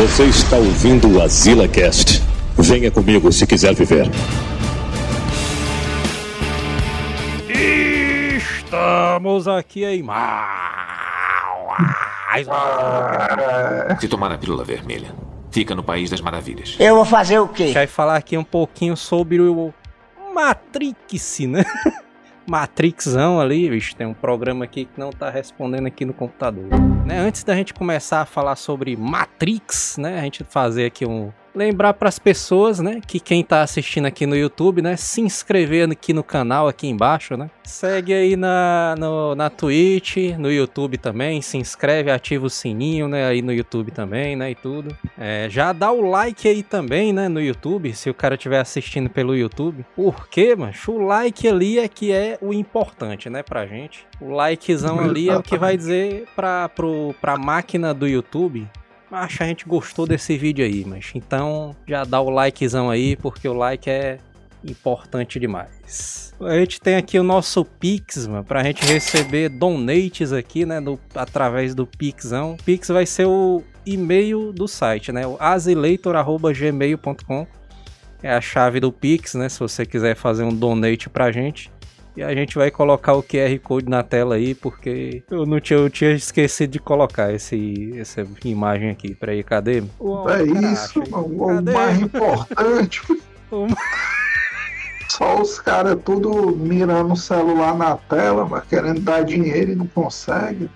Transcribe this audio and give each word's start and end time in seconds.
Você 0.00 0.24
está 0.24 0.56
ouvindo 0.56 1.18
o 1.18 1.22
Azila 1.22 1.68
Cast. 1.68 2.22
Venha 2.56 2.90
comigo 2.90 3.30
se 3.30 3.46
quiser 3.46 3.74
viver. 3.74 4.06
Estamos 8.34 9.46
aqui 9.46 9.84
em 9.84 10.02
mais. 10.02 10.48
Se 14.00 14.08
tomar 14.08 14.32
a 14.32 14.38
pílula 14.38 14.64
vermelha, 14.64 15.14
fica 15.50 15.74
no 15.74 15.82
País 15.82 16.08
das 16.08 16.22
Maravilhas. 16.22 16.78
Eu 16.80 16.94
vou 16.94 17.04
fazer 17.04 17.38
o 17.38 17.48
quê? 17.48 17.72
vai 17.74 17.86
falar 17.86 18.16
aqui 18.16 18.38
um 18.38 18.44
pouquinho 18.44 18.96
sobre 18.96 19.38
o 19.38 19.74
Matrix, 20.34 21.40
né? 21.40 21.62
Matrixão 22.46 23.40
ali, 23.40 23.68
bicho, 23.68 23.94
tem 23.94 24.06
um 24.06 24.14
programa 24.14 24.64
aqui 24.64 24.84
que 24.84 24.98
não 24.98 25.10
tá 25.10 25.30
respondendo 25.30 25.86
aqui 25.86 26.04
no 26.04 26.12
computador. 26.12 26.64
Né? 27.04 27.18
Antes 27.18 27.44
da 27.44 27.54
gente 27.54 27.74
começar 27.74 28.22
a 28.22 28.24
falar 28.24 28.56
sobre 28.56 28.96
Matrix, 28.96 29.96
né, 29.98 30.18
a 30.18 30.22
gente 30.22 30.44
fazer 30.44 30.86
aqui 30.86 31.06
um 31.06 31.32
lembrar 31.54 31.94
para 31.94 32.08
as 32.08 32.18
pessoas, 32.18 32.80
né, 32.80 33.00
que 33.06 33.18
quem 33.18 33.42
tá 33.42 33.62
assistindo 33.62 34.06
aqui 34.06 34.26
no 34.26 34.36
YouTube, 34.36 34.82
né, 34.82 34.96
se 34.96 35.20
inscrever 35.20 35.90
aqui 35.90 36.12
no 36.12 36.22
canal 36.22 36.68
aqui 36.68 36.86
embaixo, 36.86 37.36
né? 37.36 37.50
Segue 37.64 38.12
aí 38.12 38.36
na 38.36 38.94
no, 38.98 39.34
na 39.34 39.48
Twitch, 39.48 40.16
no 40.38 40.50
YouTube 40.50 40.98
também, 40.98 41.40
se 41.42 41.56
inscreve, 41.56 42.10
ativa 42.10 42.46
o 42.46 42.50
sininho, 42.50 43.08
né, 43.08 43.26
aí 43.26 43.42
no 43.42 43.52
YouTube 43.52 43.90
também, 43.90 44.36
né, 44.36 44.50
e 44.50 44.54
tudo. 44.54 44.96
É, 45.18 45.48
já 45.50 45.72
dá 45.72 45.90
o 45.90 46.08
like 46.08 46.48
aí 46.48 46.62
também, 46.62 47.12
né, 47.12 47.28
no 47.28 47.40
YouTube, 47.40 47.92
se 47.94 48.10
o 48.10 48.14
cara 48.14 48.34
estiver 48.34 48.60
assistindo 48.60 49.08
pelo 49.08 49.36
YouTube. 49.36 49.84
Por 49.94 50.28
quê, 50.28 50.54
mancho? 50.56 50.92
O 50.92 51.04
like 51.04 51.46
ali 51.48 51.78
é 51.78 51.88
que 51.88 52.12
é 52.12 52.38
o 52.40 52.52
importante, 52.52 53.28
né, 53.28 53.42
pra 53.42 53.66
gente. 53.66 54.06
O 54.20 54.30
likezão 54.30 55.00
ali 55.00 55.28
é 55.28 55.36
o 55.36 55.42
que 55.42 55.56
vai 55.56 55.76
dizer 55.76 56.26
pra, 56.36 56.68
pro, 56.68 57.14
pra 57.20 57.36
máquina 57.36 57.94
do 57.94 58.06
YouTube 58.06 58.68
Acho 59.10 59.42
a 59.42 59.46
gente 59.46 59.66
gostou 59.66 60.06
desse 60.06 60.38
vídeo 60.38 60.64
aí, 60.64 60.84
mas 60.84 61.10
então 61.14 61.74
já 61.86 62.04
dá 62.04 62.20
o 62.20 62.30
likezão 62.30 62.90
aí, 62.90 63.16
porque 63.16 63.48
o 63.48 63.52
like 63.52 63.90
é 63.90 64.18
importante 64.64 65.40
demais. 65.40 66.32
A 66.40 66.56
gente 66.58 66.80
tem 66.80 66.96
aqui 66.96 67.18
o 67.18 67.24
nosso 67.24 67.64
Pix, 67.64 68.26
mano, 68.26 68.44
pra 68.44 68.62
gente 68.62 68.84
receber 68.84 69.48
donates 69.48 70.32
aqui, 70.32 70.64
né, 70.64 70.76
através 71.14 71.74
do 71.74 71.86
Pixão. 71.86 72.56
Pix 72.64 72.88
vai 72.88 73.04
ser 73.04 73.26
o 73.26 73.62
e-mail 73.84 74.52
do 74.52 74.68
site, 74.68 75.12
né, 75.12 75.26
o 75.26 75.36
azileitor.gmail.com 75.40 77.46
é 78.22 78.32
a 78.32 78.40
chave 78.40 78.80
do 78.80 78.92
Pix, 78.92 79.34
né, 79.34 79.48
se 79.48 79.58
você 79.58 79.84
quiser 79.84 80.14
fazer 80.14 80.44
um 80.44 80.54
donate 80.54 81.10
pra 81.10 81.32
gente. 81.32 81.68
E 82.20 82.22
a 82.22 82.34
gente 82.34 82.54
vai 82.54 82.70
colocar 82.70 83.14
o 83.14 83.22
QR 83.22 83.58
Code 83.60 83.88
na 83.88 84.02
tela 84.02 84.34
aí, 84.34 84.54
porque 84.54 85.22
eu 85.30 85.46
não 85.46 85.58
tinha, 85.58 85.78
eu 85.78 85.88
tinha 85.88 86.10
esquecido 86.10 86.72
de 86.72 86.78
colocar 86.78 87.32
esse, 87.32 87.98
essa 87.98 88.26
imagem 88.44 88.90
aqui. 88.90 89.14
Peraí, 89.14 89.42
cadê? 89.42 89.82
O, 89.98 90.28
é 90.28 90.42
isso, 90.42 91.02
o, 91.10 91.46
o 91.46 91.62
mais 91.62 91.98
importante. 91.98 93.00
o... 93.50 93.66
Só 95.08 95.40
os 95.40 95.58
caras 95.60 95.96
tudo 96.04 96.54
mirando 96.54 97.14
o 97.14 97.16
celular 97.16 97.74
na 97.74 97.96
tela, 97.96 98.44
mas 98.44 98.64
querendo 98.66 99.00
dar 99.00 99.24
dinheiro 99.24 99.72
e 99.72 99.74
não 99.74 99.86
consegue. 99.86 100.68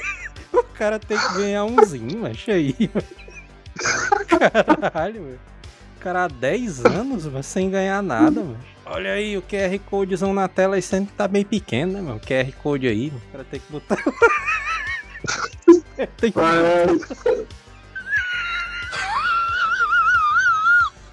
o 0.50 0.64
cara 0.72 0.98
tem 0.98 1.18
que 1.18 1.34
ganhar 1.34 1.66
umzinho, 1.66 2.20
mas 2.20 2.42
aí. 2.48 2.74
Caralho, 4.30 5.24
velho. 5.24 5.40
O 5.98 6.00
cara 6.00 6.24
há 6.24 6.28
10 6.28 6.86
anos, 6.86 7.26
mas 7.26 7.44
sem 7.44 7.68
ganhar 7.68 8.02
nada, 8.02 8.40
mano. 8.40 8.75
Olha 8.88 9.14
aí 9.14 9.36
o 9.36 9.42
QR 9.42 9.76
Codezão 9.84 10.32
na 10.32 10.46
tela 10.46 10.78
e 10.78 10.82
sempre 10.82 11.12
tá 11.14 11.26
bem 11.26 11.44
pequeno, 11.44 11.94
né, 11.94 12.00
mano? 12.00 12.14
O 12.16 12.20
QR 12.20 12.52
Code 12.62 12.86
aí, 12.86 13.08
o 13.08 13.20
cara 13.32 13.42
tem 13.44 13.58
que 13.58 13.72
botar. 13.72 13.96
tem 16.16 16.30
que. 16.30 16.38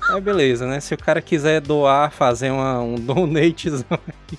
Aí 0.08 0.22
beleza, 0.22 0.68
né? 0.68 0.80
Se 0.80 0.94
o 0.94 0.98
cara 0.98 1.20
quiser 1.20 1.62
doar, 1.62 2.12
fazer 2.12 2.52
uma, 2.52 2.80
um 2.80 2.94
donatezão 2.94 3.88
aí, 3.90 4.38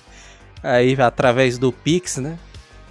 aí 0.63 0.95
através 1.01 1.57
do 1.57 1.73
Pix, 1.73 2.15
né? 2.17 2.39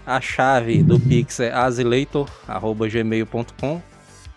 A 0.06 0.20
chave 0.20 0.82
do 0.82 1.00
Pix 1.00 1.40
é 1.40 1.50
azileitor.gmail.com 1.52 3.80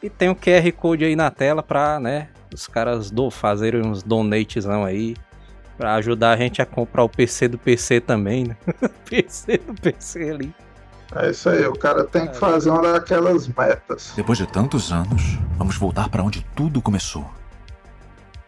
e 0.01 0.09
tem 0.09 0.29
o 0.29 0.35
QR 0.35 0.71
Code 0.71 1.03
aí 1.03 1.17
na 1.17 1.29
tela 1.29 1.61
pra, 1.61 1.99
né, 1.99 2.29
os 2.53 2.67
caras 2.67 3.11
do, 3.11 3.29
fazerem 3.29 3.85
uns 3.85 4.01
donatezão 4.01 4.85
aí 4.85 5.13
Pra 5.77 5.95
ajudar 5.95 6.31
a 6.31 6.37
gente 6.37 6.61
a 6.61 6.65
comprar 6.65 7.03
o 7.03 7.09
PC 7.09 7.47
do 7.47 7.57
PC 7.57 8.01
também, 8.01 8.45
né? 8.45 8.57
PC 9.07 9.59
do 9.59 9.73
PC 9.73 10.29
ali. 10.29 10.55
É 11.15 11.29
isso 11.29 11.49
aí, 11.49 11.65
o 11.65 11.73
cara 11.73 12.03
tem 12.03 12.27
que 12.27 12.37
fazer 12.37 12.69
uma 12.69 12.81
daquelas 12.81 13.47
metas. 13.47 14.11
Depois 14.15 14.37
de 14.37 14.45
tantos 14.45 14.91
anos, 14.91 15.37
vamos 15.57 15.77
voltar 15.77 16.09
para 16.09 16.21
onde 16.21 16.45
tudo 16.55 16.81
começou. 16.81 17.25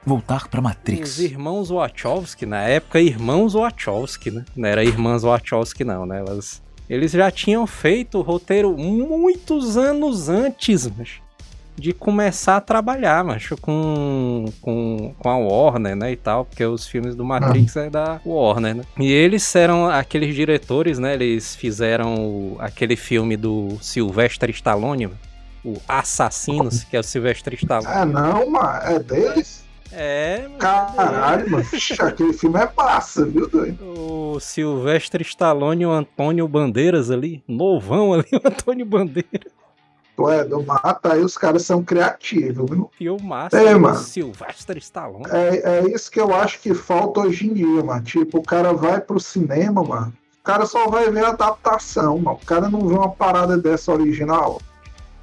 Voltar 0.05 0.47
para 0.47 0.61
Matrix. 0.61 1.11
Os 1.11 1.19
irmãos 1.19 1.69
Wachowski, 1.69 2.45
na 2.45 2.63
época, 2.63 2.99
irmãos 2.99 3.53
Wachowski, 3.53 4.31
né? 4.31 4.43
Não 4.55 4.67
era 4.67 4.83
irmãs 4.83 5.23
Wachowski, 5.23 5.83
não, 5.83 6.05
né? 6.05 6.19
Elas, 6.19 6.61
eles 6.89 7.11
já 7.11 7.31
tinham 7.31 7.65
feito 7.67 8.17
o 8.17 8.21
roteiro 8.21 8.75
muitos 8.77 9.77
anos 9.77 10.27
antes, 10.27 10.87
mas 10.97 11.21
de 11.79 11.93
começar 11.93 12.57
a 12.57 12.61
trabalhar, 12.61 13.23
macho, 13.23 13.55
com, 13.57 14.45
com, 14.61 15.13
com 15.17 15.29
a 15.29 15.37
Warner, 15.37 15.95
né, 15.95 16.11
e 16.11 16.15
tal, 16.15 16.45
porque 16.45 16.65
os 16.65 16.87
filmes 16.87 17.15
do 17.15 17.23
Matrix 17.23 17.77
ah. 17.77 17.85
é 17.85 17.89
da 17.89 18.21
Warner, 18.25 18.75
né? 18.75 18.83
E 18.97 19.11
eles 19.11 19.55
eram 19.55 19.89
aqueles 19.89 20.35
diretores, 20.35 20.99
né, 20.99 21.13
eles 21.13 21.55
fizeram 21.55 22.55
aquele 22.59 22.95
filme 22.95 23.37
do 23.37 23.77
Sylvester 23.81 24.49
Stallone, 24.49 25.09
o 25.63 25.75
Assassinos, 25.87 26.83
que 26.83 26.95
é 26.95 26.99
o 26.99 27.03
Sylvester 27.03 27.53
Stallone. 27.55 27.87
Ah, 27.87 28.05
não, 28.05 28.49
mano, 28.49 28.79
é 28.83 28.99
deles? 28.99 29.63
É, 29.91 30.43
mano. 30.43 30.57
Caralho, 30.59 31.49
mano. 31.49 31.65
Aquele 31.99 32.33
filme 32.33 32.59
é 32.59 32.69
massa, 32.75 33.25
viu, 33.25 33.49
doido? 33.49 33.83
O 33.83 34.39
Sylvester 34.39 35.21
Stallone 35.21 35.83
e 35.83 35.85
o 35.85 35.91
Antônio 35.91 36.47
Bandeiras 36.47 37.09
ali, 37.09 37.43
novão 37.47 38.13
ali, 38.13 38.25
o 38.33 38.47
Antônio 38.47 38.85
Bandeiras. 38.85 39.58
Tu 40.19 40.29
é 40.29 40.43
do 40.43 40.61
mata, 40.61 41.13
aí 41.13 41.21
os 41.21 41.37
caras 41.37 41.63
são 41.63 41.81
criativos, 41.81 42.69
viu? 42.69 42.91
Filmaço 42.97 43.55
é, 43.55 43.73
mano. 43.73 43.95
Sylvester 43.95 44.75
Stallone. 44.75 45.23
É, 45.29 45.79
é 45.79 45.87
isso 45.87 46.11
que 46.11 46.19
eu 46.19 46.35
acho 46.35 46.59
que 46.59 46.73
falta 46.73 47.21
hoje 47.21 47.47
em 47.47 47.53
dia, 47.53 47.81
mano. 47.81 48.03
Tipo, 48.03 48.39
o 48.39 48.43
cara 48.43 48.73
vai 48.73 48.99
pro 48.99 49.17
cinema, 49.17 49.81
mano. 49.81 50.13
O 50.41 50.43
cara 50.43 50.65
só 50.65 50.89
vai 50.89 51.09
ver 51.09 51.23
a 51.23 51.29
adaptação, 51.29 52.17
mano. 52.19 52.37
O 52.41 52.45
cara 52.45 52.69
não 52.69 52.85
vê 52.85 52.95
uma 52.95 53.09
parada 53.09 53.57
dessa 53.57 53.93
original. 53.93 54.61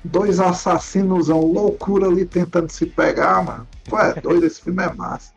Dois 0.03 0.41
assassinos, 0.41 1.29
loucura 1.29 2.07
ali 2.07 2.25
tentando 2.25 2.71
se 2.71 2.87
pegar, 2.87 3.45
mano. 3.45 3.67
Ué, 3.93 4.15
doido, 4.15 4.47
esse 4.47 4.63
filme 4.63 4.83
é 4.83 4.95
massa. 4.95 5.31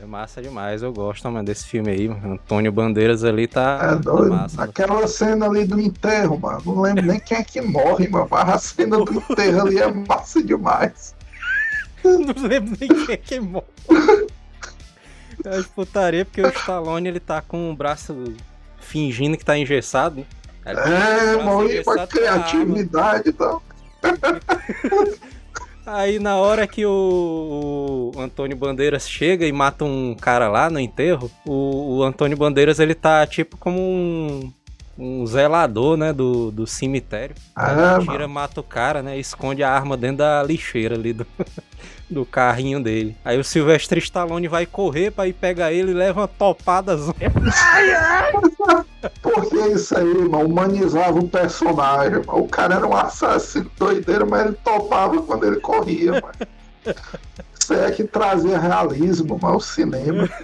É 0.00 0.06
massa 0.06 0.40
demais, 0.40 0.80
eu 0.80 0.92
gosto, 0.92 1.28
mano, 1.28 1.44
desse 1.44 1.66
filme 1.66 1.90
aí. 1.90 2.06
Antônio 2.06 2.70
Bandeiras 2.70 3.24
ali 3.24 3.48
tá. 3.48 3.80
É 3.82 3.96
doido. 3.96 4.30
Massa, 4.30 4.62
Aquela 4.62 5.08
cena 5.08 5.46
ali 5.46 5.64
do 5.64 5.80
enterro, 5.80 6.38
mano. 6.38 6.62
Não 6.64 6.80
lembro 6.82 7.04
nem 7.04 7.18
quem 7.18 7.38
é 7.38 7.42
que 7.42 7.60
morre, 7.60 8.06
mano. 8.06 8.28
A 8.30 8.56
cena 8.58 8.96
do 8.98 9.12
enterro 9.12 9.62
ali 9.62 9.78
é 9.78 9.92
massa 9.92 10.40
demais. 10.40 11.16
Não 12.04 12.46
lembro 12.46 12.76
nem 12.78 12.88
quem 13.06 13.14
é 13.14 13.16
que 13.16 13.40
morre. 13.40 13.66
Eu 15.44 15.64
putaria 15.74 16.24
porque 16.24 16.42
o 16.42 16.48
Stallone 16.48 17.08
ele 17.08 17.20
tá 17.20 17.42
com 17.42 17.70
o 17.70 17.74
braço 17.74 18.34
fingindo 18.78 19.36
que 19.36 19.44
tá 19.44 19.58
engessado. 19.58 20.24
Né? 20.64 20.74
É, 20.74 21.42
mano, 21.42 21.68
com 21.84 21.90
a 21.90 22.06
criatividade 22.06 23.30
e 23.30 23.32
tal. 23.32 23.62
Aí 25.90 26.18
na 26.18 26.36
hora 26.36 26.66
que 26.66 26.84
o, 26.84 26.90
o, 26.90 27.77
Antônio 28.20 28.56
Bandeiras 28.56 29.08
chega 29.08 29.46
e 29.46 29.52
mata 29.52 29.84
um 29.84 30.14
cara 30.14 30.48
lá 30.48 30.68
no 30.70 30.78
enterro, 30.78 31.30
o, 31.46 31.98
o 31.98 32.02
Antônio 32.02 32.36
Bandeiras 32.36 32.78
ele 32.78 32.94
tá 32.94 33.26
tipo 33.26 33.56
como 33.56 33.78
um, 33.80 34.52
um 34.98 35.26
zelador, 35.26 35.96
né, 35.96 36.12
do, 36.12 36.50
do 36.50 36.66
cemitério. 36.66 37.36
Ah, 37.54 37.98
tira, 38.00 38.26
mata 38.26 38.60
o 38.60 38.64
cara, 38.64 39.02
né, 39.02 39.16
esconde 39.18 39.62
a 39.62 39.70
arma 39.70 39.96
dentro 39.96 40.18
da 40.18 40.42
lixeira 40.42 40.96
ali 40.96 41.12
do, 41.12 41.26
do 42.10 42.26
carrinho 42.26 42.82
dele. 42.82 43.16
Aí 43.24 43.38
o 43.38 43.44
Silvestre 43.44 44.00
Stallone 44.00 44.48
vai 44.48 44.66
correr 44.66 45.12
pra 45.12 45.28
ir 45.28 45.34
pegar 45.34 45.72
ele 45.72 45.92
e 45.92 45.94
leva 45.94 46.22
uma 46.22 46.28
topada. 46.28 46.96
Ai, 47.72 47.94
ai! 47.94 48.32
Porque 49.22 49.56
isso 49.56 49.96
aí, 49.96 50.28
mano, 50.28 50.46
humanizava 50.46 51.18
o 51.18 51.28
personagem. 51.28 52.22
Mano. 52.26 52.40
O 52.40 52.48
cara 52.48 52.74
era 52.74 52.86
um 52.86 52.96
assassino 52.96 53.70
doideiro, 53.78 54.28
mas 54.28 54.46
ele 54.46 54.56
topava 54.64 55.22
quando 55.22 55.46
ele 55.46 55.60
corria, 55.60 56.12
mano. 56.12 56.32
Aí 57.74 57.80
é 57.80 57.90
que 57.90 58.04
trazia 58.04 58.58
realismo 58.58 59.38
ao 59.42 59.60
cinema. 59.60 60.28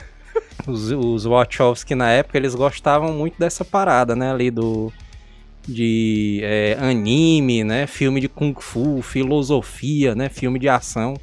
Os, 0.66 0.90
os 0.90 1.24
Wachowski 1.24 1.94
na 1.94 2.10
época, 2.10 2.38
eles 2.38 2.54
gostavam 2.54 3.12
muito 3.12 3.38
dessa 3.38 3.64
parada, 3.64 4.16
né, 4.16 4.32
ali 4.32 4.50
do 4.50 4.90
de 5.66 6.40
é, 6.42 6.76
anime, 6.80 7.62
né, 7.62 7.86
filme 7.86 8.18
de 8.20 8.28
kung 8.28 8.54
fu, 8.58 9.02
filosofia, 9.02 10.14
né, 10.14 10.28
filme 10.30 10.58
de 10.58 10.68
ação. 10.68 11.14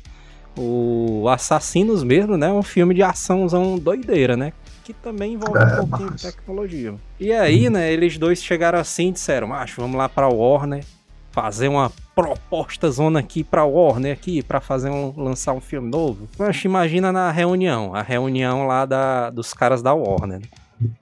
O 0.57 1.27
Assassinos 1.29 2.03
mesmo, 2.03 2.35
né? 2.35 2.51
Um 2.51 2.61
filme 2.61 2.93
de 2.93 3.01
açãozão 3.01 3.77
doideira, 3.77 4.35
né? 4.35 4.51
Que 4.83 4.93
também 4.93 5.33
envolve 5.33 5.57
é, 5.57 5.81
um 5.81 5.87
pouquinho 5.87 6.09
mas... 6.11 6.21
de 6.21 6.27
tecnologia. 6.27 6.95
E 7.19 7.31
aí, 7.31 7.69
né, 7.69 7.91
eles 7.91 8.17
dois 8.17 8.43
chegaram 8.43 8.77
assim 8.77 9.09
e 9.09 9.11
disseram, 9.13 9.47
macho, 9.47 9.79
vamos 9.79 9.97
lá 9.97 10.09
pra 10.09 10.27
Warner 10.27 10.83
fazer 11.31 11.69
uma 11.69 11.89
proposta 12.21 12.89
zona 12.91 13.19
aqui 13.19 13.43
pra 13.43 13.65
Warner 13.65 14.13
aqui, 14.13 14.43
pra 14.43 14.61
fazer 14.61 14.89
um, 14.89 15.13
lançar 15.17 15.53
um 15.53 15.61
filme 15.61 15.89
novo. 15.89 16.27
Mas 16.37 16.63
imagina 16.63 17.11
na 17.11 17.31
reunião, 17.31 17.95
a 17.95 18.01
reunião 18.01 18.67
lá 18.67 18.85
da, 18.85 19.29
dos 19.29 19.53
caras 19.53 19.81
da 19.81 19.93
Warner. 19.93 20.39
Né? 20.39 20.47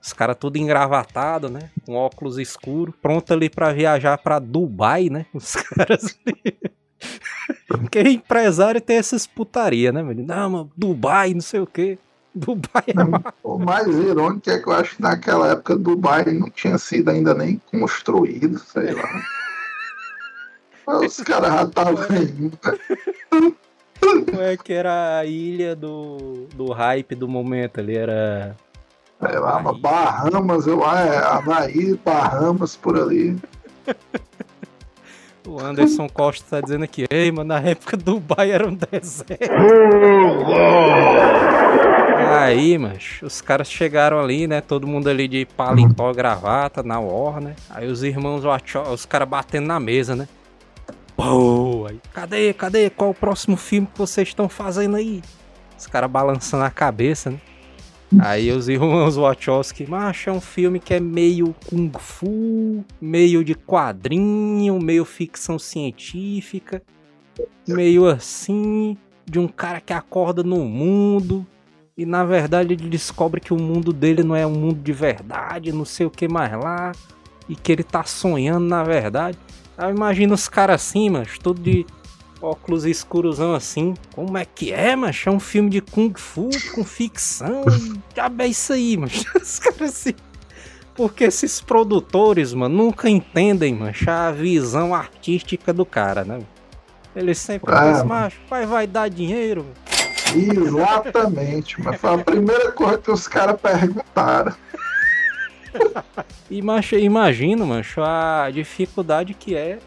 Os 0.02 0.12
caras 0.12 0.36
tudo 0.38 0.56
engravatado, 0.56 1.48
né? 1.48 1.70
Com 1.86 1.94
óculos 1.94 2.38
escuros, 2.38 2.94
pronto 3.00 3.32
ali 3.32 3.48
para 3.48 3.72
viajar 3.72 4.18
para 4.18 4.38
Dubai, 4.38 5.08
né? 5.08 5.26
Os 5.32 5.54
caras 5.54 6.18
ali. 6.26 6.56
Porque 7.66 8.00
empresário 8.00 8.80
tem 8.80 8.96
essas 8.96 9.26
putaria, 9.26 9.90
né, 9.90 10.02
velho? 10.02 10.24
Não, 10.26 10.50
mano, 10.50 10.70
Dubai, 10.76 11.32
não 11.32 11.40
sei 11.40 11.60
o 11.60 11.66
quê. 11.66 11.98
Dubai 12.34 12.84
é 12.86 12.94
não, 12.94 13.24
O 13.42 13.58
mais 13.58 13.88
irônico 13.88 14.48
é 14.50 14.58
que 14.58 14.68
eu 14.68 14.72
acho 14.72 14.96
que 14.96 15.02
naquela 15.02 15.52
época 15.52 15.76
Dubai 15.76 16.24
não 16.26 16.48
tinha 16.50 16.78
sido 16.78 17.08
ainda 17.08 17.34
nem 17.34 17.60
construído, 17.70 18.58
sei 18.58 18.92
lá. 18.92 19.22
Os 20.86 21.20
caras 21.20 21.68
indo. 22.38 22.58
Como 24.00 24.42
é 24.42 24.56
que 24.56 24.72
era 24.72 25.18
a 25.18 25.24
ilha 25.24 25.76
do, 25.76 26.46
do 26.54 26.72
hype 26.72 27.14
do 27.14 27.28
momento 27.28 27.80
ali? 27.80 27.96
Era 27.96 28.56
Sei 29.20 29.38
lá, 29.38 29.60
Bahamas, 29.60 30.66
eu 30.66 30.82
é, 30.82 31.18
Havaí, 31.18 31.94
Bahamas, 32.02 32.74
por 32.74 32.98
ali. 32.98 33.36
O 35.46 35.60
Anderson 35.60 36.08
Costa 36.08 36.44
tá 36.48 36.60
dizendo 36.62 36.84
aqui, 36.84 37.04
ei, 37.10 37.30
mano, 37.30 37.48
na 37.48 37.60
época 37.60 37.96
Dubai 37.98 38.50
era 38.50 38.66
um 38.66 38.74
deserto. 38.74 39.50
Aí, 42.30 42.78
mas 42.78 43.20
os 43.22 43.42
caras 43.42 43.70
chegaram 43.70 44.18
ali, 44.18 44.46
né? 44.46 44.60
Todo 44.60 44.86
mundo 44.86 45.08
ali 45.08 45.28
de 45.28 45.44
paletó, 45.44 46.12
gravata, 46.14 46.82
na 46.82 46.98
Warner. 46.98 47.56
Aí 47.68 47.88
os 47.88 48.02
irmãos, 48.02 48.42
os 48.90 49.04
caras 49.04 49.28
batendo 49.28 49.66
na 49.66 49.78
mesa, 49.80 50.16
né? 50.16 50.28
Cadê, 52.12 52.52
cadê? 52.54 52.90
Qual 52.90 53.10
o 53.10 53.14
próximo 53.14 53.56
filme 53.56 53.86
que 53.86 53.98
vocês 53.98 54.28
estão 54.28 54.48
fazendo 54.48 54.96
aí? 54.96 55.22
Os 55.78 55.86
caras 55.86 56.10
balançando 56.10 56.64
a 56.64 56.70
cabeça, 56.70 57.30
né? 57.30 57.40
Aí 58.18 58.50
os 58.50 58.68
irmãos 58.68 59.16
Wachowski, 59.16 59.88
macho, 59.88 60.30
é 60.30 60.32
um 60.32 60.40
filme 60.40 60.80
que 60.80 60.94
é 60.94 60.98
meio 60.98 61.54
kung 61.68 61.92
fu, 61.96 62.84
meio 63.00 63.44
de 63.44 63.54
quadrinho, 63.54 64.80
meio 64.80 65.04
ficção 65.04 65.58
científica, 65.60 66.82
meio 67.68 68.08
assim, 68.08 68.96
de 69.24 69.38
um 69.38 69.46
cara 69.46 69.80
que 69.80 69.92
acorda 69.92 70.42
no 70.42 70.64
mundo 70.64 71.46
e 71.96 72.04
na 72.04 72.24
verdade 72.24 72.72
ele 72.72 72.88
descobre 72.88 73.40
que 73.40 73.52
o 73.54 73.60
mundo 73.60 73.92
dele 73.92 74.24
não 74.24 74.34
é 74.34 74.46
um 74.46 74.54
mundo 74.54 74.80
de 74.82 74.92
verdade, 74.92 75.70
não 75.70 75.84
sei 75.84 76.06
o 76.06 76.10
que 76.10 76.26
mais 76.26 76.50
lá, 76.52 76.92
e 77.48 77.54
que 77.54 77.70
ele 77.70 77.84
tá 77.84 78.02
sonhando 78.04 78.66
na 78.66 78.82
verdade. 78.82 79.38
Aí 79.80 79.90
imagina 79.90 80.34
os 80.34 80.46
caras 80.46 80.82
assim, 80.82 81.08
mas 81.08 81.38
tudo 81.38 81.62
de 81.62 81.86
óculos 82.42 82.84
escurosão 82.84 83.54
assim. 83.54 83.94
Como 84.14 84.36
é 84.36 84.44
que 84.44 84.70
é, 84.74 84.94
macho? 84.94 85.30
É 85.30 85.32
um 85.32 85.40
filme 85.40 85.70
de 85.70 85.80
Kung 85.80 86.12
Fu 86.14 86.50
com 86.74 86.84
ficção. 86.84 87.64
Já 88.14 88.30
é 88.38 88.46
isso 88.46 88.74
aí, 88.74 88.98
macho. 88.98 89.24
Os 89.40 89.58
caras 89.58 89.80
assim. 89.80 90.14
Porque 90.94 91.24
esses 91.24 91.62
produtores, 91.62 92.52
mano, 92.52 92.76
nunca 92.76 93.08
entendem, 93.08 93.74
macho, 93.74 94.10
a 94.10 94.30
visão 94.30 94.94
artística 94.94 95.72
do 95.72 95.86
cara, 95.86 96.24
né? 96.24 96.40
Eles 97.16 97.38
sempre 97.38 97.72
ah, 97.74 97.90
dizem, 97.90 98.06
macho, 98.06 98.38
pai 98.50 98.66
vai 98.66 98.86
dar 98.86 99.08
dinheiro. 99.08 99.64
Exatamente, 100.36 101.80
mas 101.80 101.98
foi 101.98 102.14
a 102.14 102.18
primeira 102.18 102.70
coisa 102.70 102.98
que 102.98 103.10
os 103.10 103.26
caras 103.26 103.58
perguntaram. 103.58 104.52
e, 106.50 106.62
macho, 106.62 106.96
imagino, 106.96 107.66
macho, 107.66 108.02
a 108.02 108.50
dificuldade 108.50 109.34
que 109.34 109.54
é 109.54 109.78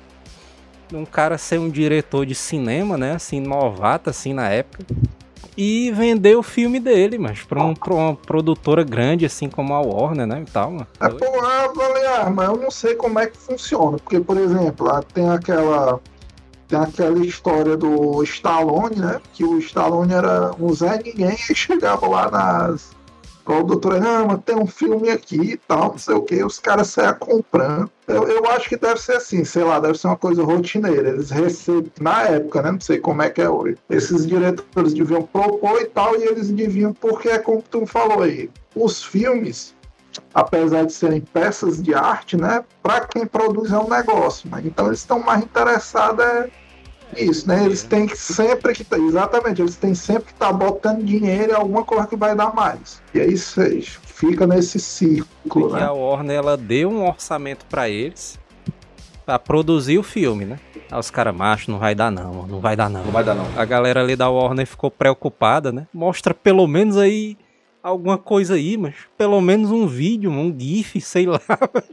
um 0.94 1.06
cara 1.06 1.38
ser 1.38 1.59
um 1.59 1.69
diretor 1.69 2.25
de 2.25 2.35
cinema, 2.35 2.97
né? 2.97 3.13
Assim, 3.13 3.39
novato, 3.39 4.09
assim, 4.09 4.33
na 4.33 4.50
época. 4.50 4.85
E 5.56 5.91
vender 5.91 6.35
o 6.35 6.41
filme 6.41 6.80
dele, 6.80 7.19
mas 7.19 7.44
pra, 7.44 7.63
um, 7.63 7.75
pra 7.75 7.94
uma 7.94 8.15
produtora 8.15 8.83
grande, 8.83 9.25
assim 9.25 9.47
como 9.47 9.74
a 9.74 9.81
Warner, 9.81 10.25
né? 10.25 10.44
E 10.47 10.51
tal, 10.51 10.71
mano. 10.71 10.88
É, 11.00 11.09
pô, 11.09 11.25
ah, 11.44 12.30
mas 12.31 12.50
eu 12.50 12.57
não 12.57 12.71
sei 12.71 12.95
como 12.95 13.19
é 13.19 13.27
que 13.27 13.38
funciona. 13.38 13.97
Porque, 13.97 14.19
por 14.19 14.38
exemplo, 14.38 14.88
lá 14.88 15.01
tem 15.01 15.30
aquela. 15.30 16.00
Tem 16.68 16.80
aquela 16.80 17.24
história 17.24 17.77
do 17.77 18.24
Stallone, 18.24 18.95
né? 18.95 19.21
Que 19.33 19.44
o 19.44 19.59
Stallone 19.59 20.13
era 20.13 20.56
um 20.59 20.74
Zé 20.74 21.00
Ninguém 21.03 21.38
e 21.50 21.56
chegava 21.56 22.07
lá 22.07 22.31
nas 22.31 22.93
qual 23.44 23.62
o 23.62 23.63
doutor, 23.63 23.95
ah, 23.95 24.25
mas 24.28 24.40
tem 24.45 24.56
um 24.56 24.68
filme 24.68 25.10
aqui 25.10 25.54
e 25.54 25.57
tal, 25.57 25.92
não 25.92 25.98
sei 25.98 26.16
o 26.16 26.22
que, 26.22 26.44
os 26.44 26.60
caras 26.60 26.88
saem 26.88 27.13
comprando. 27.16 27.90
Eu, 28.07 28.28
eu 28.28 28.45
acho 28.50 28.69
que 28.69 28.78
deve 28.78 29.00
ser 29.00 29.18
assim, 29.18 29.44
sei 29.44 29.63
lá, 29.63 29.80
deve 29.80 29.98
ser 29.98 30.07
uma 30.07 30.18
coisa 30.18 30.44
rotineira. 30.44 31.10
Eles 31.10 31.30
recebem, 31.30 31.92
na 32.00 32.24
época, 32.24 32.62
né? 32.62 32.72
Não 32.72 32.80
sei 32.80 33.00
como 33.00 33.22
é 33.22 33.30
que 33.30 33.42
é 33.42 33.50
hoje. 33.50 33.78
Esses 33.90 34.25
diretores 34.25 34.94
deviam 34.94 35.24
propor 35.24 35.81
e 35.81 35.86
tal, 35.86 36.16
e 36.18 36.24
eles 36.24 36.50
deviam, 36.50 36.94
porque 36.94 37.30
é 37.30 37.40
como 37.40 37.62
tu 37.62 37.86
falou 37.86 38.24
aí, 38.24 38.50
os 38.75 39.04
filmes, 39.04 39.74
apesar 40.34 40.86
de 40.86 40.94
serem 40.94 41.22
peças 41.22 41.81
de 41.81 41.94
arte, 41.94 42.38
né? 42.38 42.63
Para 42.81 43.01
quem 43.01 43.25
produz 43.25 43.72
é 43.72 43.78
um 43.78 43.90
negócio, 43.90 44.50
né? 44.50 44.62
Então 44.66 44.88
eles 44.88 45.00
estão 45.00 45.19
mais 45.19 45.44
interessados 45.44 46.24
é 46.24 46.50
isso, 47.18 47.48
né? 47.48 47.65
Eles 47.65 47.83
têm 47.83 48.06
que 48.06 48.18
sempre 48.18 48.74
que. 48.74 48.83
Tá, 48.83 48.98
exatamente, 48.98 49.62
eles 49.62 49.75
têm 49.75 49.94
sempre 49.95 50.25
que 50.25 50.33
estar 50.33 50.48
tá 50.48 50.54
botando 50.54 51.04
dinheiro 51.04 51.51
em 51.51 51.56
alguma 51.56 51.83
coisa 51.83 52.07
que 52.07 52.15
vai 52.15 52.36
dar 52.36 52.54
mais. 52.54 53.01
E 53.13 53.19
aí 53.19 53.38
você 53.38 53.81
fica 53.81 54.45
nesse 54.48 54.80
ciclo. 54.80 55.27
Porque 55.48 55.74
né? 55.74 55.83
a 55.83 55.92
Warner 55.92 56.38
ela 56.38 56.57
deu 56.57 56.89
um 56.89 57.07
orçamento 57.07 57.65
para 57.65 57.89
eles 57.89 58.39
para 59.25 59.39
produzir 59.39 59.98
o 59.98 60.04
filme, 60.04 60.45
né? 60.45 60.60
Aí 60.92 61.00
os 61.00 61.10
caras, 61.10 61.36
macho, 61.36 61.71
não 61.71 61.80
vai 61.80 61.95
dar 61.95 62.12
não, 62.12 62.45
não 62.45 62.60
vai 62.60 62.75
dar 62.75 62.89
não. 62.89 63.04
Não 63.04 63.12
vai 63.12 63.24
dar 63.24 63.33
não. 63.33 63.48
A 63.57 63.66
galera 63.66 64.01
ali 64.01 64.16
da 64.16 64.30
Warner 64.30 64.68
ficou 64.68 64.92
preocupada, 64.92 65.71
né? 65.71 65.88
Mostra 65.94 66.33
pelo 66.33 66.68
menos 66.68 66.98
aí 66.98 67.38
alguma 67.81 68.18
coisa 68.18 68.56
aí, 68.56 68.77
mas 68.77 68.95
pelo 69.18 69.39
menos 69.42 69.71
um 69.71 69.88
vídeo, 69.88 70.31
um 70.31 70.56
GIF, 70.57 71.01
sei 71.01 71.25
lá, 71.25 71.42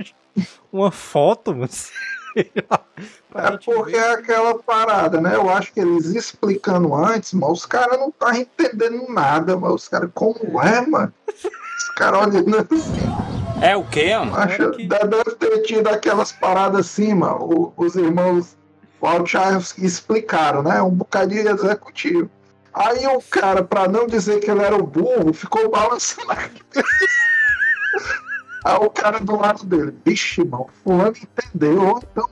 uma 0.72 0.90
foto, 0.90 1.54
mas 1.54 1.90
é 2.36 3.56
porque 3.64 3.96
é 3.96 4.12
aquela 4.12 4.58
parada, 4.58 5.20
né? 5.20 5.34
Eu 5.34 5.48
acho 5.50 5.72
que 5.72 5.80
eles 5.80 6.06
explicando 6.06 6.94
antes, 6.94 7.32
mas 7.32 7.50
os 7.50 7.66
caras 7.66 7.98
não 7.98 8.10
tá 8.10 8.36
entendendo 8.36 9.06
nada, 9.08 9.56
mas 9.56 9.72
os 9.72 9.88
caras, 9.88 10.10
como 10.14 10.60
é, 10.62 10.86
mano? 10.86 11.12
Os 11.28 11.88
caras 11.96 12.26
olhando 12.26 12.56
assim. 12.56 13.00
É 13.62 13.76
o 13.76 13.84
quê, 13.84 14.16
mano? 14.16 14.36
Acho, 14.36 14.70
que... 14.70 14.86
Deve 14.86 15.22
ter 15.38 15.62
tido 15.62 15.88
aquelas 15.88 16.32
paradas 16.32 16.86
assim, 16.86 17.14
mano. 17.14 17.72
Os 17.76 17.94
irmãos 17.94 18.56
Wachowski 19.00 19.84
explicaram, 19.84 20.62
né? 20.62 20.82
Um 20.82 20.90
bocadinho 20.90 21.48
executivo. 21.48 22.30
Aí 22.72 23.06
o 23.06 23.20
cara, 23.20 23.64
pra 23.64 23.88
não 23.88 24.06
dizer 24.06 24.40
que 24.40 24.50
ele 24.50 24.62
era 24.62 24.76
o 24.76 24.86
burro, 24.86 25.32
ficou 25.32 25.68
balançando 25.70 26.30
a 26.30 26.36
Aí 28.64 28.76
o 28.76 28.90
cara 28.90 29.20
do 29.20 29.36
lado 29.36 29.64
dele, 29.64 29.96
vixe, 30.04 30.44
mano, 30.44 30.68
fulano 30.84 31.14
entendeu, 31.16 32.00
então 32.02 32.28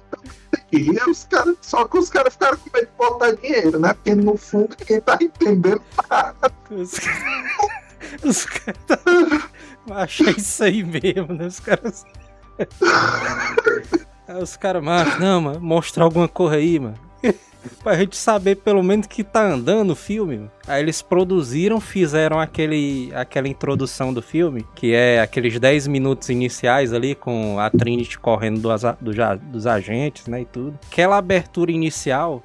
entendi. 0.71 0.99
Os 1.09 1.25
cara, 1.25 1.55
só 1.61 1.87
que 1.87 1.99
os 1.99 2.11
caras 2.11 2.35
ficaram 2.35 2.59
com 2.59 2.71
medo 2.73 2.87
de 2.87 2.93
botar 2.97 3.33
dinheiro, 3.33 3.79
né? 3.79 3.95
Porque 3.95 4.15
no 4.15 4.37
fundo 4.37 4.77
quem 4.77 5.01
tá 5.01 5.19
entendendo. 5.21 5.83
Os 6.71 6.99
caras. 6.99 7.39
Os 8.23 8.45
caras. 8.45 9.49
Achei 9.91 10.35
isso 10.37 10.65
aí 10.65 10.85
mesmo, 10.85 11.33
né? 11.33 11.47
Os 11.47 11.61
caras. 11.61 12.05
Os 14.43 14.57
caras, 14.57 14.83
mas 14.83 15.19
não, 15.19 15.41
mano, 15.41 15.61
mostra 15.61 16.05
alguma 16.05 16.29
coisa 16.29 16.57
aí, 16.57 16.79
mano. 16.79 17.08
Pra 17.83 17.97
gente 17.97 18.17
saber 18.17 18.57
pelo 18.57 18.83
menos 18.83 19.07
que 19.07 19.23
tá 19.23 19.43
andando 19.43 19.91
o 19.91 19.97
filme. 19.97 20.51
Aí 20.67 20.83
eles 20.83 21.01
produziram, 21.01 21.81
fizeram 21.81 22.39
aquele, 22.39 23.11
aquela 23.15 23.49
introdução 23.49 24.13
do 24.13 24.21
filme, 24.21 24.67
que 24.75 24.93
é 24.93 25.21
aqueles 25.21 25.59
10 25.59 25.87
minutos 25.87 26.29
iniciais 26.29 26.93
ali 26.93 27.15
com 27.15 27.59
a 27.59 27.71
Trinity 27.71 28.19
correndo 28.19 28.61
do, 28.61 28.69
do, 29.01 29.39
dos 29.51 29.67
agentes, 29.67 30.27
né, 30.27 30.43
e 30.43 30.45
tudo. 30.45 30.79
Aquela 30.91 31.17
abertura 31.17 31.73
inicial 31.73 32.43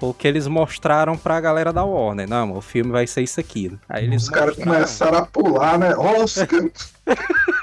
o 0.00 0.14
que 0.14 0.26
eles 0.26 0.46
mostraram 0.46 1.16
pra 1.16 1.40
galera 1.40 1.72
da 1.72 1.84
Warner. 1.84 2.28
Não, 2.28 2.56
o 2.56 2.60
filme 2.60 2.90
vai 2.90 3.06
ser 3.06 3.22
isso 3.22 3.38
aqui. 3.38 3.68
Né? 3.68 3.78
Aí 3.88 4.04
eles 4.04 4.24
Os 4.24 4.30
caras 4.30 4.56
começaram 4.56 5.18
a 5.18 5.26
pular, 5.26 5.78
né? 5.78 5.94
Oscar! 5.96 6.48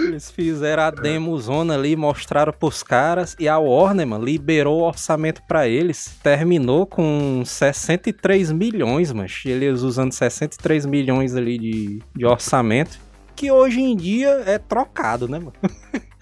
Eles 0.00 0.30
fizeram 0.30 0.82
a 0.82 0.90
demozona 0.90 1.74
ali, 1.74 1.96
mostraram 1.96 2.52
pros 2.52 2.82
caras 2.82 3.34
e 3.38 3.48
a 3.48 3.58
Warner, 3.58 4.06
mano, 4.06 4.24
liberou 4.24 4.80
o 4.80 4.86
orçamento 4.86 5.42
para 5.46 5.66
eles. 5.66 6.16
Terminou 6.22 6.86
com 6.86 7.42
63 7.44 8.52
milhões, 8.52 9.12
mas 9.12 9.42
eles 9.44 9.82
usando 9.82 10.12
63 10.12 10.86
milhões 10.86 11.34
ali 11.34 11.58
de, 11.58 12.02
de 12.14 12.26
orçamento, 12.26 12.98
que 13.34 13.50
hoje 13.50 13.80
em 13.80 13.96
dia 13.96 14.42
é 14.46 14.58
trocado, 14.58 15.28
né, 15.28 15.38
mano? 15.38 15.52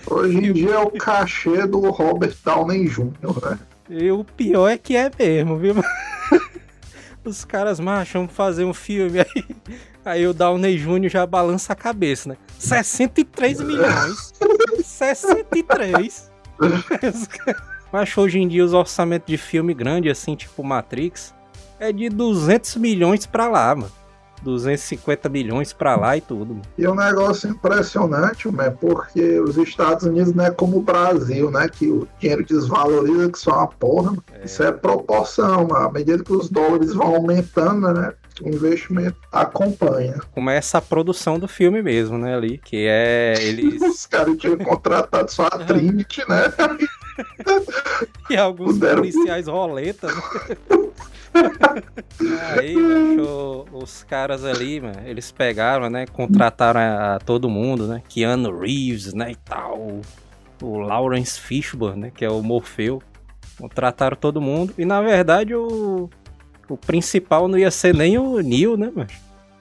Hoje 0.07 0.39
em 0.39 0.53
dia 0.53 0.71
é 0.71 0.79
o 0.79 0.91
cachê 0.91 1.67
do 1.67 1.91
Robert 1.91 2.35
Downey 2.45 2.87
Jr., 2.87 3.11
né? 3.43 3.59
E 3.89 4.11
o 4.11 4.25
pior 4.25 4.69
é 4.69 4.79
que 4.79 4.97
é 4.97 5.11
mesmo, 5.19 5.59
viu? 5.59 5.75
Os 7.25 7.45
caras, 7.45 7.79
macho, 7.79 8.27
fazer 8.29 8.65
um 8.65 8.75
filme 8.75 9.21
aí. 9.21 9.45
Aí 10.05 10.27
o 10.27 10.35
Downey 10.35 10.77
Jr. 10.77 11.09
já 11.09 11.25
balança 11.25 11.73
a 11.73 11.77
cabeça, 11.77 12.31
né? 12.31 12.37
63 12.59 13.61
milhões. 13.61 14.33
63. 14.85 16.33
Mas 17.93 18.17
hoje 18.17 18.39
em 18.41 18.49
dia 18.49 18.65
os 18.65 18.73
orçamentos 18.73 19.27
de 19.29 19.37
filme 19.37 19.73
grande, 19.75 20.09
assim, 20.11 20.35
tipo 20.35 20.65
Matrix, 20.65 21.35
é 21.79 21.93
de 21.93 22.09
200 22.09 22.77
milhões 22.77 23.27
pra 23.27 23.49
lá, 23.49 23.75
mano. 23.75 23.93
250 24.43 25.29
milhões 25.29 25.73
pra 25.73 25.97
lá 25.97 26.17
e 26.17 26.21
tudo. 26.21 26.61
E 26.77 26.87
um 26.87 26.95
negócio 26.95 27.51
impressionante, 27.51 28.51
né? 28.51 28.71
Porque 28.71 29.41
os 29.41 29.57
Estados 29.57 30.05
Unidos 30.05 30.35
não 30.35 30.45
é 30.45 30.51
como 30.51 30.79
o 30.79 30.83
Brasil, 30.83 31.51
né? 31.51 31.69
Que 31.69 31.91
o 31.91 32.07
dinheiro 32.19 32.45
desvaloriza, 32.45 33.31
que 33.31 33.39
só 33.39 33.53
uma 33.53 33.69
porra. 33.69 34.17
É. 34.33 34.45
Isso 34.45 34.63
é 34.63 34.73
proporção, 34.73 35.69
mano. 35.69 35.89
À 35.89 35.93
medida 35.93 36.23
que 36.23 36.33
os 36.33 36.49
dólares 36.49 36.93
vão 36.95 37.17
aumentando, 37.17 37.93
né? 37.93 38.13
o 38.41 38.49
investimento 38.49 39.17
acompanha. 39.31 40.19
Começa 40.33 40.79
a 40.79 40.81
produção 40.81 41.39
do 41.39 41.47
filme 41.47 41.83
mesmo, 41.83 42.17
né, 42.17 42.35
ali, 42.35 42.59
que 42.59 42.87
é 42.89 43.35
eles... 43.43 43.81
Os 43.83 44.07
caras 44.07 44.37
tinham 44.39 44.57
contratado 44.59 45.31
só 45.31 45.47
a 45.47 45.59
Trinity, 45.65 46.23
né? 46.29 46.53
e 48.31 48.37
alguns 48.37 48.75
Puderam... 48.75 48.97
policiais 48.97 49.47
roletas, 49.47 50.15
né? 50.15 50.23
Aí, 52.59 52.77
macho, 52.77 53.65
os 53.73 54.03
caras 54.05 54.45
ali, 54.45 54.81
mano, 54.81 55.01
eles 55.07 55.33
pegaram, 55.33 55.89
né, 55.89 56.07
contrataram 56.07 56.79
a, 56.79 57.15
a, 57.15 57.19
todo 57.19 57.49
mundo, 57.49 57.87
né, 57.87 58.03
Keanu 58.07 58.59
Reeves, 58.59 59.15
né, 59.15 59.33
e 59.33 59.37
tal, 59.37 60.03
o 60.61 60.79
Lawrence 60.79 61.41
Fishburne, 61.41 62.01
né, 62.03 62.13
que 62.15 62.23
é 62.23 62.31
o 62.31 62.43
Morfeu, 62.43 63.03
contrataram 63.59 64.15
todo 64.15 64.43
mundo, 64.43 64.75
e 64.77 64.85
na 64.85 65.01
verdade 65.01 65.55
o 65.55 66.11
o 66.69 66.77
principal 66.77 67.49
não 67.49 67.59
ia 67.59 67.71
ser 67.71 67.95
nem 67.95 68.19
o 68.19 68.41
Neil, 68.41 68.77
né, 68.77 68.91
mas 68.95 69.13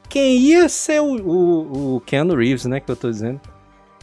quem 0.10 0.38
ia 0.38 0.68
ser 0.68 1.02
o, 1.02 1.16
o, 1.16 1.96
o 1.96 2.02
Keanu 2.02 2.36
Reeves, 2.36 2.66
né, 2.66 2.80
que 2.80 2.92
eu 2.92 2.96
tô 2.96 3.10
dizendo. 3.10 3.40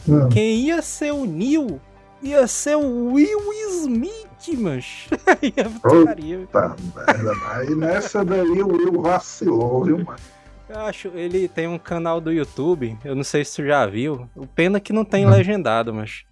Hum. 0.07 0.27
Quem 0.29 0.61
ia 0.61 0.81
ser 0.81 1.11
o 1.11 1.25
Neil 1.25 1.79
ia 2.21 2.47
ser 2.47 2.75
o 2.75 3.13
Will 3.13 3.53
Smith, 3.83 4.57
mas. 4.57 5.07
Aí 5.25 5.51
Puta 5.51 6.75
merda, 6.95 7.31
aí 7.51 7.75
nessa 7.75 8.23
daí 8.23 8.61
o 8.61 8.67
Will 8.67 9.01
vacilou, 9.01 9.83
viu, 9.83 9.97
mano? 10.03 10.19
Eu 10.67 10.79
acho, 10.81 11.07
ele 11.15 11.47
tem 11.47 11.67
um 11.67 11.79
canal 11.79 12.21
do 12.21 12.31
YouTube, 12.31 12.97
eu 13.03 13.15
não 13.15 13.23
sei 13.23 13.43
se 13.43 13.55
tu 13.55 13.65
já 13.65 13.85
viu. 13.87 14.29
O 14.35 14.45
pena 14.45 14.79
que 14.79 14.93
não 14.93 15.03
tem 15.03 15.25
hum. 15.25 15.29
legendado, 15.29 15.93
mas. 15.93 16.23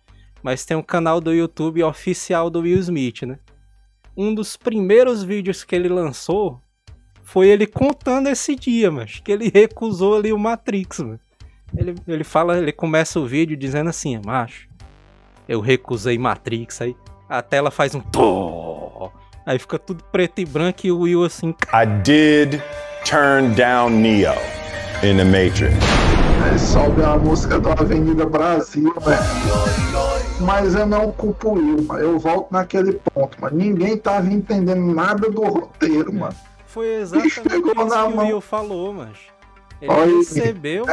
Mas 0.43 0.63
tem 0.63 0.77
um 0.77 0.83
canal 0.83 1.19
do 1.19 1.33
YouTube 1.33 1.81
oficial 1.83 2.49
do 2.49 2.61
Will 2.61 2.79
Smith, 2.79 3.23
né? 3.23 3.39
Um 4.15 4.33
dos 4.33 4.55
primeiros 4.55 5.23
vídeos 5.23 5.63
que 5.63 5.75
ele 5.75 5.89
lançou 5.89 6.61
foi 7.23 7.49
ele 7.49 7.65
contando 7.65 8.29
esse 8.29 8.55
dia, 8.55 8.89
mas 8.91 9.19
que 9.19 9.31
ele 9.31 9.51
recusou 9.53 10.15
ali 10.15 10.31
o 10.31 10.39
Matrix, 10.39 10.99
mano. 10.99 11.19
Ele, 11.75 11.95
ele 12.07 12.23
fala, 12.23 12.57
ele 12.57 12.71
começa 12.71 13.19
o 13.19 13.25
vídeo 13.25 13.57
dizendo 13.57 13.89
assim, 13.89 14.19
macho, 14.23 14.66
eu 15.47 15.59
recusei 15.59 16.17
Matrix, 16.17 16.81
aí 16.81 16.95
a 17.29 17.41
tela 17.41 17.71
faz 17.71 17.95
um 17.95 17.99
tó, 17.99 19.11
aí 19.45 19.57
fica 19.59 19.77
tudo 19.79 20.03
preto 20.11 20.39
e 20.39 20.45
branco 20.45 20.85
e 20.85 20.91
o 20.91 20.99
Will 20.99 21.23
assim... 21.23 21.55
I 21.73 21.85
did 22.03 22.61
turn 23.05 23.53
down 23.55 23.89
Neo 23.91 24.33
in 25.03 25.17
the 25.17 25.23
Matrix. 25.23 25.75
Aí 26.43 26.59
sobe 26.59 27.03
a 27.03 27.17
música 27.17 27.59
da 27.59 27.73
Avenida 27.73 28.25
Brasil, 28.25 28.93
né? 29.05 29.17
Mas 30.39 30.75
eu 30.75 30.85
não 30.85 31.11
culpo 31.11 31.49
o 31.49 31.53
Will, 31.53 31.81
mano. 31.83 31.99
eu 31.99 32.19
volto 32.19 32.51
naquele 32.51 32.93
ponto, 33.13 33.37
mas 33.41 33.51
ninguém 33.51 33.97
tava 33.97 34.27
entendendo 34.31 34.93
nada 34.93 35.29
do 35.29 35.41
roteiro, 35.41 36.13
mano 36.13 36.35
foi 36.77 36.93
exatamente 36.93 37.31
isso 37.31 37.41
que 37.41 37.55
o 37.55 38.19
Will 38.19 38.39
falou, 38.39 38.93
mas 38.93 39.17
ele 39.81 40.17
recebeu. 40.17 40.85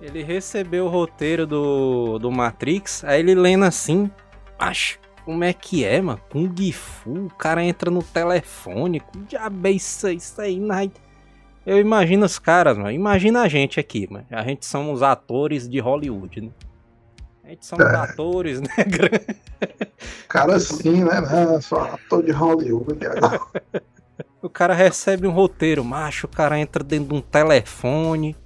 Ele 0.00 0.22
recebeu 0.22 0.86
o 0.86 0.88
roteiro 0.88 1.46
do, 1.46 2.18
do 2.18 2.30
Matrix, 2.30 3.02
aí 3.04 3.18
ele 3.20 3.34
lendo 3.34 3.64
assim, 3.64 4.10
acho, 4.58 4.98
como 5.24 5.42
é 5.42 5.52
que 5.52 5.84
é, 5.84 6.00
mano? 6.00 6.20
Com 6.30 6.50
Gifu, 6.56 7.26
o 7.26 7.30
cara 7.30 7.62
entra 7.64 7.90
no 7.90 8.02
telefone, 8.02 9.00
com 9.00 9.24
diabo 9.24 9.66
é 9.66 9.72
isso, 9.72 10.08
isso 10.08 10.40
aí, 10.40 10.60
né? 10.60 10.90
Eu 11.66 11.78
imagino 11.78 12.24
os 12.24 12.38
caras, 12.38 12.78
mano. 12.78 12.90
Imagina 12.90 13.42
a 13.42 13.48
gente 13.48 13.78
aqui, 13.78 14.08
mano. 14.10 14.24
A 14.30 14.42
gente 14.42 14.64
somos 14.64 15.02
atores 15.02 15.68
de 15.68 15.78
Hollywood, 15.80 16.40
né? 16.40 16.50
A 17.44 17.48
gente 17.48 17.66
somos 17.66 17.84
é. 17.84 17.96
atores, 17.96 18.60
né? 18.62 18.68
Cara, 20.28 20.58
sim, 20.60 21.04
né? 21.04 21.60
Sou 21.60 21.78
ator 21.78 22.22
de 22.22 22.32
Hollywood. 22.32 22.98
O 24.40 24.48
cara 24.48 24.72
recebe 24.72 25.26
um 25.26 25.32
roteiro, 25.32 25.84
macho, 25.84 26.26
o 26.26 26.30
cara 26.30 26.58
entra 26.60 26.84
dentro 26.84 27.08
de 27.08 27.14
um 27.14 27.20
telefone 27.20 28.36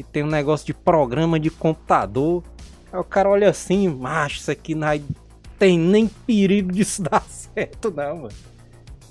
e 0.00 0.02
tem 0.02 0.24
um 0.24 0.28
negócio 0.28 0.66
de 0.66 0.72
programa 0.72 1.38
de 1.38 1.50
computador. 1.50 2.42
Aí 2.90 2.98
o 2.98 3.04
cara 3.04 3.28
olha 3.28 3.50
assim, 3.50 3.86
macho, 3.86 4.38
isso 4.38 4.50
aqui 4.50 4.74
não 4.74 4.88
tem 5.58 5.78
nem 5.78 6.08
perigo 6.08 6.72
disso 6.72 7.02
dar 7.08 7.22
certo, 7.28 7.92
não, 7.94 8.16
mano. 8.16 8.34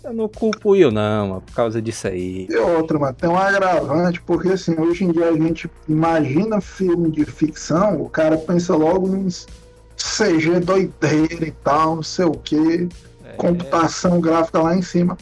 Eu 0.03 0.13
não 0.13 0.29
culpo 0.29 0.75
eu, 0.75 0.91
não, 0.91 1.27
mano, 1.27 1.41
por 1.41 1.53
causa 1.53 1.81
disso 1.81 2.07
aí. 2.07 2.47
E 2.49 2.55
outra, 2.55 2.97
mano, 2.97 3.13
tem 3.13 3.29
um 3.29 3.37
agravante, 3.37 4.19
porque 4.21 4.49
assim, 4.49 4.79
hoje 4.79 5.03
em 5.03 5.11
dia 5.11 5.29
a 5.29 5.33
gente 5.33 5.69
imagina 5.87 6.59
filme 6.59 7.11
de 7.11 7.25
ficção, 7.25 8.01
o 8.01 8.09
cara 8.09 8.37
pensa 8.37 8.75
logo 8.75 9.15
em 9.15 9.27
CG 9.95 10.59
doideira 10.61 11.45
e 11.45 11.51
tal, 11.51 11.97
não 11.97 12.03
sei 12.03 12.25
o 12.25 12.31
que, 12.31 12.89
é... 13.23 13.33
computação 13.33 14.19
gráfica 14.19 14.59
lá 14.59 14.75
em 14.75 14.81
cima 14.81 15.15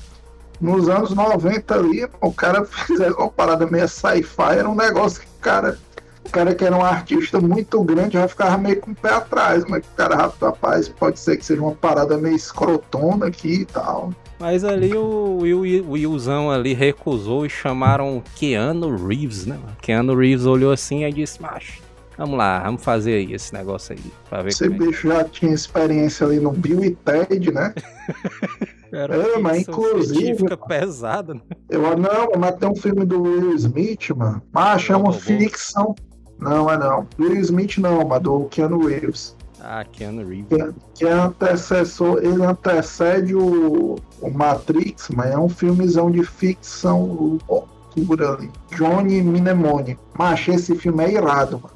nos 0.59 0.89
anos 0.89 1.13
90 1.13 1.75
ali, 1.75 2.07
o 2.21 2.31
cara 2.31 2.65
fez 2.65 2.99
uma 2.99 3.29
parada 3.29 3.65
meio 3.67 3.87
sci-fi, 3.87 4.57
era 4.57 4.69
um 4.69 4.75
negócio 4.75 5.21
que 5.21 5.27
o 5.27 5.41
cara, 5.41 5.77
o 6.25 6.29
cara 6.29 6.55
que 6.55 6.65
era 6.65 6.75
um 6.75 6.83
artista 6.83 7.39
muito 7.39 7.81
grande 7.83 8.13
já 8.13 8.27
ficava 8.27 8.57
meio 8.57 8.79
com 8.81 8.91
o 8.91 8.95
pé 8.95 9.13
atrás, 9.13 9.63
mas 9.67 9.85
o 9.85 9.95
cara 9.95 10.15
rapaz, 10.15 10.89
pode 10.89 11.19
ser 11.19 11.37
que 11.37 11.45
seja 11.45 11.61
uma 11.61 11.73
parada 11.73 12.17
meio 12.17 12.35
escrotona 12.35 13.27
aqui 13.27 13.61
e 13.61 13.65
tal. 13.65 14.11
Mas 14.39 14.63
ali 14.63 14.93
o, 14.93 15.39
Will, 15.41 15.83
o 15.87 15.91
Willzão 15.93 16.51
ali 16.51 16.73
recusou 16.73 17.45
e 17.45 17.49
chamaram 17.49 18.21
Keanu 18.35 19.07
Reeves, 19.07 19.47
né? 19.47 19.57
Keanu 19.81 20.15
Reeves 20.15 20.45
olhou 20.45 20.71
assim 20.71 21.03
e 21.03 21.11
disse, 21.11 21.41
macho, 21.41 21.81
vamos 22.15 22.37
lá, 22.37 22.59
vamos 22.59 22.83
fazer 22.83 23.13
aí 23.13 23.33
esse 23.33 23.51
negócio 23.51 23.95
aí. 23.95 24.11
Pra 24.29 24.43
ver 24.43 24.49
Esse 24.49 24.65
é 24.65 24.69
bicho 24.69 25.11
é. 25.11 25.15
já 25.15 25.23
tinha 25.23 25.53
experiência 25.53 26.27
ali 26.27 26.39
no 26.39 26.51
Bill 26.51 26.83
e 26.83 26.91
Ted, 26.91 27.51
né? 27.51 27.73
É, 28.91 29.39
mas 29.39 29.67
inclusive. 29.67 30.37
Fica 30.37 30.57
pesado, 30.57 31.33
né? 31.35 31.41
Eu, 31.69 31.97
não, 31.97 32.29
mas 32.37 32.55
tem 32.55 32.69
um 32.69 32.75
filme 32.75 33.05
do 33.05 33.21
Will 33.21 33.55
Smith, 33.55 34.09
mano. 34.15 34.41
Macho, 34.51 34.93
é 34.93 34.97
uma 34.97 35.13
ficção. 35.13 35.95
Não, 36.39 36.71
é 36.71 36.77
não. 36.77 37.07
Will 37.19 37.39
Smith 37.41 37.77
não, 37.77 38.05
mas 38.07 38.21
do 38.21 38.45
Keanu 38.45 38.85
Reeves. 38.85 39.35
Ah, 39.59 39.83
Keanu 39.83 40.27
Reeves. 40.27 40.47
Que, 40.49 40.73
que 40.95 41.05
é 41.05 41.11
antecessor, 41.11 42.19
ele 42.19 42.43
antecede 42.43 43.35
o, 43.35 43.95
o 44.21 44.29
Matrix, 44.29 45.09
mas 45.09 45.31
é 45.31 45.37
um 45.37 45.49
filmezão 45.49 46.11
de 46.11 46.23
ficção 46.23 47.39
loucura 47.49 48.33
ali. 48.33 48.51
Johnny 48.75 49.21
Mnemonic. 49.21 49.99
Macho, 50.17 50.51
esse 50.51 50.75
filme 50.75 51.03
é 51.03 51.13
irado, 51.13 51.59
mano. 51.59 51.75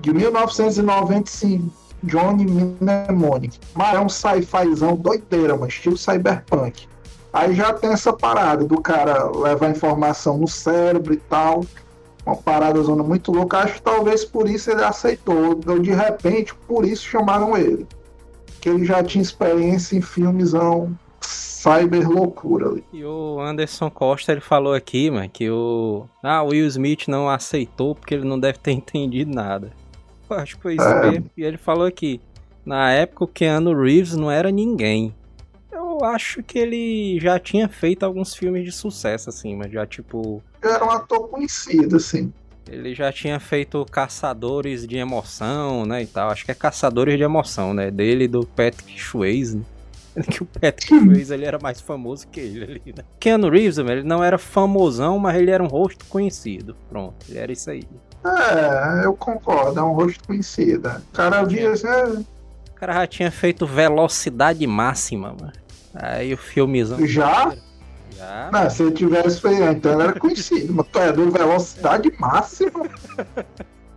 De 0.00 0.12
1995. 0.12 1.81
Johnny 2.02 2.44
Mnemonic. 2.44 3.58
Mas 3.74 3.94
é 3.94 4.00
um 4.00 4.08
sci-fizão 4.08 4.96
doideira, 4.96 5.56
mas 5.56 5.70
estilo 5.70 5.96
cyberpunk. 5.96 6.86
Aí 7.32 7.54
já 7.54 7.72
tem 7.72 7.90
essa 7.90 8.12
parada 8.12 8.64
do 8.64 8.80
cara 8.80 9.30
levar 9.30 9.70
informação 9.70 10.36
no 10.38 10.48
cérebro 10.48 11.14
e 11.14 11.16
tal. 11.16 11.64
Uma 12.26 12.36
parada 12.36 12.80
zona 12.82 13.02
muito 13.02 13.32
louca. 13.32 13.58
Acho 13.58 13.74
que 13.74 13.82
talvez 13.82 14.24
por 14.24 14.48
isso 14.48 14.70
ele 14.70 14.84
aceitou. 14.84 15.54
De 15.54 15.92
repente, 15.92 16.54
por 16.54 16.84
isso 16.84 17.04
chamaram 17.04 17.56
ele. 17.56 17.86
Que 18.60 18.68
ele 18.68 18.84
já 18.84 19.02
tinha 19.02 19.22
experiência 19.22 19.96
em 19.96 20.00
filmezão 20.00 20.96
cyber 21.20 22.08
loucura. 22.08 22.80
E 22.92 23.04
o 23.04 23.40
Anderson 23.40 23.90
Costa 23.90 24.32
ele 24.32 24.40
falou 24.40 24.74
aqui, 24.74 25.10
mano, 25.10 25.28
que 25.28 25.50
o. 25.50 26.06
Ah, 26.22 26.42
o 26.42 26.48
Will 26.48 26.66
Smith 26.66 27.08
não 27.08 27.28
aceitou 27.28 27.94
porque 27.94 28.14
ele 28.14 28.24
não 28.24 28.38
deve 28.38 28.58
ter 28.58 28.70
entendido 28.72 29.34
nada 29.34 29.72
acho 30.34 30.56
que 30.56 30.62
foi 30.62 30.74
isso 30.74 30.84
é. 30.84 31.10
mesmo. 31.10 31.30
E 31.36 31.42
ele 31.42 31.56
falou 31.56 31.86
aqui, 31.86 32.20
na 32.64 32.92
época 32.92 33.24
o 33.24 33.28
Keanu 33.28 33.74
Reeves 33.80 34.16
não 34.16 34.30
era 34.30 34.50
ninguém. 34.50 35.14
Eu 35.70 36.04
acho 36.04 36.42
que 36.42 36.58
ele 36.58 37.18
já 37.20 37.38
tinha 37.38 37.68
feito 37.68 38.04
alguns 38.04 38.34
filmes 38.34 38.64
de 38.64 38.72
sucesso, 38.72 39.28
assim, 39.30 39.56
mas 39.56 39.72
já 39.72 39.86
tipo. 39.86 40.42
Era 40.62 40.84
um 40.84 40.90
ator 40.90 41.28
conhecido, 41.28 41.96
assim. 41.96 42.32
Ele 42.68 42.94
já 42.94 43.12
tinha 43.12 43.40
feito 43.40 43.84
Caçadores 43.86 44.86
de 44.86 44.96
Emoção, 44.96 45.84
né, 45.84 46.02
e 46.02 46.06
tal. 46.06 46.30
Acho 46.30 46.44
que 46.44 46.50
é 46.50 46.54
Caçadores 46.54 47.16
de 47.16 47.22
Emoção, 47.22 47.74
né, 47.74 47.90
dele 47.90 48.24
e 48.24 48.28
do 48.28 48.46
Patrick 48.46 49.00
Swayze, 49.00 49.56
né? 49.56 49.64
Que 50.30 50.42
o 50.42 50.46
Patrick 50.46 50.94
Swayze 50.94 51.32
ele 51.32 51.46
era 51.46 51.58
mais 51.58 51.80
famoso 51.80 52.28
que 52.28 52.38
ele 52.38 52.64
ali, 52.64 52.94
né? 52.94 53.02
Keanu 53.18 53.48
Reeves, 53.48 53.78
ele 53.78 54.02
não 54.02 54.22
era 54.22 54.36
famosão, 54.36 55.18
mas 55.18 55.36
ele 55.36 55.50
era 55.50 55.62
um 55.62 55.66
rosto 55.66 56.04
conhecido. 56.04 56.76
Pronto, 56.88 57.14
ele 57.28 57.38
era 57.38 57.50
isso 57.50 57.70
aí. 57.70 57.84
É, 58.24 59.04
eu 59.04 59.14
concordo, 59.14 59.80
é 59.80 59.82
um 59.82 59.92
rosto 59.92 60.24
conhecido. 60.24 60.88
O 60.88 61.12
cara 61.12 61.42
via 61.42 61.72
assim. 61.72 61.86
É... 61.86 62.04
O 62.04 62.74
cara 62.76 62.92
já 62.94 63.06
tinha 63.06 63.30
feito 63.30 63.66
velocidade 63.66 64.66
máxima, 64.66 65.34
mano. 65.38 65.52
Aí 65.94 66.32
o 66.32 66.38
filmezão. 66.38 67.04
Já? 67.06 67.54
Já. 68.16 68.50
Não, 68.52 68.70
se 68.70 68.82
ele 68.82 68.92
tivesse 68.92 69.40
feito, 69.40 69.62
então 69.62 69.92
ele 69.92 70.02
era 70.02 70.18
conhecido. 70.18 70.72
mas 70.72 70.86
tu 70.88 70.98
é 70.98 71.12
do 71.12 71.30
velocidade 71.30 72.12
máxima. 72.18 72.88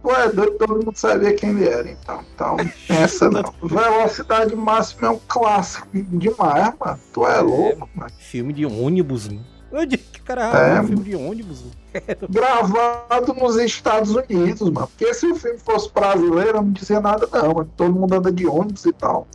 Tu 0.02 0.12
é 0.12 0.32
doido, 0.32 0.58
todo 0.58 0.86
mundo 0.86 0.96
sabia 0.96 1.34
quem 1.34 1.50
ele 1.52 1.68
era, 1.68 1.90
então. 1.90 2.24
Então, 2.34 2.58
essa 2.90 3.30
não. 3.30 3.44
Velocidade 3.64 4.56
máxima 4.56 5.08
é 5.08 5.12
um 5.12 5.20
clássico 5.28 5.88
demais, 5.94 6.74
mano. 6.80 7.00
Tu 7.14 7.28
é 7.28 7.42
louco, 7.42 7.90
mano. 7.94 8.12
Filme 8.20 8.54
de 8.54 8.66
ônibus, 8.66 9.28
mano. 9.28 9.55
Onde 9.76 9.98
que 9.98 10.22
o 10.22 10.24
cara 10.24 10.46
É. 10.78 10.82
um 10.82 10.88
filme 10.88 11.04
de 11.04 11.16
ônibus? 11.16 11.64
Gravado 12.30 13.34
nos 13.34 13.56
Estados 13.58 14.16
Unidos, 14.16 14.70
mano. 14.70 14.88
Porque 14.88 15.14
se 15.14 15.26
o 15.28 15.36
filme 15.36 15.60
fosse 15.60 15.92
brasileiro, 15.94 16.58
eu 16.58 16.62
não 16.62 16.72
dizia 16.72 17.00
nada, 17.00 17.28
não, 17.32 17.54
mano. 17.54 17.70
Todo 17.76 17.94
mundo 17.94 18.14
anda 18.14 18.32
de 18.32 18.46
ônibus 18.46 18.86
e 18.86 18.94
tal. 18.94 19.28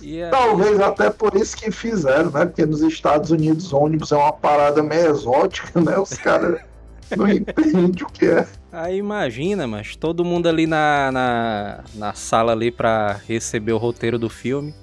E 0.00 0.22
aí, 0.22 0.30
Talvez 0.30 0.78
até 0.80 1.08
por 1.10 1.34
isso 1.34 1.56
que 1.56 1.70
fizeram, 1.70 2.30
né? 2.30 2.44
Porque 2.46 2.66
nos 2.66 2.82
Estados 2.82 3.30
Unidos 3.30 3.72
ônibus 3.72 4.12
é 4.12 4.16
uma 4.16 4.32
parada 4.32 4.82
meio 4.82 5.08
exótica, 5.10 5.80
né? 5.80 5.98
Os 5.98 6.12
caras 6.14 6.60
não 7.16 7.28
entendem 7.28 7.90
o 8.02 8.06
que 8.06 8.26
é. 8.26 8.46
aí 8.72 8.96
imagina, 8.98 9.66
mas 9.66 9.96
todo 9.96 10.24
mundo 10.24 10.48
ali 10.48 10.66
na, 10.66 11.10
na, 11.10 11.80
na 11.94 12.12
sala 12.12 12.52
ali 12.52 12.70
pra 12.70 13.18
receber 13.26 13.72
o 13.72 13.78
roteiro 13.78 14.18
do 14.18 14.28
filme. 14.28 14.74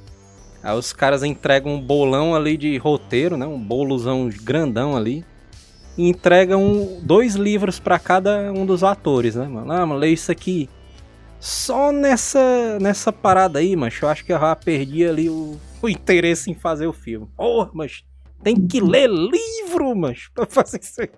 Aí 0.68 0.78
os 0.78 0.92
caras 0.92 1.24
entregam 1.24 1.76
um 1.76 1.80
bolão 1.80 2.36
ali 2.36 2.58
de 2.58 2.76
roteiro, 2.76 3.38
né? 3.38 3.48
Um 3.48 3.58
bolozão 3.58 4.30
grandão 4.44 4.98
ali. 4.98 5.24
E 5.98 6.10
entregam 6.10 7.00
dois 7.04 7.36
livros 7.36 7.80
pra 7.80 7.98
cada 7.98 8.52
um 8.52 8.66
dos 8.66 8.84
atores, 8.84 9.36
né, 9.36 9.48
mano? 9.48 9.72
Ah, 9.72 9.86
mano, 9.86 9.98
lê 9.98 10.10
isso 10.10 10.30
aqui. 10.30 10.70
Só 11.40 11.94
nessa, 11.94 12.78
nessa 12.82 13.14
parada 13.14 13.60
aí, 13.60 13.78
mas 13.78 13.98
eu 14.02 14.10
acho 14.10 14.26
que 14.26 14.34
eu 14.34 14.38
já 14.38 14.54
perdi 14.58 15.08
ali 15.08 15.30
o, 15.30 15.58
o 15.82 15.88
interesse 15.88 16.52
em 16.52 16.54
fazer 16.54 16.86
o 16.86 16.92
filme. 16.92 17.30
Porra, 17.38 17.72
mas 17.74 18.04
tem 18.44 18.68
que 18.68 18.82
ler 18.82 19.10
livro, 19.10 19.96
mas 19.96 20.28
pra 20.36 20.46
fazer 20.46 20.82
isso 20.82 21.00
aí. 21.00 21.10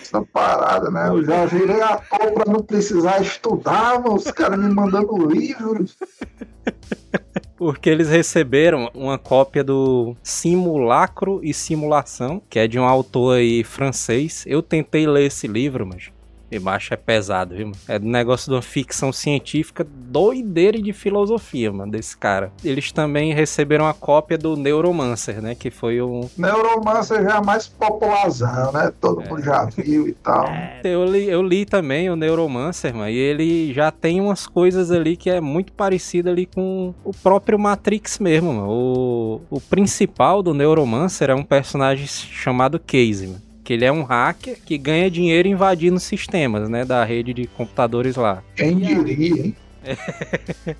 Essa 0.00 0.22
parada, 0.22 0.90
né? 0.90 1.08
Eu 1.08 1.24
já 1.24 1.46
virei 1.46 1.80
ator 1.80 2.32
pra 2.32 2.52
não 2.52 2.62
precisar 2.62 3.20
estudar, 3.20 4.00
mano. 4.00 4.16
Os 4.16 4.30
caras 4.30 4.58
me 4.58 4.72
mandando 4.72 5.26
livros. 5.26 5.96
Porque 7.56 7.88
eles 7.88 8.08
receberam 8.08 8.90
uma 8.92 9.16
cópia 9.16 9.62
do 9.62 10.16
Simulacro 10.22 11.40
e 11.42 11.54
Simulação, 11.54 12.42
que 12.50 12.58
é 12.58 12.66
de 12.66 12.78
um 12.78 12.84
autor 12.84 13.38
aí 13.38 13.62
francês. 13.62 14.44
Eu 14.46 14.60
tentei 14.62 15.06
ler 15.06 15.26
esse 15.26 15.46
livro, 15.46 15.86
mas 15.86 16.10
eu 16.54 16.68
acho 16.68 16.94
é 16.94 16.96
pesado, 16.96 17.54
viu? 17.54 17.72
É 17.88 17.98
um 17.98 18.10
negócio 18.10 18.48
de 18.48 18.54
uma 18.54 18.62
ficção 18.62 19.12
científica 19.12 19.84
doideira 19.84 20.76
e 20.76 20.82
de 20.82 20.92
filosofia, 20.92 21.72
mano, 21.72 21.92
desse 21.92 22.16
cara. 22.16 22.52
Eles 22.64 22.92
também 22.92 23.34
receberam 23.34 23.86
a 23.86 23.94
cópia 23.94 24.38
do 24.38 24.56
Neuromancer, 24.56 25.42
né? 25.42 25.54
Que 25.54 25.70
foi 25.70 26.00
um. 26.00 26.28
Neuromancer 26.36 27.22
já 27.22 27.36
é 27.36 27.40
mais 27.40 27.66
popularzão, 27.66 28.72
né? 28.72 28.92
Todo 29.00 29.22
mundo 29.22 29.42
já 29.42 29.64
viu 29.64 30.08
e 30.08 30.12
tal. 30.12 30.46
Eu 30.84 31.04
li, 31.04 31.28
eu 31.28 31.42
li 31.42 31.64
também 31.64 32.08
o 32.10 32.16
Neuromancer, 32.16 32.94
mano, 32.94 33.10
e 33.10 33.16
ele 33.16 33.72
já 33.72 33.90
tem 33.90 34.20
umas 34.20 34.46
coisas 34.46 34.90
ali 34.90 35.16
que 35.16 35.28
é 35.28 35.40
muito 35.40 35.72
parecido 35.72 36.30
ali 36.30 36.46
com 36.46 36.94
o 37.04 37.12
próprio 37.12 37.58
Matrix 37.58 38.18
mesmo, 38.18 38.52
mano. 38.52 38.68
O, 38.70 39.40
o 39.50 39.60
principal 39.60 40.42
do 40.42 40.54
Neuromancer 40.54 41.30
é 41.30 41.34
um 41.34 41.42
personagem 41.42 42.06
chamado 42.06 42.78
Casey, 42.78 43.28
mano. 43.28 43.43
Que 43.64 43.72
ele 43.72 43.84
é 43.84 43.90
um 43.90 44.02
hacker 44.04 44.58
que 44.64 44.76
ganha 44.76 45.10
dinheiro 45.10 45.48
invadindo 45.48 45.98
sistemas, 45.98 46.68
né? 46.68 46.84
Da 46.84 47.02
rede 47.02 47.32
de 47.32 47.46
computadores 47.46 48.14
lá. 48.14 48.42
Quem 48.54 48.78
diria, 48.78 49.46
hein? 49.46 49.56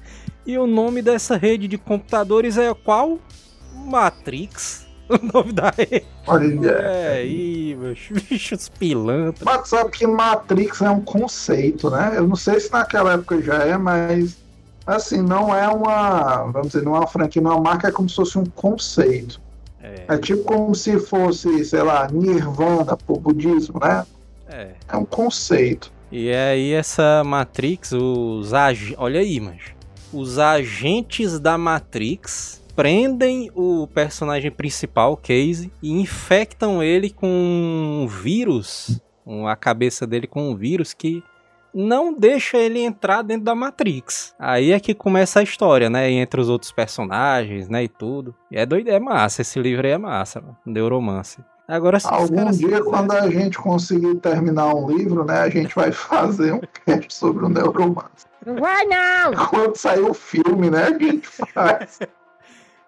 E 0.47 0.59
o 0.59 0.67
nome 0.67 1.01
dessa 1.01 1.39
rede 1.39 1.67
de 1.67 1.79
computadores 1.79 2.59
é 2.59 2.73
qual? 2.75 3.19
Matrix. 3.75 4.85
O 5.07 5.19
nome 5.19 5.53
da 5.53 5.69
rede. 5.69 6.07
Olha, 6.27 6.71
É 6.71 7.13
aí, 7.19 7.77
meus 7.79 7.99
bichos 8.11 8.71
pilantras. 8.71 9.45
Mas 9.45 9.69
sabe 9.69 9.91
que 9.91 10.07
Matrix 10.07 10.81
é 10.81 10.89
um 10.89 11.03
conceito, 11.03 11.91
né? 11.91 12.15
Eu 12.17 12.27
não 12.27 12.37
sei 12.37 12.59
se 12.59 12.73
naquela 12.73 13.13
época 13.13 13.43
já 13.43 13.57
é, 13.65 13.77
mas 13.77 14.39
assim, 14.87 15.21
não 15.21 15.55
é 15.55 15.69
uma, 15.69 16.45
vamos 16.45 16.69
dizer, 16.69 16.83
não 16.83 16.97
é 16.97 17.01
uma 17.01 17.07
franquia, 17.07 17.43
não 17.43 17.53
é 17.53 17.55
uma 17.55 17.63
marca, 17.63 17.89
é 17.89 17.93
como 17.93 18.09
se 18.09 18.17
fosse 18.17 18.39
um 18.39 18.47
conceito. 18.47 19.39
É, 19.85 20.15
É 20.15 20.19
tipo 20.19 20.43
como 20.45 20.75
se 20.75 20.99
fosse, 20.99 21.65
sei 21.65 21.83
lá, 21.83 22.09
Nirvana 22.11 22.97
pro 22.97 23.17
budismo, 23.17 23.79
né? 23.81 24.05
é. 24.49 24.71
É 24.89 24.97
um 24.97 25.05
conceito. 25.05 25.93
E 26.11 26.33
aí 26.33 26.73
essa 26.73 27.23
Matrix, 27.25 27.93
os 27.93 28.55
ag... 28.55 28.95
olha 28.97 29.21
aí, 29.21 29.41
mas 29.41 29.75
os 30.13 30.39
agentes 30.39 31.41
da 31.41 31.59
Matrix 31.59 32.63
prendem 32.77 33.51
o 33.55 33.87
personagem 33.89 34.51
principal, 34.51 35.17
Casey, 35.17 35.73
e 35.83 35.91
infectam 35.93 36.83
ele 36.83 37.11
com 37.11 37.27
um 37.29 38.07
vírus, 38.07 39.01
a 39.49 39.57
cabeça 39.57 40.07
dele 40.07 40.27
com 40.27 40.51
um 40.51 40.57
vírus 40.57 40.93
que 40.93 41.23
não 41.75 42.13
deixa 42.17 42.57
ele 42.57 42.81
entrar 42.81 43.23
dentro 43.23 43.45
da 43.45 43.55
Matrix. 43.55 44.35
Aí 44.39 44.73
é 44.73 44.79
que 44.79 44.95
começa 44.95 45.41
a 45.41 45.43
história, 45.43 45.91
né? 45.91 46.11
Entre 46.11 46.41
os 46.41 46.49
outros 46.49 46.71
personagens, 46.71 47.69
né? 47.69 47.85
E 47.85 47.89
tudo. 47.89 48.35
E 48.51 48.57
é 48.57 48.65
doido, 48.65 48.89
é 48.89 49.01
massa. 49.01 49.43
Esse 49.43 49.59
livro 49.59 49.87
aí 49.87 49.93
é 49.93 49.99
massa, 49.99 50.41
mano. 50.41 50.57
Neuromancer. 50.65 51.45
Agora, 51.67 51.99
se 51.99 52.07
os 52.07 52.13
Algum 52.13 52.51
dia, 52.51 52.85
quando 52.85 53.13
a 53.13 53.29
gente 53.31 53.57
conseguir 53.57 54.15
terminar 54.17 54.75
um 54.75 54.87
livro, 54.87 55.25
né, 55.25 55.41
a 55.41 55.49
gente 55.49 55.75
vai 55.75 55.91
fazer 55.93 56.53
um 56.53 56.61
cast 56.85 57.15
sobre 57.15 57.47
o 57.47 57.49
Neuromancer. 57.49 58.31
Não 58.45 58.57
vai 58.57 58.85
não! 58.85 59.33
Quando 59.49 59.77
sair 59.77 60.03
o 60.03 60.13
filme, 60.13 60.69
né, 60.69 60.89
a 60.89 60.99
gente 60.99 61.27
faz. 61.27 61.99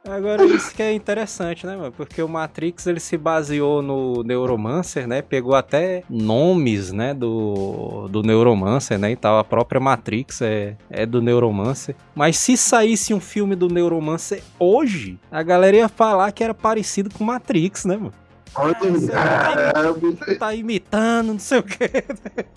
Agora 0.08 0.44
isso 0.44 0.74
que 0.74 0.82
é 0.82 0.92
interessante, 0.92 1.66
né, 1.66 1.76
mano? 1.76 1.92
Porque 1.92 2.22
o 2.22 2.28
Matrix 2.28 2.86
ele 2.86 3.00
se 3.00 3.16
baseou 3.16 3.82
no 3.82 4.22
Neuromancer, 4.22 5.06
né? 5.06 5.22
Pegou 5.22 5.54
até 5.54 6.02
nomes, 6.08 6.92
né, 6.92 7.12
do, 7.12 8.08
do 8.08 8.22
Neuromancer, 8.22 8.98
né? 8.98 9.10
E 9.10 9.16
tal. 9.16 9.38
A 9.38 9.44
própria 9.44 9.80
Matrix 9.80 10.42
é, 10.42 10.76
é 10.90 11.04
do 11.04 11.20
Neuromancer. 11.20 11.96
Mas 12.14 12.36
se 12.36 12.56
saísse 12.56 13.12
um 13.12 13.20
filme 13.20 13.54
do 13.54 13.68
Neuromancer 13.68 14.42
hoje, 14.58 15.18
a 15.30 15.42
galera 15.42 15.76
ia 15.76 15.88
falar 15.88 16.30
que 16.32 16.44
era 16.44 16.54
parecido 16.54 17.10
com 17.10 17.24
Matrix, 17.24 17.84
né, 17.84 17.96
mano? 17.96 18.12
É, 18.54 19.92
bicho- 19.92 20.38
Tá 20.38 20.54
imitando, 20.54 21.28
não 21.32 21.38
sei 21.38 21.58
o 21.58 21.62
quê. 21.62 21.90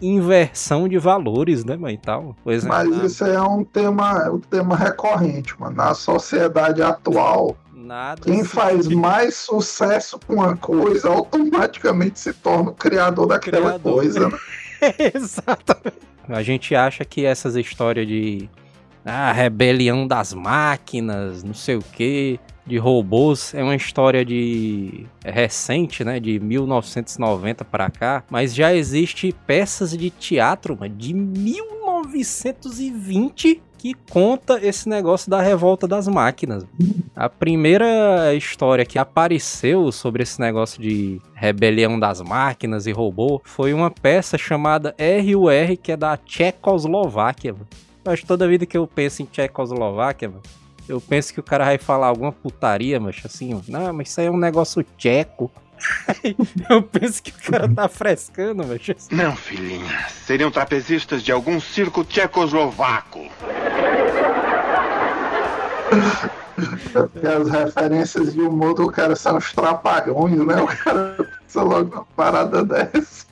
Inversão 0.02 0.88
de 0.88 0.98
valores, 0.98 1.66
né, 1.66 1.76
mano? 1.76 1.94
E 1.94 1.98
tal. 1.98 2.36
Pois 2.44 2.66
é. 2.66 2.68
Mas 2.68 2.90
na- 2.90 3.06
isso 3.06 3.26
é 3.26 3.42
um 3.42 3.64
tema, 3.64 4.30
um 4.30 4.40
tema 4.40 4.76
recorrente, 4.76 5.60
mano. 5.60 5.76
Na 5.76 5.94
sociedade 5.94 6.82
atual, 6.82 7.58
Nada. 7.74 8.22
quem 8.22 8.44
faz 8.44 8.88
mais 8.88 9.36
sucesso 9.36 10.20
com 10.26 10.36
uma 10.36 10.56
coisa 10.56 11.10
automaticamente 11.10 12.20
se 12.20 12.34
torna 12.34 12.72
o 12.72 12.74
criador 12.74 13.28
daquela 13.28 13.70
Criador. 13.70 13.94
coisa. 13.94 14.30
Né? 14.30 14.38
Exatamente. 15.14 15.98
A 16.30 16.44
gente 16.44 16.76
acha 16.76 17.04
que 17.04 17.26
essas 17.26 17.56
histórias 17.56 18.08
de 18.08 18.48
ah, 19.04 19.32
rebelião 19.32 20.08
das 20.08 20.34
máquinas, 20.34 21.44
não 21.44 21.54
sei 21.56 21.76
o 21.78 21.82
que, 21.82 22.40
de 22.70 22.78
robôs, 22.78 23.54
é 23.54 23.62
uma 23.64 23.76
história 23.76 24.24
de 24.24 25.06
é 25.24 25.32
recente, 25.32 26.04
né, 26.04 26.20
de 26.20 26.40
1990 26.40 27.66
pra 27.66 27.90
cá, 27.90 28.24
mas 28.30 28.54
já 28.54 28.72
existe 28.74 29.34
peças 29.46 29.98
de 29.98 30.12
teatro 30.12 30.78
mano, 30.80 30.96
de 30.96 31.14
1920 31.14 33.64
que 33.80 33.94
conta 34.12 34.60
esse 34.62 34.90
negócio 34.90 35.32
da 35.32 35.42
revolta 35.42 35.88
das 35.88 36.08
máquinas. 36.08 36.66
A 37.16 37.30
primeira 37.30 38.36
história 38.36 38.86
que 38.86 39.00
apareceu 39.00 39.90
sobre 39.92 40.24
esse 40.24 40.40
negócio 40.40 40.82
de 40.82 41.22
rebelião 41.34 41.98
das 41.98 42.22
máquinas 42.22 42.86
e 42.88 42.92
robô 42.92 43.42
foi 43.46 43.74
uma 43.74 43.90
peça 43.90 44.38
chamada 44.38 44.94
RUR, 45.00 45.78
que 45.82 45.94
é 45.94 45.98
da 45.98 46.18
Tchecoslováquia. 46.18 47.56
Mas 48.04 48.22
toda 48.22 48.48
vida 48.48 48.66
que 48.66 48.78
eu 48.78 48.86
penso 48.86 49.22
em 49.22 49.26
Tchecoslováquia, 49.26 50.28
mano, 50.28 50.44
eu 50.90 51.00
penso 51.00 51.34
que 51.34 51.40
o 51.40 51.44
cara 51.44 51.66
vai 51.66 51.78
falar 51.78 52.08
alguma 52.08 52.32
putaria, 52.32 53.00
mas 53.00 53.22
assim, 53.24 53.62
não, 53.68 53.94
mas 53.94 54.10
isso 54.10 54.20
aí 54.20 54.28
é 54.28 54.32
um 54.32 54.38
negócio 54.38 54.84
tcheco. 54.98 55.52
eu 56.70 56.82
penso 56.82 57.24
que 57.24 57.32
o 57.32 57.52
cara 57.52 57.70
tá 57.70 57.88
frescando, 57.88 58.66
mas 58.68 58.82
assim, 58.82 59.16
Não, 59.16 59.36
filhinha. 59.36 60.08
Seriam 60.26 60.52
trapezistas 60.52 61.24
de 61.24 61.32
algum 61.32 61.60
circo 61.60 62.04
tchecoslovaco. 62.04 63.30
Porque 66.92 67.26
as 67.26 67.50
referências 67.50 68.34
de 68.34 68.42
humor 68.42 68.74
do 68.74 68.92
cara 68.92 69.16
são 69.16 69.38
os 69.38 69.54
trapalhões, 69.54 70.46
né? 70.46 70.62
O 70.62 70.68
cara 70.68 71.16
pensa 71.40 71.64
logo 71.64 71.90
numa 71.90 72.06
parada 72.16 72.66
dessa. 72.66 73.26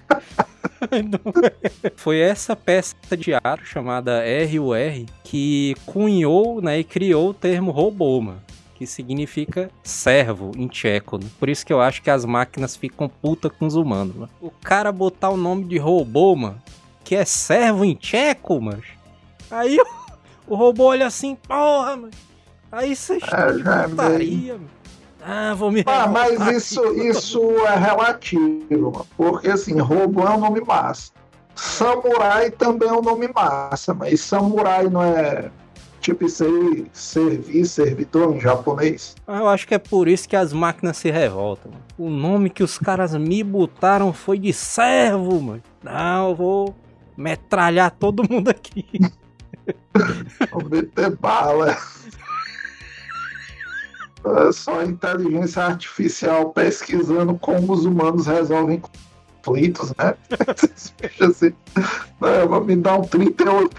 Foi 1.95 2.19
essa 2.19 2.55
peça 2.55 2.95
de 3.11 3.17
teatro 3.17 3.65
chamada 3.65 4.21
RUR 4.21 5.05
que 5.23 5.75
cunhou 5.85 6.61
né, 6.61 6.79
e 6.79 6.83
criou 6.83 7.29
o 7.29 7.33
termo 7.33 7.71
robô, 7.71 8.21
mano. 8.21 8.41
Que 8.75 8.85
significa 8.85 9.71
servo 9.83 10.51
em 10.55 10.67
tcheco. 10.67 11.17
Né? 11.17 11.25
Por 11.39 11.49
isso 11.49 11.65
que 11.65 11.73
eu 11.73 11.81
acho 11.81 12.01
que 12.01 12.09
as 12.09 12.25
máquinas 12.25 12.75
ficam 12.75 13.09
puta 13.09 13.49
com 13.49 13.65
os 13.65 13.75
humanos. 13.75 14.15
Mano. 14.15 14.29
O 14.39 14.51
cara 14.51 14.91
botar 14.91 15.29
o 15.29 15.37
nome 15.37 15.65
de 15.65 15.77
robô, 15.77 16.35
mano, 16.35 16.61
que 17.03 17.15
é 17.15 17.25
servo 17.25 17.83
em 17.83 17.95
tcheco, 17.95 18.61
mano. 18.61 18.83
Aí 19.49 19.77
o, 19.79 20.53
o 20.53 20.55
robô 20.55 20.85
olha 20.85 21.07
assim, 21.07 21.35
porra, 21.35 21.95
mano. 21.95 22.11
Aí 22.71 22.95
vocês 22.95 23.23
estão 23.23 23.57
de 23.57 23.63
já 23.63 23.83
é 23.83 23.87
putaria, 23.87 24.53
mano. 24.53 24.69
Ah, 25.21 25.53
vou 25.55 25.71
me 25.71 25.83
Ah, 25.85 26.07
mas 26.07 26.39
isso, 26.47 26.81
isso 26.93 27.41
é 27.65 27.75
relativo, 27.77 28.91
mano. 28.91 29.07
porque 29.17 29.49
assim, 29.49 29.79
robô 29.79 30.21
é 30.25 30.29
um 30.31 30.39
nome 30.39 30.61
massa. 30.61 31.11
Samurai 31.55 32.51
também 32.51 32.87
é 32.87 32.93
um 32.93 33.01
nome 33.01 33.27
massa, 33.33 33.93
mas 33.93 34.21
samurai 34.21 34.87
não 34.89 35.03
é 35.03 35.49
tipo 35.99 36.25
isso 36.25 36.43
aí, 36.45 36.85
servir, 36.93 37.65
servidor 37.65 38.35
em 38.35 38.39
japonês? 38.39 39.15
Eu 39.27 39.47
acho 39.49 39.67
que 39.67 39.73
é 39.73 39.79
por 39.79 40.07
isso 40.07 40.29
que 40.29 40.35
as 40.35 40.53
máquinas 40.53 40.97
se 40.97 41.09
revoltam. 41.11 41.71
Mano. 41.71 41.83
O 41.97 42.09
nome 42.09 42.49
que 42.49 42.63
os 42.63 42.77
caras 42.77 43.13
me 43.15 43.43
botaram 43.43 44.13
foi 44.13 44.37
de 44.37 44.53
servo, 44.53 45.41
mano. 45.41 45.63
Não, 45.83 46.29
eu 46.29 46.35
vou 46.35 46.75
metralhar 47.17 47.91
todo 47.91 48.23
mundo 48.29 48.49
aqui. 48.49 48.85
Vou 50.51 50.63
meter 50.69 51.13
bala. 51.17 51.75
É 54.35 54.51
só 54.51 54.83
inteligência 54.83 55.63
artificial 55.63 56.49
pesquisando 56.51 57.37
como 57.39 57.73
os 57.73 57.85
humanos 57.85 58.27
resolvem 58.27 58.81
conflitos, 59.43 59.93
né? 59.97 60.15
assim, 61.21 61.53
não, 62.19 62.47
vou 62.47 62.63
me 62.63 62.75
dar 62.75 62.97
um 62.97 63.03
38. 63.03 63.69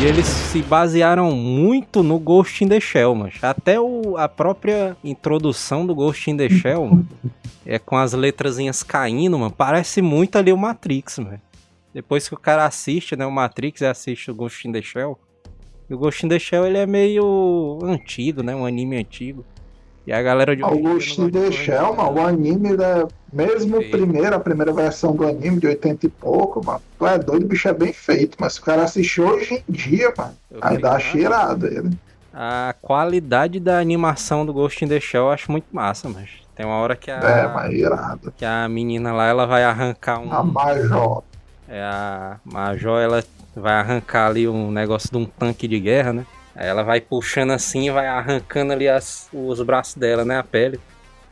E 0.00 0.04
eles 0.06 0.26
se 0.26 0.62
basearam 0.62 1.32
muito 1.32 2.04
no 2.04 2.20
Ghost 2.20 2.62
in 2.62 2.68
the 2.68 2.78
Shell, 2.78 3.16
mas 3.16 3.34
até 3.42 3.80
o, 3.80 4.16
a 4.16 4.28
própria 4.28 4.96
introdução 5.02 5.84
do 5.84 5.92
Ghost 5.92 6.30
in 6.30 6.36
the 6.36 6.48
Shell 6.48 7.04
é 7.66 7.80
com 7.80 7.96
as 7.96 8.12
letrazinhas 8.12 8.84
caindo, 8.84 9.36
mano, 9.38 9.50
parece 9.50 10.00
muito 10.00 10.38
ali 10.38 10.52
o 10.52 10.56
Matrix, 10.56 11.18
mano. 11.18 11.40
Depois 11.98 12.28
que 12.28 12.34
o 12.34 12.38
cara 12.38 12.64
assiste, 12.64 13.16
né, 13.16 13.26
o 13.26 13.30
Matrix 13.32 13.82
assiste 13.82 14.30
o 14.30 14.34
Ghost 14.34 14.68
in 14.68 14.70
the 14.70 14.80
Shell, 14.80 15.18
e 15.90 15.94
o 15.94 15.98
Ghost 15.98 16.24
in 16.24 16.28
the 16.28 16.38
Shell 16.38 16.64
ele 16.64 16.78
é 16.78 16.86
meio 16.86 17.80
antigo, 17.82 18.40
né, 18.40 18.54
um 18.54 18.64
anime 18.64 18.96
antigo. 18.98 19.44
E 20.06 20.12
a 20.12 20.22
galera 20.22 20.54
de 20.54 20.62
O 20.62 20.78
Ghost 20.78 21.20
in 21.20 21.28
the 21.28 21.50
Shell, 21.50 21.96
mano, 21.96 22.20
o 22.20 22.24
anime, 22.24 22.76
né, 22.76 23.04
mesmo 23.32 23.78
o 23.78 23.90
primeiro, 23.90 24.36
a 24.36 24.38
primeira 24.38 24.72
versão 24.72 25.12
do 25.12 25.26
anime 25.26 25.58
de 25.58 25.66
80 25.66 26.06
e 26.06 26.08
pouco, 26.08 26.64
mano, 26.64 26.80
tu 26.96 27.04
é 27.04 27.18
doido, 27.18 27.46
o 27.46 27.48
bicho 27.48 27.66
é 27.66 27.74
bem 27.74 27.92
feito, 27.92 28.36
mas 28.38 28.52
se 28.52 28.60
o 28.60 28.62
cara 28.62 28.84
assistir 28.84 29.20
hoje 29.20 29.64
em 29.68 29.72
dia, 29.72 30.14
mano, 30.16 30.36
Eu 30.52 30.60
aí 30.62 30.78
dá 30.78 31.00
ele. 31.00 31.98
A 32.32 32.76
qualidade 32.80 33.58
da 33.58 33.80
animação 33.80 34.46
do 34.46 34.52
Ghost 34.52 34.84
in 34.84 34.88
the 34.88 35.00
Shell 35.00 35.24
eu 35.24 35.30
acho 35.32 35.50
muito 35.50 35.66
massa, 35.72 36.08
mas 36.08 36.30
tem 36.54 36.64
uma 36.64 36.76
hora 36.76 36.94
que 36.94 37.10
a, 37.10 37.16
É, 37.16 37.48
mas 37.52 37.74
irado. 37.74 38.32
que 38.36 38.44
a 38.44 38.68
menina 38.68 39.12
lá 39.12 39.26
ela 39.26 39.46
vai 39.46 39.64
arrancar 39.64 40.20
um. 40.20 40.32
A 40.32 40.44
Major. 40.44 41.24
É 41.68 41.82
a 41.82 42.40
Major, 42.44 43.00
ela 43.00 43.22
vai 43.54 43.74
arrancar 43.74 44.28
ali 44.28 44.48
um 44.48 44.70
negócio 44.70 45.10
de 45.10 45.16
um 45.16 45.26
tanque 45.26 45.68
de 45.68 45.78
guerra, 45.78 46.12
né? 46.12 46.26
Aí 46.56 46.66
ela 46.66 46.82
vai 46.82 47.00
puxando 47.00 47.50
assim 47.50 47.86
e 47.86 47.90
vai 47.90 48.06
arrancando 48.06 48.72
ali 48.72 48.88
as, 48.88 49.28
os 49.32 49.60
braços 49.62 49.94
dela, 49.94 50.24
né? 50.24 50.38
A 50.38 50.42
pele. 50.42 50.80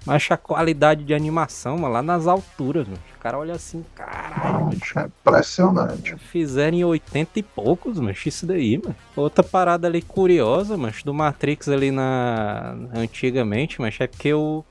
Mas 0.04 0.28
a 0.30 0.36
qualidade 0.36 1.02
de 1.02 1.12
animação, 1.12 1.76
mano, 1.78 1.92
lá 1.92 2.00
nas 2.00 2.28
alturas, 2.28 2.86
mano. 2.86 3.00
O 3.16 3.18
cara 3.18 3.38
olha 3.38 3.54
assim, 3.54 3.84
caralho, 3.92 4.66
mano. 4.66 4.78
É 4.94 5.00
impressionante. 5.00 6.16
Fizeram 6.16 6.76
em 6.76 6.84
80 6.84 7.40
e 7.40 7.42
poucos, 7.42 7.98
mas 7.98 8.24
isso 8.24 8.46
daí, 8.46 8.78
mano. 8.78 8.94
Outra 9.16 9.42
parada 9.42 9.88
ali 9.88 10.00
curiosa, 10.00 10.76
mas 10.76 11.02
do 11.02 11.12
Matrix 11.12 11.68
ali 11.68 11.90
na 11.90 12.76
antigamente, 12.94 13.80
mas 13.80 13.96
é 13.98 14.06
porque 14.06 14.32
o 14.32 14.64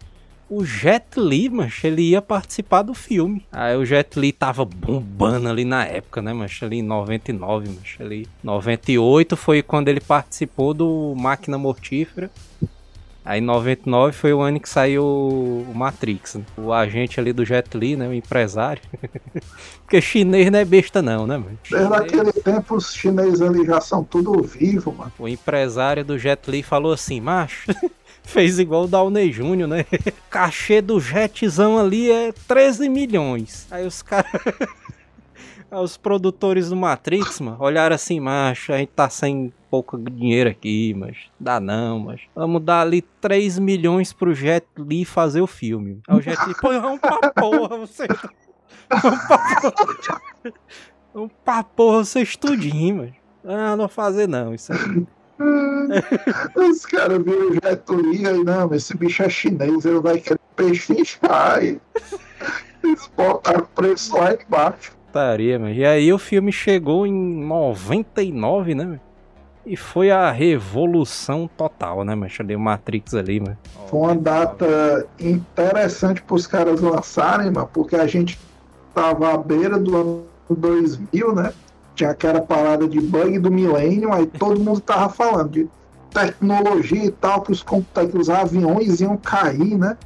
o 0.49 0.63
Jet 0.63 1.19
Li, 1.19 1.49
mas 1.49 1.84
ele 1.84 2.01
ia 2.01 2.21
participar 2.21 2.81
do 2.84 2.93
filme. 2.93 3.45
Aí 3.51 3.75
o 3.75 3.86
Jet 3.86 4.19
Li 4.19 4.31
tava 4.31 4.65
bombando 4.65 5.49
ali 5.49 5.65
na 5.65 5.86
época, 5.86 6.21
né, 6.21 6.34
mas 6.34 6.60
ali 6.62 6.77
em 6.77 6.84
99, 6.84 7.69
mas 7.69 7.95
ali 7.99 8.27
98 8.43 9.36
foi 9.36 9.62
quando 9.62 9.88
ele 9.88 10.01
participou 10.01 10.73
do 10.73 11.13
Máquina 11.15 11.58
Mortífera. 11.58 12.29
Aí 13.25 13.39
em 13.39 13.43
99 13.43 14.15
foi 14.15 14.33
o 14.33 14.41
ano 14.41 14.59
que 14.59 14.69
saiu 14.69 15.03
o 15.03 15.71
Matrix, 15.73 16.35
né? 16.35 16.43
O 16.55 16.71
agente 16.71 17.19
ali 17.19 17.33
do 17.33 17.43
Jet 17.43 17.75
Li, 17.75 17.95
né, 17.95 18.07
o 18.07 18.13
empresário. 18.13 18.83
Porque 19.81 19.99
chinês 19.99 20.51
não 20.51 20.59
é 20.59 20.65
besta 20.65 21.01
não, 21.01 21.25
né, 21.25 21.35
mano? 21.38 21.57
Desde 21.67 21.88
Chinês- 21.88 21.91
aquele 21.91 22.31
tempo 22.31 22.75
os 22.75 22.93
chineses 22.93 23.41
ali 23.41 23.65
já 23.65 23.81
são 23.81 24.03
tudo 24.03 24.43
vivo, 24.43 24.93
mano. 24.93 25.11
O 25.17 25.27
empresário 25.27 26.05
do 26.05 26.19
Jet 26.19 26.49
Li 26.49 26.61
falou 26.61 26.93
assim, 26.93 27.19
macho, 27.19 27.65
fez 28.23 28.59
igual 28.59 28.83
o 28.83 28.88
Downey 28.88 29.31
Jr., 29.31 29.67
né? 29.67 29.85
Cachê 30.29 30.79
do 30.79 30.99
Jetzão 30.99 31.79
ali 31.79 32.11
é 32.11 32.31
13 32.47 32.88
milhões. 32.89 33.65
Aí 33.71 33.88
os 33.88 34.03
caras... 34.03 34.31
Aí 35.69 35.80
os 35.80 35.97
produtores 35.97 36.69
do 36.69 36.75
Matrix, 36.75 37.39
mano, 37.39 37.58
olharam 37.60 37.95
assim, 37.95 38.19
macho, 38.19 38.71
a 38.71 38.78
gente 38.78 38.89
tá 38.89 39.10
sem 39.10 39.51
pouco 39.69 39.97
dinheiro 39.97 40.49
aqui, 40.49 40.93
mas 40.93 41.17
dá 41.39 41.60
não, 41.60 41.99
mas 41.99 42.21
vamos 42.34 42.63
dar 42.63 42.82
ali 42.82 43.01
3 43.19 43.60
milhões 43.60 44.13
pro 44.13 44.34
Jet 44.34 44.65
Li 44.78 45.04
fazer 45.04 45.41
o 45.41 45.47
filme. 45.47 45.99
Aí 46.08 46.17
o 46.17 46.21
Jet 46.21 46.39
Li, 46.47 46.56
pô, 46.56 46.69
vamos 46.69 46.99
pra 46.99 47.32
porra, 47.34 47.78
você... 47.78 48.08
Vamos 48.89 49.19
pra 49.28 49.71
porra, 49.71 50.21
vamos 51.13 51.32
pra 51.43 51.63
porra, 51.63 52.04
vocês 52.06 52.36
tudinho, 52.38 52.97
mas... 52.97 53.13
Ah, 53.43 53.75
não 53.75 53.88
fazer 53.88 54.28
não, 54.28 54.54
isso 54.54 54.71
aí. 54.71 55.06
Os 56.56 56.86
caras 56.86 57.21
viram 57.21 57.49
o 57.49 57.54
Jet 57.54 57.84
Li 57.91 58.25
aí, 58.25 58.43
não, 58.43 58.73
esse 58.73 58.95
bicho 58.95 59.23
é 59.23 59.30
chinês, 59.30 59.86
ele 59.86 59.99
vai 59.99 60.19
querer 60.19 60.39
pechinchar. 60.56 61.60
Eles 62.84 63.12
botaram 63.17 63.63
o 63.63 63.67
preço 63.67 64.15
lá 64.15 64.34
embaixo. 64.34 64.95
Mano. 65.60 65.73
E 65.73 65.86
aí 65.86 66.12
o 66.12 66.17
filme 66.17 66.51
chegou 66.51 67.08
em 67.08 67.13
99, 67.13 68.75
né, 68.75 68.84
mano? 68.84 68.99
E 69.65 69.75
foi 69.75 70.12
a 70.12 70.30
revolução 70.30 71.49
total, 71.58 72.04
né, 72.04 72.13
mano? 72.13 72.32
Deu 72.43 72.60
Matrix 72.60 73.15
ali, 73.15 73.39
mano. 73.39 73.58
Foi 73.88 73.99
uma 73.99 74.15
data 74.15 75.08
interessante 75.19 76.21
pros 76.21 76.45
caras 76.45 76.82
lançarem, 76.82 77.49
mano, 77.49 77.69
porque 77.73 77.95
a 77.95 78.06
gente 78.06 78.39
tava 78.93 79.34
à 79.34 79.38
beira 79.38 79.80
do 79.80 79.95
ano 79.95 80.23
2000, 80.49 81.34
né? 81.34 81.51
Tinha 81.95 82.12
aquela 82.12 82.41
parada 82.41 82.88
de 82.88 82.99
bug 82.99 83.39
do 83.39 83.49
milênio, 83.49 84.13
aí 84.13 84.28
todo 84.28 84.60
mundo 84.60 84.82
tava 84.82 85.10
falando 85.10 85.49
de 85.49 85.67
tecnologia 86.15 87.06
e 87.06 87.12
tal, 87.12 87.41
que 87.41 87.51
os, 87.51 87.62
computa- 87.62 88.08
que 88.08 88.17
os 88.17 88.30
aviões 88.30 89.01
iam 89.01 89.17
cair, 89.17 89.78
né? 89.78 89.97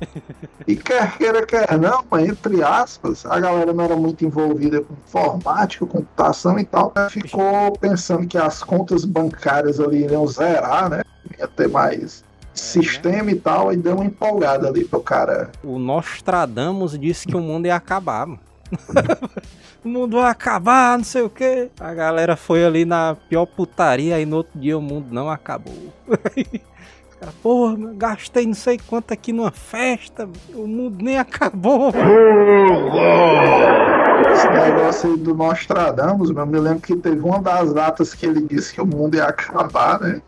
E 0.67 0.75
quer 0.75 1.15
queira, 1.17 1.45
quer 1.45 1.77
não, 1.77 2.03
mas 2.09 2.27
entre 2.27 2.63
aspas, 2.63 3.25
a 3.25 3.39
galera 3.39 3.71
não 3.71 3.83
era 3.83 3.95
muito 3.95 4.25
envolvida 4.25 4.81
com 4.81 4.93
informática, 4.93 5.85
computação 5.85 6.57
e 6.57 6.65
tal, 6.65 6.91
né? 6.95 7.07
ficou 7.09 7.71
pensando 7.79 8.25
que 8.27 8.37
as 8.37 8.63
contas 8.63 9.05
bancárias 9.05 9.79
ali 9.79 10.03
iriam 10.03 10.25
zerar, 10.27 10.89
né? 10.89 11.01
Ia 11.37 11.47
ter 11.47 11.69
mais 11.69 12.23
sistema 12.53 13.31
e 13.31 13.35
tal, 13.35 13.71
e 13.71 13.77
deu 13.77 13.95
uma 13.95 14.05
empolgada 14.05 14.67
ali 14.67 14.83
pro 14.83 14.99
cara. 15.01 15.51
O 15.63 15.77
Nostradamus 15.79 16.97
disse 16.99 17.27
que 17.27 17.35
o 17.35 17.39
mundo 17.39 17.67
ia 17.67 17.75
acabar, 17.75 18.25
mano. 18.25 18.39
o 19.83 19.89
mundo 19.89 20.17
vai 20.17 20.29
acabar, 20.29 20.97
não 20.97 21.03
sei 21.03 21.21
o 21.21 21.29
que. 21.29 21.69
A 21.79 21.93
galera 21.93 22.35
foi 22.35 22.65
ali 22.65 22.85
na 22.85 23.15
pior 23.27 23.45
putaria, 23.45 24.19
e 24.19 24.25
no 24.25 24.37
outro 24.37 24.59
dia 24.59 24.77
o 24.77 24.81
mundo 24.81 25.07
não 25.11 25.29
acabou. 25.29 25.93
Porra, 27.43 27.75
gastei 27.95 28.45
não 28.45 28.53
sei 28.53 28.79
quanto 28.87 29.13
aqui 29.13 29.33
numa 29.33 29.51
festa, 29.51 30.29
o 30.53 30.65
mundo 30.65 31.03
nem 31.03 31.17
acabou. 31.17 31.91
Esse 34.31 34.47
negócio 34.47 35.11
aí 35.11 35.17
do 35.17 35.35
Nostradamus, 35.35 36.29
eu 36.29 36.45
me 36.45 36.59
lembro 36.59 36.79
que 36.79 36.95
teve 36.95 37.19
uma 37.19 37.41
das 37.41 37.73
datas 37.73 38.13
que 38.13 38.25
ele 38.25 38.41
disse 38.41 38.73
que 38.73 38.81
o 38.81 38.85
mundo 38.85 39.15
ia 39.15 39.25
acabar, 39.25 39.99
né? 39.99 40.21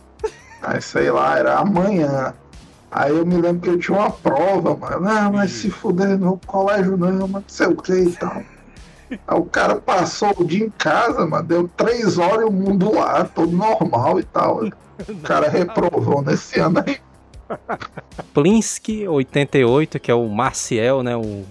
Aí 0.61 0.81
sei 0.81 1.09
lá, 1.09 1.37
era 1.39 1.59
amanhã. 1.59 2.33
Aí 2.91 3.15
eu 3.15 3.25
me 3.25 3.37
lembro 3.37 3.61
que 3.61 3.69
eu 3.69 3.79
tinha 3.79 3.97
uma 3.97 4.11
prova, 4.11 4.75
mano. 4.75 4.99
Não, 4.99 5.31
mas 5.31 5.51
se 5.51 5.69
fuder 5.69 6.19
no 6.19 6.37
colégio 6.45 6.97
não, 6.97 7.19
mas 7.19 7.31
não 7.31 7.43
sei 7.47 7.67
o 7.67 7.75
que 7.77 7.93
e 7.93 8.11
tal. 8.11 8.43
Aí 9.27 9.37
o 9.37 9.45
cara 9.45 9.75
passou 9.75 10.33
o 10.37 10.45
dia 10.45 10.65
em 10.65 10.69
casa, 10.69 11.25
mano, 11.25 11.43
deu 11.43 11.67
três 11.67 12.17
horas 12.17 12.41
e 12.41 12.45
o 12.45 12.51
mundo 12.51 12.93
lá, 12.93 13.25
todo 13.25 13.51
normal 13.51 14.19
e 14.19 14.23
tal. 14.23 14.65
O 14.65 15.15
cara 15.23 15.47
reprovou 15.49 16.21
nesse 16.21 16.59
ano 16.59 16.83
aí. 16.85 16.97
Plinsky 18.33 19.07
88, 19.07 19.99
que 19.99 20.09
é 20.09 20.13
o 20.13 20.27
Maciel, 20.27 21.03
né? 21.03 21.15
O 21.17 21.43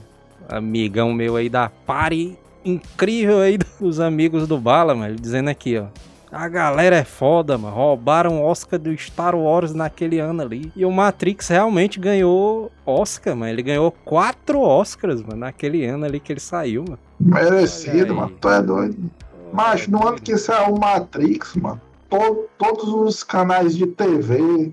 amigão 0.49 1.13
meu 1.13 1.37
aí 1.37 1.49
da 1.49 1.69
pare 1.69 2.39
incrível 2.65 3.41
aí 3.41 3.59
dos 3.59 4.01
amigos 4.01 4.47
do 4.47 4.59
Bala, 4.59 4.95
mano. 4.95 5.17
Dizendo 5.17 5.49
aqui, 5.49 5.79
ó. 5.79 5.87
A 6.33 6.49
galera 6.49 6.97
é 6.97 7.05
foda, 7.05 7.59
mano. 7.59 7.75
Roubaram 7.75 8.41
o 8.41 8.45
Oscar 8.45 8.79
do 8.79 8.97
Star 8.97 9.35
Wars 9.35 9.75
naquele 9.75 10.21
ano 10.21 10.43
ali. 10.43 10.71
E 10.77 10.85
o 10.85 10.91
Matrix 10.93 11.49
realmente 11.49 11.99
ganhou 11.99 12.71
Oscar, 12.87 13.35
mano. 13.35 13.51
Ele 13.53 13.63
ganhou 13.63 13.91
quatro 14.05 14.61
Oscars, 14.61 15.21
mano, 15.23 15.37
naquele 15.41 15.85
ano 15.85 16.05
ali 16.05 16.21
que 16.21 16.33
ele 16.33 16.41
saiu, 16.41 16.85
mano. 16.87 16.99
Merecido, 17.19 18.15
mano. 18.15 18.31
Tu 18.41 18.49
é 18.49 18.63
doido. 18.63 19.11
Mas 19.53 19.89
no 19.89 20.07
ano 20.07 20.21
que 20.21 20.37
saiu 20.37 20.75
o 20.75 20.79
Matrix, 20.81 21.57
mano, 21.57 21.81
to- 22.09 22.47
todos 22.57 22.89
os 22.89 23.25
canais 23.25 23.77
de 23.77 23.85
TV, 23.89 24.71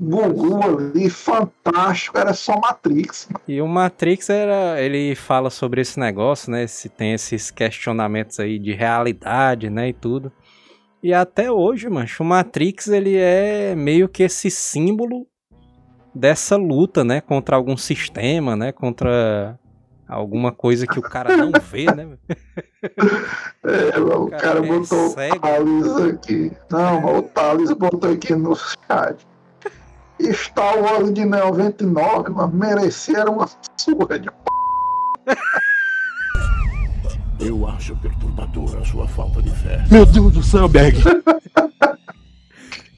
Google 0.00 0.62
ali, 0.62 1.08
fantástico, 1.10 2.18
era 2.18 2.32
só 2.32 2.58
Matrix, 2.58 3.28
mano. 3.30 3.42
E 3.46 3.60
o 3.60 3.68
Matrix 3.68 4.30
era, 4.30 4.80
ele 4.80 5.14
fala 5.14 5.50
sobre 5.50 5.82
esse 5.82 6.00
negócio, 6.00 6.50
né? 6.50 6.66
Se 6.66 6.88
tem 6.88 7.12
esses 7.12 7.50
questionamentos 7.50 8.40
aí 8.40 8.58
de 8.58 8.72
realidade, 8.72 9.68
né, 9.68 9.88
e 9.88 9.92
tudo. 9.92 10.32
E 11.06 11.14
até 11.14 11.52
hoje, 11.52 11.88
mancho, 11.88 12.24
o 12.24 12.26
Matrix 12.26 12.88
ele 12.88 13.16
é 13.16 13.76
meio 13.76 14.08
que 14.08 14.24
esse 14.24 14.50
símbolo 14.50 15.24
dessa 16.12 16.56
luta, 16.56 17.04
né, 17.04 17.20
contra 17.20 17.54
algum 17.54 17.76
sistema, 17.76 18.56
né, 18.56 18.72
contra 18.72 19.56
alguma 20.08 20.50
coisa 20.50 20.84
que 20.84 20.98
o 20.98 21.02
cara 21.02 21.36
não 21.36 21.52
vê, 21.62 21.84
né? 21.84 22.18
É, 23.64 23.98
o, 23.98 24.28
cara, 24.28 24.42
cara 24.42 24.62
botou 24.62 25.20
é 25.20 25.30
o 25.32 25.40
Thales 25.40 25.96
aqui. 25.96 26.52
Não, 26.70 27.18
o 27.18 27.22
Thales 27.22 27.72
botou 27.72 28.10
aqui 28.10 28.34
no 28.34 28.56
chat. 28.56 29.24
Star 30.32 30.78
Wars 30.80 31.12
de 31.12 31.24
99, 31.24 32.30
mas 32.30 32.52
mereceram 32.52 33.34
uma 33.34 33.48
surra 33.76 34.18
de 34.18 34.28
p. 34.28 34.36
Eu 37.38 37.66
acho 37.68 37.94
perturbadora 37.96 38.80
a 38.80 38.84
sua 38.84 39.06
falta 39.06 39.42
de 39.42 39.50
fé. 39.50 39.84
Meu 39.90 40.06
Deus 40.06 40.32
do 40.32 40.42
céu, 40.42 40.66
Berg! 40.68 40.96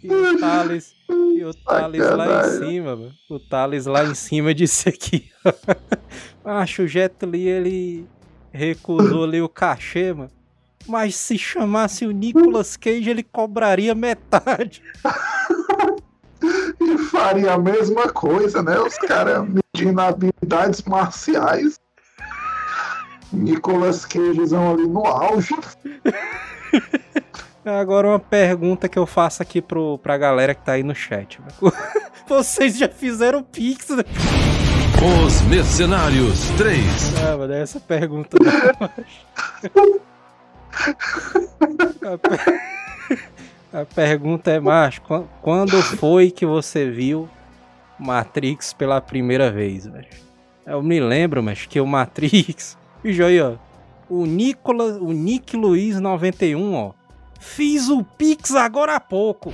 e 0.03 0.13
o 0.13 0.39
Thales, 0.39 0.95
e 1.09 1.45
o 1.45 1.53
Thales 1.53 2.01
lá 2.01 2.47
em 2.47 2.59
cima, 2.59 2.97
mano. 2.97 3.13
O 3.29 3.41
Thales 3.41 3.87
lá 3.87 4.05
em 4.05 4.15
cima 4.15 4.55
disse 4.55 4.89
aqui. 4.89 5.31
Acho 6.45 6.83
o 6.83 6.87
Jet 6.87 7.27
Li, 7.27 7.49
ele 7.49 8.07
recusou 8.53 9.25
ali 9.25 9.43
o 9.43 9.49
cachê, 9.49 10.13
mano. 10.13 10.31
Mas 10.87 11.17
se 11.17 11.37
chamasse 11.37 12.07
o 12.07 12.13
Nicolas 12.13 12.77
Cage, 12.77 13.11
ele 13.11 13.23
cobraria 13.23 13.95
metade. 13.95 14.83
e 16.81 16.99
faria 17.11 17.55
a 17.55 17.59
mesma 17.59 18.09
coisa, 18.09 18.63
né? 18.63 18.79
Os 18.79 18.97
caras 18.99 19.45
medindo 19.47 20.01
habilidades 20.01 20.83
marciais. 20.83 21.79
Nicolas 23.33 24.05
Cagezão 24.05 24.73
ali 24.73 24.87
no 24.87 25.07
auge. 25.07 25.55
Agora 27.65 28.09
uma 28.09 28.19
pergunta 28.19 28.89
que 28.89 28.99
eu 28.99 29.07
faço 29.07 29.43
aqui 29.43 29.61
pro, 29.61 29.99
pra 29.99 30.17
galera 30.17 30.55
que 30.55 30.65
tá 30.65 30.73
aí 30.73 30.83
no 30.83 30.95
chat. 30.95 31.39
Vocês 32.27 32.79
já 32.79 32.89
fizeram 32.89 33.43
Pix, 33.43 33.91
né? 33.91 34.05
Os 35.27 35.43
Mercenários 35.43 36.49
3. 36.57 36.83
Ah, 37.23 37.37
mano, 37.37 37.53
essa 37.53 37.79
pergunta 37.79 38.37
não. 38.41 38.91
a, 42.13 42.19
per... 42.19 42.63
a 43.73 43.85
pergunta 43.85 44.51
é, 44.51 44.59
macho, 44.59 45.03
quando 45.43 45.83
foi 45.83 46.31
que 46.31 46.47
você 46.47 46.91
viu 46.91 47.29
Matrix 47.99 48.73
pela 48.73 49.01
primeira 49.01 49.51
vez, 49.51 49.87
velho? 49.87 50.09
Eu 50.67 50.83
me 50.83 51.01
lembro, 51.01 51.43
mas 51.43 51.67
que 51.67 51.81
o 51.81 51.87
Matrix 51.87 52.77
Bicho 53.03 53.23
aí, 53.23 53.41
ó. 53.41 53.55
O 54.09 54.25
Nicolas, 54.27 54.97
o 54.97 55.13
Nick 55.13 55.57
Luiz 55.57 56.01
91, 56.01 56.75
ó. 56.75 56.93
Fiz 57.39 57.89
o 57.89 58.03
Pix 58.03 58.55
agora 58.55 58.97
há 58.97 59.01
pouco. 59.01 59.53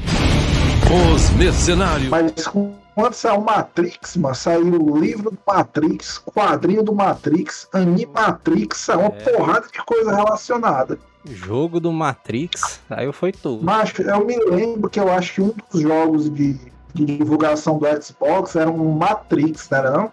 Os 1.14 1.30
Mercenários. 1.30 2.08
Mas 2.08 2.46
quando 2.94 3.14
saiu 3.14 3.40
Matrix, 3.40 4.16
mano, 4.16 4.34
saiu 4.34 4.82
o 4.82 4.98
livro 4.98 5.30
do 5.30 5.38
Matrix, 5.46 6.18
quadrinho 6.18 6.82
do 6.82 6.94
Matrix, 6.94 7.68
Animatrix, 7.72 8.78
saiu 8.78 9.00
uma 9.00 9.08
é. 9.08 9.32
porrada 9.32 9.66
de 9.66 9.84
coisa 9.84 10.14
relacionada. 10.14 10.98
Jogo 11.24 11.80
do 11.80 11.92
Matrix, 11.92 12.80
aí 12.88 13.10
foi 13.12 13.32
tudo. 13.32 13.64
Mas 13.64 13.92
eu 13.98 14.24
me 14.24 14.36
lembro 14.36 14.88
que 14.88 15.00
eu 15.00 15.10
acho 15.10 15.34
que 15.34 15.42
um 15.42 15.54
dos 15.72 15.80
jogos 15.80 16.30
de, 16.30 16.58
de 16.94 17.04
divulgação 17.04 17.78
do 17.78 18.02
Xbox 18.02 18.54
era 18.56 18.70
um 18.70 18.92
Matrix, 18.92 19.68
né? 19.70 19.82
Não? 19.82 20.12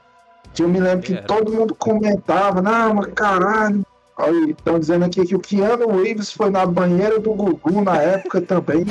Que 0.54 0.64
eu 0.64 0.68
me 0.68 0.80
lembro 0.80 1.06
que 1.06 1.16
todo 1.22 1.52
mundo 1.52 1.74
comentava, 1.76 2.62
não, 2.62 2.96
mas 2.96 3.08
caralho. 3.14 3.86
Estão 4.50 4.80
dizendo 4.80 5.06
aqui 5.06 5.26
que 5.26 5.36
o 5.36 5.40
Keanu 5.40 6.02
Reeves 6.02 6.32
foi 6.32 6.50
na 6.50 6.66
banheira 6.66 7.20
do 7.20 7.34
Gugu 7.34 7.82
na 7.82 7.98
época 7.98 8.40
também. 8.42 8.86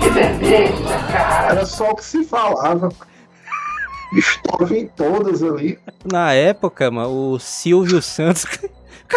Que 0.00 0.10
beleza, 0.10 0.98
cara. 1.12 1.52
Era 1.52 1.66
só 1.66 1.90
o 1.90 1.96
que 1.96 2.04
se 2.04 2.24
falava. 2.24 2.88
Estava 4.12 4.76
em 4.76 4.86
todas 4.88 5.42
ali. 5.42 5.78
Na 6.04 6.32
época, 6.32 6.90
mano, 6.90 7.32
o 7.32 7.38
Silvio 7.38 8.02
Santos 8.02 8.44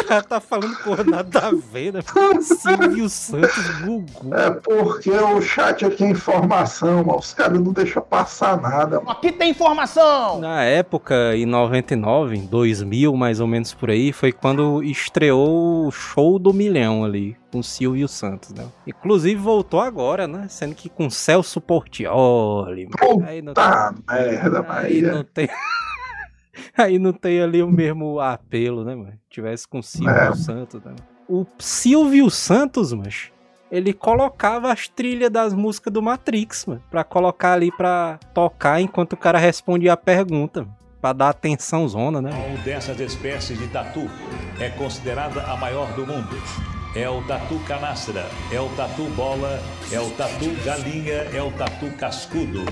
cara 0.04 0.24
tá 0.24 0.40
falando 0.40 0.76
por 0.84 1.06
nada 1.06 1.48
a 1.48 1.52
ver, 1.52 1.94
né? 1.94 2.02
Silvio 2.42 3.10
Santos, 3.10 3.80
Gugu. 3.80 4.34
É 4.34 4.52
porque 4.52 5.12
o 5.12 5.42
chat 5.42 5.86
aqui 5.86 6.04
é 6.04 6.10
informação, 6.10 7.04
mas 7.06 7.26
os 7.26 7.34
caras 7.34 7.60
não 7.60 7.72
deixam 7.72 8.02
passar 8.02 8.62
nada. 8.62 9.02
Aqui 9.08 9.32
tem 9.32 9.52
informação! 9.52 10.40
Na 10.40 10.64
época, 10.64 11.36
em 11.36 11.46
99, 11.46 12.38
em 12.38 12.46
2000, 12.46 13.16
mais 13.16 13.40
ou 13.40 13.48
menos 13.48 13.74
por 13.74 13.90
aí, 13.90 14.12
foi 14.12 14.32
quando 14.32 14.84
estreou 14.84 15.88
o 15.88 15.92
Show 15.92 16.38
do 16.40 16.54
Milhão 16.54 17.04
ali, 17.04 17.38
com 17.52 17.64
Silvio 17.64 18.08
Santos, 18.08 18.54
né? 18.54 18.66
Inclusive 18.86 19.40
voltou 19.40 19.80
agora, 19.80 20.28
né? 20.28 20.48
Sendo 20.50 20.76
que 20.76 20.90
com 20.90 21.10
Celso 21.10 21.62
Portioli. 21.62 22.88
Puta 22.88 23.26
aí 23.26 23.42
não 23.42 23.54
tem... 23.54 23.64
merda, 24.08 24.66
aí 24.70 25.02
não 25.02 25.24
tem... 25.24 25.50
Aí 26.78 26.98
não 27.00 27.14
tem 27.14 27.42
ali 27.42 27.62
o 27.62 27.68
mesmo 27.70 28.20
apelo, 28.20 28.84
né, 28.84 28.96
mano? 28.96 29.14
Tivesse 29.30 29.68
com 29.68 29.82
Silvio 29.82 30.12
é. 30.12 30.36
Santos, 30.36 30.82
né? 30.84 30.96
O 31.28 31.46
Silvio 31.58 32.30
Santos, 32.30 32.94
mas 32.94 33.32
ele 33.72 33.94
colocava 33.94 34.72
as 34.72 34.88
trilhas 34.88 35.30
das 35.30 35.54
músicas 35.54 35.92
do 35.92 36.02
Matrix, 36.02 36.66
mano, 36.66 36.84
pra 36.90 37.04
colocar 37.04 37.54
ali 37.54 37.72
pra 37.72 38.20
tocar 38.34 38.80
enquanto 38.80 39.14
o 39.14 39.18
cara 39.18 39.38
respondia 39.38 39.94
a 39.94 39.98
pergunta, 39.98 40.68
pra 41.02 41.14
dar 41.14 41.30
atenção 41.30 41.88
zona, 41.88 42.22
né? 42.22 42.32
Qual 42.32 42.64
dessas 42.64 43.00
espécies 43.00 43.58
de 43.58 43.68
tatu 43.68 44.10
é 44.60 44.70
considerada 44.70 45.44
a 45.44 45.58
maior 45.58 45.92
do 45.94 46.06
mundo? 46.06 46.36
É 46.96 47.10
o 47.10 47.22
tatu 47.24 47.60
canastra, 47.68 48.26
é 48.50 48.60
o 48.60 48.70
tatu 48.70 49.04
bola, 49.10 49.62
é 49.92 50.00
o 50.00 50.10
tatu 50.12 50.46
galinha, 50.64 51.28
é 51.34 51.44
o 51.44 51.52
tatu 51.52 51.92
cascudo. 51.98 52.64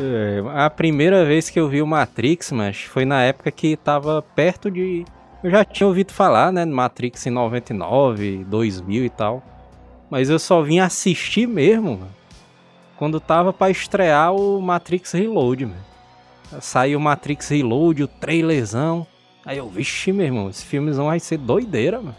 É, 0.00 0.42
a 0.54 0.70
primeira 0.70 1.22
vez 1.26 1.50
que 1.50 1.60
eu 1.60 1.68
vi 1.68 1.82
o 1.82 1.86
Matrix, 1.86 2.52
mas 2.52 2.84
foi 2.84 3.04
na 3.04 3.22
época 3.22 3.50
que 3.50 3.76
tava 3.76 4.22
perto 4.34 4.70
de. 4.70 5.04
Eu 5.42 5.50
já 5.50 5.62
tinha 5.62 5.86
ouvido 5.86 6.10
falar, 6.10 6.50
né, 6.50 6.64
Matrix 6.64 7.26
em 7.26 7.30
99, 7.30 8.44
2000 8.44 9.04
e 9.04 9.10
tal. 9.10 9.42
Mas 10.08 10.30
eu 10.30 10.38
só 10.38 10.62
vim 10.62 10.78
assistir 10.78 11.46
mesmo, 11.46 11.98
mano, 11.98 12.14
quando 12.96 13.20
tava 13.20 13.52
para 13.52 13.70
estrear 13.70 14.32
o 14.34 14.58
Matrix 14.62 15.12
Reload, 15.12 15.66
mano. 15.66 15.84
Saiu 16.60 16.98
o 16.98 17.02
Matrix 17.02 17.48
Reload, 17.48 18.04
o 18.04 18.08
trailerzão. 18.08 19.06
Aí 19.44 19.58
eu, 19.58 19.68
vixe, 19.68 20.12
meu 20.12 20.24
irmão, 20.24 20.48
esse 20.48 20.64
filmezão 20.64 21.06
vai 21.06 21.20
ser 21.20 21.38
doideira, 21.38 22.00
mano. 22.00 22.16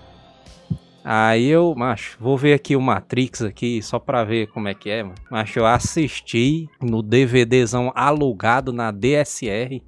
Aí 1.03 1.45
eu, 1.47 1.73
macho, 1.75 2.17
vou 2.19 2.38
ver 2.38 2.53
aqui 2.53 2.75
o 2.75 2.81
Matrix 2.81 3.43
aqui, 3.43 3.81
só 3.81 3.99
pra 3.99 4.23
ver 4.23 4.47
como 4.47 4.67
é 4.67 4.73
que 4.73 4.89
é, 4.89 5.03
mano. 5.03 5.15
Macho, 5.29 5.59
eu 5.59 5.65
assisti 5.65 6.67
no 6.81 7.03
DVDzão 7.03 7.91
alugado 7.95 8.73
na 8.73 8.91
DSR. 8.91 9.83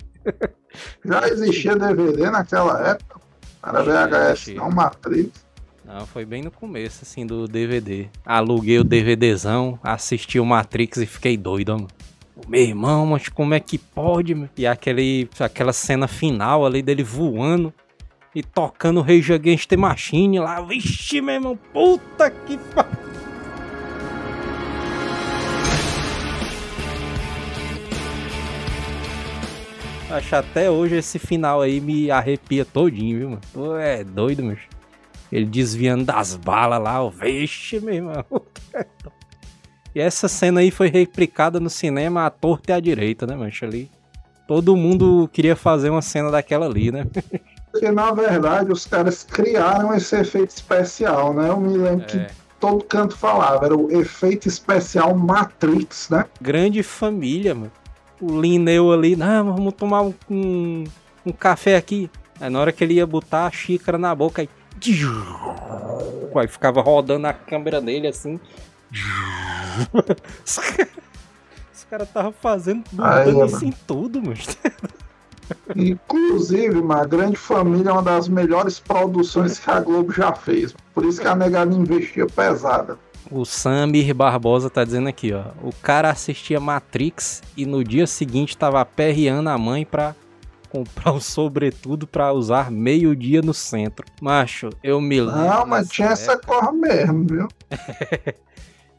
Já 1.03 1.27
existia 1.27 1.75
DVD 1.75 2.29
naquela 2.29 2.89
época? 2.89 3.19
Era 3.63 3.81
VHS, 3.81 4.49
não 4.55 4.69
Matrix. 4.69 5.45
Não, 5.83 6.05
foi 6.05 6.25
bem 6.25 6.43
no 6.43 6.51
começo, 6.51 6.99
assim, 7.03 7.25
do 7.25 7.47
DVD. 7.47 8.09
Aluguei 8.25 8.77
o 8.77 8.83
DVDzão, 8.83 9.79
assisti 9.81 10.39
o 10.39 10.45
Matrix 10.45 10.97
e 10.97 11.05
fiquei 11.05 11.37
doido, 11.37 11.73
mano. 11.73 11.87
Meu 12.45 12.61
irmão, 12.61 13.05
mas 13.05 13.29
como 13.29 13.53
é 13.53 13.59
que 13.59 13.77
pode? 13.77 14.49
E 14.57 14.67
aquele, 14.67 15.29
aquela 15.39 15.73
cena 15.73 16.07
final 16.07 16.65
ali 16.65 16.81
dele 16.81 17.03
voando 17.03 17.73
e 18.35 18.43
tocando 18.43 19.01
Rage 19.01 19.33
Against 19.33 19.67
the 19.67 19.77
Machine 19.77 20.39
lá. 20.39 20.61
Vixe, 20.61 21.21
meu 21.21 21.35
irmão, 21.35 21.59
puta 21.73 22.29
que 22.29 22.57
pariu. 22.57 23.07
Acho 30.09 30.35
até 30.37 30.71
hoje 30.71 30.95
esse 30.95 31.19
final 31.19 31.61
aí 31.61 31.81
me 31.81 32.09
arrepia 32.09 32.63
todinho, 32.63 33.17
viu, 33.17 33.29
mano? 33.31 33.77
É 33.77 34.05
doido, 34.05 34.41
meu. 34.41 34.57
Ele 35.29 35.45
desviando 35.45 36.05
das 36.05 36.35
balas 36.37 36.81
lá, 36.81 37.03
ó. 37.03 37.09
Vixe, 37.09 37.81
meu 37.81 37.93
irmão. 37.93 38.25
E 39.97 39.99
essa 39.99 40.27
cena 40.27 40.59
aí 40.59 40.69
foi 40.69 40.89
replicada 40.89 41.59
no 41.59 41.71
cinema 41.71 42.27
à 42.27 42.29
torta 42.29 42.71
e 42.71 42.75
à 42.75 42.79
direita, 42.79 43.25
né, 43.25 43.35
mancha 43.35 43.65
ali. 43.65 43.89
Todo 44.47 44.75
mundo 44.75 45.27
queria 45.33 45.55
fazer 45.55 45.89
uma 45.89 46.03
cena 46.03 46.29
daquela 46.29 46.67
ali, 46.67 46.91
né? 46.91 47.07
Porque 47.73 47.89
na 47.89 48.11
verdade 48.11 48.71
os 48.71 48.85
caras 48.85 49.23
criaram 49.23 49.95
esse 49.95 50.15
efeito 50.15 50.51
especial, 50.51 51.33
né? 51.33 51.49
Eu 51.49 51.59
me 51.59 51.75
lembro 51.75 52.03
é. 52.03 52.05
que 52.05 52.27
todo 52.59 52.83
canto 52.83 53.17
falava, 53.17 53.65
era 53.65 53.75
o 53.75 53.91
efeito 53.91 54.47
especial 54.47 55.15
Matrix, 55.15 56.11
né? 56.11 56.25
Grande 56.39 56.83
família, 56.83 57.55
mano. 57.55 57.71
O 58.21 58.39
Lineu 58.39 58.93
ali, 58.93 59.15
não, 59.15 59.51
vamos 59.55 59.73
tomar 59.73 60.03
um, 60.03 60.13
um, 60.29 60.83
um 61.25 61.31
café 61.31 61.75
aqui. 61.75 62.07
Aí 62.39 62.51
na 62.51 62.59
hora 62.59 62.71
que 62.71 62.83
ele 62.83 62.93
ia 62.93 63.07
botar 63.07 63.47
a 63.47 63.51
xícara 63.51 63.97
na 63.97 64.13
boca, 64.13 64.43
aí. 64.43 64.49
Aí 66.37 66.47
ficava 66.47 66.81
rodando 66.81 67.25
a 67.25 67.33
câmera 67.33 67.81
dele 67.81 68.05
assim. 68.05 68.39
Os 71.73 71.83
caras 71.89 72.07
estavam 72.07 72.31
fazendo 72.31 72.83
isso 73.45 73.65
em 73.65 73.71
tudo, 73.85 74.21
mano. 74.23 74.37
Inclusive, 75.75 76.77
uma 76.79 77.05
grande 77.05 77.37
família 77.37 77.89
é 77.89 77.93
uma 77.93 78.01
das 78.03 78.27
melhores 78.27 78.79
produções 78.79 79.59
que 79.59 79.69
a 79.69 79.79
Globo 79.79 80.11
já 80.11 80.33
fez. 80.33 80.73
Por 80.93 81.05
isso 81.05 81.21
que 81.21 81.27
a 81.27 81.35
negada 81.35 81.73
investia 81.73 82.25
pesada. 82.27 82.97
O 83.29 83.45
Samir 83.45 84.13
Barbosa 84.13 84.69
tá 84.69 84.83
dizendo 84.83 85.07
aqui, 85.09 85.33
ó. 85.33 85.43
O 85.61 85.73
cara 85.81 86.09
assistia 86.09 86.59
Matrix 86.59 87.41
e 87.55 87.65
no 87.65 87.83
dia 87.83 88.07
seguinte 88.07 88.57
tava 88.57 88.79
aperreando 88.81 89.49
a 89.49 89.57
mãe 89.57 89.85
pra 89.85 90.15
comprar 90.69 91.13
um 91.13 91.19
sobretudo 91.19 92.05
pra 92.07 92.33
usar 92.33 92.69
meio-dia 92.71 93.41
no 93.41 93.53
centro. 93.53 94.05
Macho, 94.21 94.69
eu 94.83 94.99
me 94.99 95.19
lembro. 95.21 95.41
Não, 95.41 95.65
mas 95.65 95.87
tinha 95.89 96.09
essa 96.09 96.33
época- 96.33 96.59
cor 96.59 96.73
mesmo, 96.73 97.25
viu? 97.25 97.47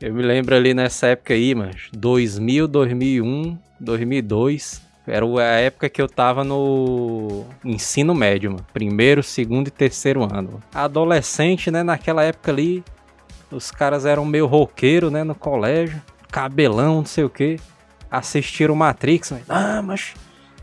Eu 0.01 0.15
me 0.15 0.23
lembro 0.23 0.55
ali 0.55 0.75
nessa 0.75 1.09
época 1.09 1.35
aí, 1.35 1.55
mas 1.55 1.89
2000, 1.93 2.69
2001, 2.69 3.59
2002. 3.81 4.81
Era 5.07 5.25
a 5.25 5.61
época 5.61 5.89
que 5.89 6.03
eu 6.03 6.09
tava 6.09 6.45
no 6.45 7.47
ensino 7.65 8.15
médio, 8.15 8.51
mano. 8.53 8.67
Primeiro, 8.73 9.23
segundo 9.23 9.69
e 9.69 9.71
terceiro 9.71 10.23
ano. 10.23 10.35
mano. 10.35 10.63
Adolescente, 10.73 11.71
né? 11.71 11.83
Naquela 11.83 12.23
época 12.23 12.53
ali, 12.53 12.85
os 13.51 13.71
caras 13.71 14.05
eram 14.05 14.25
meio 14.25 14.47
roqueiro, 14.47 15.11
né? 15.11 15.25
No 15.25 15.35
colégio. 15.35 16.01
Cabelão, 16.31 16.97
não 16.97 17.07
sei 17.07 17.25
o 17.25 17.31
que. 17.31 17.59
Assistiram 18.11 18.75
Matrix, 18.75 19.33
mas... 19.33 19.43
Ah, 19.49 19.83
mas... 19.83 20.15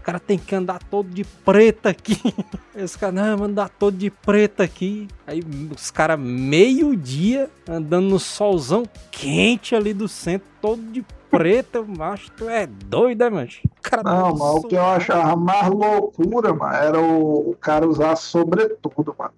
Cara 0.06 0.20
tem 0.20 0.38
que 0.38 0.54
andar 0.54 0.78
todo 0.84 1.10
de 1.10 1.24
preta 1.24 1.89
aqui. 1.89 2.15
Esse 2.78 2.96
cara, 2.96 3.12
não, 3.12 3.38
vou 3.38 3.48
andar 3.48 3.70
todo 3.70 3.98
de 3.98 4.12
preta 4.12 4.62
aqui. 4.63 5.08
Aí 5.26 5.41
os 5.76 5.89
caras, 5.89 6.20
meio-dia, 6.20 7.50
andando 7.68 8.10
no 8.10 8.20
solzão 8.20 8.84
quente 9.10 9.76
ali 9.76 9.96
do 9.96 10.08
centro, 10.08 10.48
todo 10.62 10.80
de 10.80 11.04
preta, 11.28 11.82
macho. 11.98 12.30
Tu 12.38 12.48
é 12.48 12.68
doido, 12.68 13.18
né, 13.22 13.30
macho? 13.32 13.62
O 13.65 13.82
cara 13.82 14.04
Não, 14.04 14.36
mas 14.36 14.56
o 14.58 14.68
que 14.68 14.76
eu 14.76 14.86
achava 14.86 15.36
mais 15.36 15.68
loucura, 15.70 16.54
mano, 16.54 16.76
era 16.76 17.02
o, 17.02 17.50
o 17.50 17.56
cara 17.60 17.89
usar 17.89 18.15
sobretudo, 18.15 19.15
mano. 19.18 19.34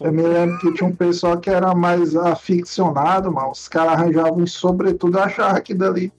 Eu 0.00 0.12
me 0.12 0.22
lembro 0.22 0.56
que 0.60 0.72
tinha 0.74 0.88
um 0.88 0.94
pessoal 0.94 1.40
que 1.40 1.50
era 1.50 1.74
mais 1.74 2.14
aficionado, 2.14 3.32
mano. 3.32 3.50
Os 3.50 3.66
caras 3.66 3.94
arranjavam 3.94 4.38
um 4.38 4.46
sobretudo 4.46 5.18
e 5.18 5.20
achavam 5.20 5.60
que 5.60 5.74
dali. 5.74 6.12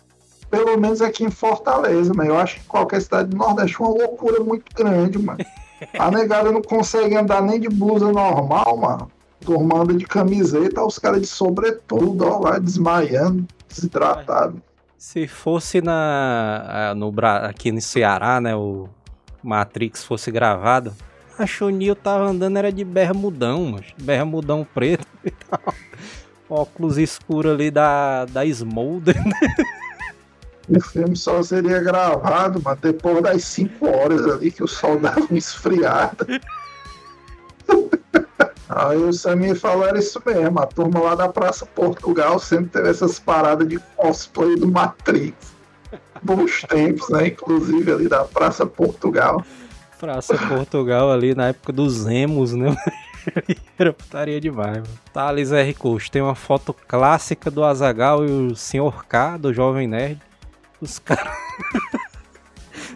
Pelo 0.49 0.77
menos 0.79 1.01
aqui 1.01 1.23
em 1.23 1.31
Fortaleza, 1.31 2.13
mas 2.15 2.27
eu 2.27 2.37
acho 2.37 2.59
que 2.59 2.65
qualquer 2.65 3.01
cidade 3.01 3.29
do 3.29 3.37
Nordeste 3.37 3.77
é 3.79 3.85
uma 3.85 3.97
loucura 3.97 4.43
muito 4.43 4.65
grande, 4.73 5.17
mano. 5.17 5.39
A 5.99 6.09
negada 6.09 6.51
não 6.51 6.61
consegue 6.61 7.15
andar 7.15 7.41
nem 7.41 7.59
de 7.59 7.67
blusa 7.67 8.11
normal, 8.11 8.77
mano. 8.77 9.11
Turma 9.41 9.81
anda 9.81 9.93
de 9.93 10.05
camiseta, 10.05 10.83
os 10.83 10.97
caras 10.97 11.21
de 11.21 11.27
sobretudo, 11.27 12.25
ó, 12.25 12.39
lá 12.39 12.57
desmaiando, 12.57 13.45
desidratado. 13.67 14.61
Se 14.97 15.27
fosse 15.27 15.81
na, 15.81 16.93
no, 16.95 17.13
aqui 17.43 17.71
no 17.71 17.81
Ceará, 17.81 18.39
né, 18.39 18.55
o 18.55 18.87
Matrix 19.43 20.03
fosse 20.03 20.31
gravado, 20.31 20.93
o 21.61 21.69
Neo 21.69 21.95
tava 21.95 22.25
andando 22.25 22.57
era 22.57 22.71
de 22.71 22.83
bermudão, 22.83 23.73
mas 23.73 23.85
bermudão 24.01 24.65
preto 24.73 25.05
e 25.23 25.31
tal. 25.31 25.73
Óculos 26.49 26.97
escuros 26.97 27.51
ali 27.51 27.69
da, 27.69 28.25
da 28.25 28.45
Smolder. 28.45 29.15
O 30.67 30.81
filme 30.81 31.15
só 31.15 31.43
seria 31.43 31.79
gravado, 31.79 32.61
mas 32.63 32.79
depois 32.79 33.21
das 33.21 33.43
5 33.43 33.87
horas 33.87 34.25
ali 34.25 34.51
que 34.51 34.63
o 34.63 34.67
sol 34.67 34.99
dava 34.99 35.19
uma 35.19 35.37
esfriada. 35.37 36.25
Aí 38.67 38.97
o 38.97 39.13
Samir 39.13 39.55
falou, 39.55 39.95
isso 39.95 40.21
mesmo, 40.25 40.59
a 40.59 40.65
turma 40.65 40.99
lá 40.99 41.15
da 41.15 41.29
Praça 41.29 41.65
Portugal 41.65 42.39
sempre 42.39 42.71
teve 42.71 42.89
essas 42.89 43.19
paradas 43.19 43.67
de 43.67 43.79
cosplay 43.95 44.55
do 44.55 44.67
Matrix. 44.67 45.53
Bons 46.23 46.63
tempos, 46.63 47.09
né? 47.09 47.27
Inclusive 47.27 47.91
ali 47.91 48.07
da 48.09 48.23
Praça 48.23 48.65
Portugal. 48.65 49.45
Praça 49.99 50.35
Portugal 50.35 51.11
ali 51.11 51.35
na 51.35 51.49
época 51.49 51.71
dos 51.71 52.07
emos, 52.07 52.53
né? 52.53 52.75
Era 53.77 53.93
putaria 53.93 54.41
demais, 54.41 54.77
mano. 54.77 54.87
Thales 55.13 55.51
R. 55.51 55.73
Coach 55.73 56.09
tem 56.09 56.21
uma 56.21 56.35
foto 56.35 56.73
clássica 56.73 57.51
do 57.51 57.63
Azagal 57.63 58.25
e 58.25 58.31
o 58.31 58.55
Sr. 58.55 59.05
K, 59.07 59.37
do 59.37 59.53
Jovem 59.53 59.87
Nerd. 59.87 60.19
Os 60.85 60.99
caras. 60.99 61.33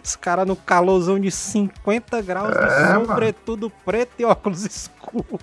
Os 0.02 0.16
caras 0.16 0.46
no 0.46 0.56
calorzão 0.56 1.18
de 1.20 1.30
50 1.30 2.22
graus, 2.22 2.54
É, 2.56 2.94
mano. 2.94 3.06
sobretudo 3.06 3.70
preto 3.84 4.12
e 4.18 4.24
óculos 4.24 4.64
escuros. 4.64 5.40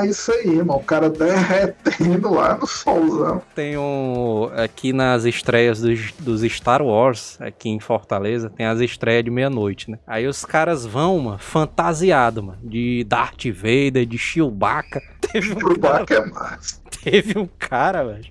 É 0.00 0.06
isso 0.06 0.30
aí, 0.30 0.56
mano. 0.58 0.74
O 0.76 0.84
cara 0.84 1.10
derretendo 1.10 2.32
lá 2.32 2.56
no 2.56 2.66
solzão. 2.66 3.42
Tem 3.56 3.76
um. 3.76 4.50
Aqui 4.56 4.92
nas 4.92 5.24
estreias 5.24 5.80
dos, 5.80 6.12
dos 6.12 6.42
Star 6.42 6.80
Wars, 6.82 7.40
aqui 7.40 7.70
em 7.70 7.80
Fortaleza, 7.80 8.50
tem 8.50 8.66
as 8.66 8.78
estreias 8.80 9.24
de 9.24 9.30
meia-noite, 9.30 9.90
né? 9.90 9.98
Aí 10.06 10.26
os 10.28 10.44
caras 10.44 10.86
vão, 10.86 11.18
mano, 11.18 11.38
fantasiado, 11.38 12.42
mano, 12.42 12.58
de 12.62 13.04
Darth 13.08 13.46
Vader, 13.46 14.06
de 14.06 14.18
Chewbacca. 14.18 15.00
Teve 15.32 15.52
um 15.54 15.56
Pro 15.56 15.78
cara, 15.80 16.04
é 16.08 16.26
massa. 16.26 16.80
teve 17.02 17.38
um 17.38 17.48
cara, 17.58 18.04
velho, 18.04 18.26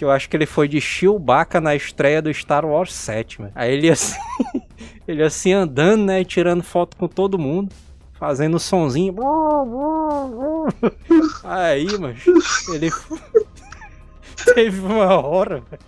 que 0.00 0.04
eu 0.04 0.10
acho 0.10 0.30
que 0.30 0.36
ele 0.36 0.46
foi 0.46 0.66
de 0.66 0.80
Chewbacca 0.80 1.60
na 1.60 1.76
estreia 1.76 2.22
do 2.22 2.32
Star 2.32 2.64
Wars 2.64 2.94
7, 2.94 3.42
mano. 3.42 3.52
Aí 3.54 3.74
ele 3.74 3.90
assim, 3.90 4.18
ele 5.06 5.22
assim 5.22 5.52
andando, 5.52 6.06
né, 6.06 6.22
e 6.22 6.24
tirando 6.24 6.62
foto 6.62 6.96
com 6.96 7.06
todo 7.06 7.38
mundo. 7.38 7.70
Fazendo 8.14 8.58
sonzinho. 8.58 9.14
Aí, 11.44 11.86
mano, 11.98 12.16
ele 12.72 12.90
teve 14.54 14.80
uma 14.80 15.20
hora, 15.20 15.62
velho. 15.70 15.82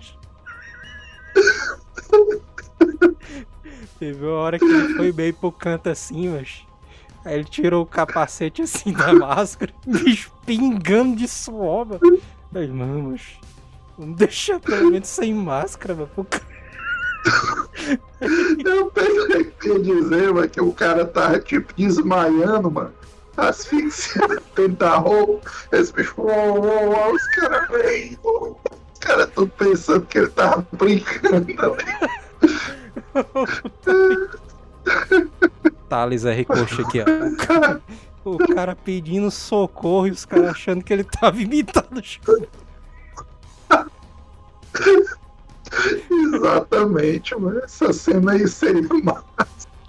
Teve 3.98 4.26
uma 4.26 4.36
hora 4.36 4.58
que 4.58 4.64
ele 4.66 4.94
foi 4.94 5.10
bem 5.10 5.32
pro 5.32 5.50
canto 5.50 5.88
assim, 5.88 6.28
mas. 6.28 6.66
Aí 7.24 7.36
ele 7.36 7.44
tirou 7.44 7.82
o 7.82 7.86
capacete 7.86 8.60
assim 8.60 8.92
da 8.92 9.14
máscara, 9.14 9.72
bicho 9.86 10.30
pingando 10.44 11.16
de 11.16 11.26
suor, 11.26 11.86
mano. 11.86 12.20
Aí, 12.54 12.68
mano, 12.68 13.16
vamos 13.98 14.16
deixar 14.16 14.60
pelo 14.60 14.90
menos 14.90 15.08
sem 15.08 15.34
máscara, 15.34 15.94
mano. 15.94 16.08
pro 16.08 16.24
cara. 16.24 16.52
Eu 18.64 18.90
pensei 18.90 19.44
que 19.44 19.68
ia 19.68 19.78
dizer, 19.78 20.32
mano, 20.32 20.48
que 20.48 20.60
o 20.60 20.72
cara 20.72 21.04
tava 21.04 21.38
tipo 21.40 21.72
desmaiando, 21.74 22.70
mano. 22.70 22.92
Asfixiando 23.36 24.40
dentro 24.54 24.76
da 24.76 24.96
roupa. 24.96 25.50
Esse 25.72 25.92
bicho, 25.92 26.14
uou, 26.18 26.60
uou, 26.60 26.90
uou, 26.90 27.14
os 27.14 27.26
caras 27.36 27.68
vêm. 27.70 28.18
Os 28.22 28.98
caras 29.00 29.30
tão 29.34 29.48
pensando 29.48 30.06
que 30.06 30.18
ele 30.18 30.28
tava 30.28 30.66
brincando 30.72 31.36
ali. 31.36 31.52
Thales 35.88 36.24
R. 36.24 36.44
Coxa 36.44 36.82
aqui, 36.82 37.00
ó. 37.00 37.04
O 38.24 38.38
cara, 38.54 38.76
pedindo 38.76 39.30
socorro 39.30 40.06
e 40.06 40.12
os 40.12 40.24
caras 40.24 40.50
achando 40.50 40.84
que 40.84 40.92
ele 40.92 41.04
tava 41.04 41.40
imitando 41.40 41.98
o. 41.98 42.02
Exatamente, 46.10 47.34
mano. 47.34 47.60
Essa 47.60 47.92
cena 47.92 48.32
aí 48.32 48.46
seria 48.46 48.88
uma. 48.92 49.24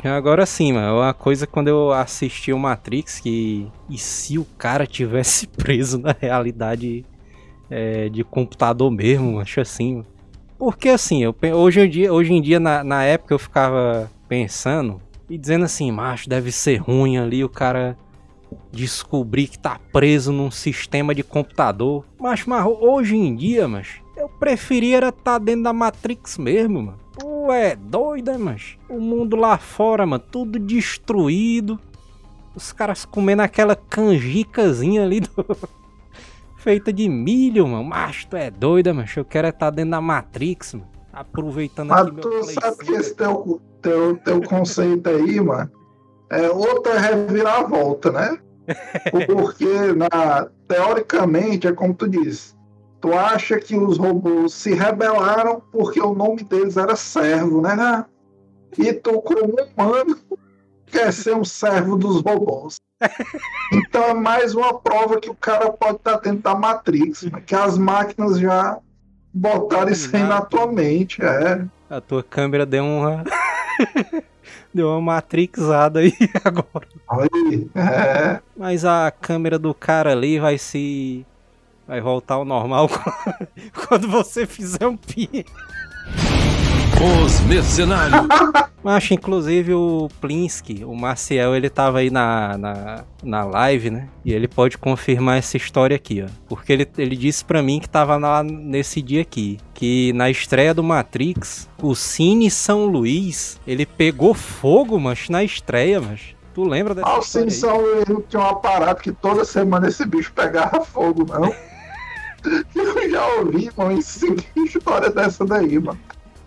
Agora 0.03 0.45
sim, 0.45 0.73
mano, 0.73 0.97
uma 0.97 1.13
coisa 1.13 1.47
quando 1.47 1.69
eu 1.69 1.93
assisti 1.93 2.51
o 2.51 2.59
Matrix, 2.59 3.21
que 3.21 3.71
e 3.89 3.97
se 3.97 4.37
o 4.37 4.43
cara 4.57 4.85
tivesse 4.85 5.47
preso 5.55 5.97
na 5.97 6.13
realidade 6.19 7.05
é, 7.69 8.09
de 8.09 8.23
computador 8.23 8.91
mesmo, 8.91 9.39
acho 9.39 9.61
assim. 9.61 9.95
mano. 9.95 10.07
Porque 10.57 10.89
assim, 10.89 11.23
eu, 11.23 11.35
hoje 11.55 11.81
em 11.81 11.89
dia, 11.89 12.13
hoje 12.13 12.33
em 12.33 12.41
dia 12.41 12.59
na, 12.59 12.83
na 12.83 13.03
época 13.03 13.33
eu 13.33 13.39
ficava 13.39 14.09
pensando 14.27 15.01
e 15.29 15.37
dizendo 15.37 15.65
assim, 15.65 15.91
macho, 15.91 16.29
deve 16.29 16.51
ser 16.51 16.77
ruim 16.77 17.17
ali 17.17 17.43
o 17.43 17.49
cara 17.49 17.97
descobrir 18.71 19.47
que 19.47 19.57
tá 19.57 19.79
preso 19.91 20.31
num 20.31 20.51
sistema 20.51 21.15
de 21.15 21.23
computador. 21.23 22.05
Mas, 22.19 22.45
mas 22.45 22.65
hoje 22.65 23.15
em 23.15 23.35
dia, 23.35 23.67
mas 23.67 24.02
preferia 24.43 24.97
era 24.97 25.10
estar 25.10 25.38
dentro 25.38 25.63
da 25.63 25.71
Matrix 25.71 26.38
mesmo, 26.38 26.82
mano. 26.82 26.97
Tu 27.17 27.51
é 27.51 27.77
doido, 27.77 28.32
é, 28.32 28.38
mas 28.38 28.77
o 28.89 28.99
mundo 28.99 29.38
lá 29.38 29.58
fora, 29.58 30.06
mano, 30.06 30.21
tudo 30.21 30.60
destruído. 30.60 31.79
Os 32.53 32.73
caras 32.73 33.06
comendo 33.06 33.41
aquela 33.41 33.73
canjicazinha 33.73 35.03
ali 35.03 35.21
do... 35.21 35.29
feita 36.58 36.91
de 36.91 37.08
milho, 37.08 37.65
mano. 37.67 37.86
Macho, 37.86 38.27
tu 38.27 38.36
é 38.36 38.51
doido, 38.51 38.93
macho. 38.93 39.21
Eu 39.21 39.25
quero 39.25 39.47
estar 39.47 39.69
dentro 39.69 39.91
da 39.91 40.01
Matrix, 40.01 40.73
mano. 40.73 40.88
Aproveitando 41.13 41.89
Mas 41.89 42.01
aqui 42.01 42.12
meu 42.12 42.21
tu 42.21 42.29
Play 42.29 42.56
sabe 42.56 42.77
que 42.79 42.86
5. 42.86 42.99
esse 42.99 43.15
teu, 43.15 43.62
teu, 43.82 44.17
teu 44.17 44.41
conceito 44.41 45.08
aí, 45.10 45.39
mano, 45.39 45.71
é 46.29 46.49
outra 46.49 46.99
reviravolta, 46.99 48.11
né? 48.11 48.38
Porque, 49.28 49.93
na, 49.93 50.49
teoricamente, 50.67 51.67
é 51.67 51.72
como 51.72 51.93
tu 51.93 52.09
disse, 52.09 52.55
tu 53.04 53.12
acha 53.14 53.60
que 53.60 53.76
os 53.76 53.97
robôs 53.97 54.54
se 54.54 54.74
rebelaram 54.74 55.62
porque 55.74 55.99
o 55.99 56.16
nome 56.16 56.41
deles 56.41 56.78
era 56.78 56.95
servo, 56.95 57.62
né? 57.62 58.06
E 58.78 58.93
tu, 58.93 59.22
como 59.22 59.58
humano, 59.76 60.18
quer 60.86 61.12
ser 61.12 61.36
um 61.36 61.43
servo 61.43 61.97
dos 61.97 62.22
robôs. 62.22 62.78
Então 63.74 64.06
é 64.06 64.14
mais 64.14 64.56
uma 64.56 64.80
prova 64.80 65.20
que 65.20 65.30
o 65.30 65.36
cara 65.36 65.70
pode 65.70 65.97
estar 65.97 66.16
dentro 66.22 66.43
da 66.43 66.56
Matrix, 66.56 67.24
né? 67.24 67.43
que 67.45 67.54
as 67.54 67.78
máquinas 67.78 68.39
já 68.39 68.80
botaram 69.34 69.91
isso 69.91 70.16
aí 70.16 70.24
na 70.24 70.41
tua 70.41 70.72
mente, 70.72 71.22
é. 71.22 71.66
A 71.89 71.99
tua 71.99 72.24
câmera 72.24 72.66
deu 72.66 72.86
uma. 72.86 73.26
deu 74.74 74.88
uma 74.88 75.01
matrixada 75.01 75.99
aí 75.99 76.14
agora. 76.41 76.88
Aí, 77.10 77.70
é. 77.76 78.39
Mas 78.56 78.86
a 78.86 79.12
câmera 79.12 79.60
do 79.60 79.74
cara 79.74 80.14
ali 80.14 80.39
vai 80.39 80.58
se 80.58 81.26
vai 81.88 82.01
voltar 82.01 82.36
ao 82.36 82.45
normal 82.45 82.89
quando 83.88 84.07
você 84.07 84.45
fizer 84.45 84.88
um 84.88 84.97
pi. 84.97 85.45
Os 87.25 87.39
Mercenários. 87.41 88.27
Acho, 88.86 89.13
inclusive, 89.13 89.73
o 89.73 90.09
Plinsky, 90.19 90.84
o 90.84 90.93
Marcial, 90.93 91.55
ele 91.55 91.69
tava 91.69 91.99
aí 91.99 92.09
na, 92.09 92.57
na, 92.57 93.03
na 93.23 93.45
live, 93.45 93.89
né? 93.89 94.09
E 94.25 94.34
ele 94.34 94.45
pode 94.45 94.77
confirmar 94.77 95.38
essa 95.38 95.55
história 95.55 95.95
aqui, 95.95 96.21
ó. 96.21 96.29
Porque 96.49 96.73
ele, 96.73 96.88
ele 96.97 97.15
disse 97.15 97.45
pra 97.45 97.63
mim 97.63 97.79
que 97.79 97.88
tava 97.89 98.17
lá 98.17 98.43
nesse 98.43 99.01
dia 99.01 99.21
aqui. 99.21 99.57
Que 99.73 100.11
na 100.13 100.29
estreia 100.29 100.73
do 100.73 100.84
Matrix, 100.84 101.69
o 101.81 101.95
Cine 101.95 102.51
São 102.51 102.86
Luís, 102.86 103.57
ele 103.65 103.86
pegou 103.86 104.34
fogo, 104.34 104.99
mas 104.99 105.29
na 105.29 105.43
estreia, 105.45 106.01
mas. 106.01 106.36
Tu 106.53 106.63
lembra 106.65 106.93
dessa 106.93 107.07
Ah, 107.07 107.17
o 107.17 107.21
história 107.21 107.49
Cine 107.49 107.71
aí? 107.71 107.77
São 107.77 107.81
Luís 107.81 108.25
tinha 108.29 108.41
um 108.41 108.47
aparato 108.47 109.01
que 109.01 109.13
toda 109.13 109.45
semana 109.45 109.88
esse 109.88 110.05
bicho 110.05 110.31
pegava 110.34 110.84
fogo, 110.84 111.25
não. 111.25 111.53
Eu 112.75 113.09
já 113.09 113.25
ouvi, 113.37 113.71
mano, 113.77 113.99
que 114.53 114.59
história 114.63 115.09
dessa 115.09 115.45
daí, 115.45 115.79
mano. 115.79 115.99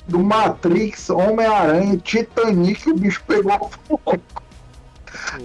Do 0.07 0.18
Matrix, 0.20 1.11
Homem-Aranha, 1.11 1.97
Titanic, 1.99 2.88
o 2.90 2.94
bicho 2.97 3.22
pegou 3.26 3.70
fogo. 3.88 4.20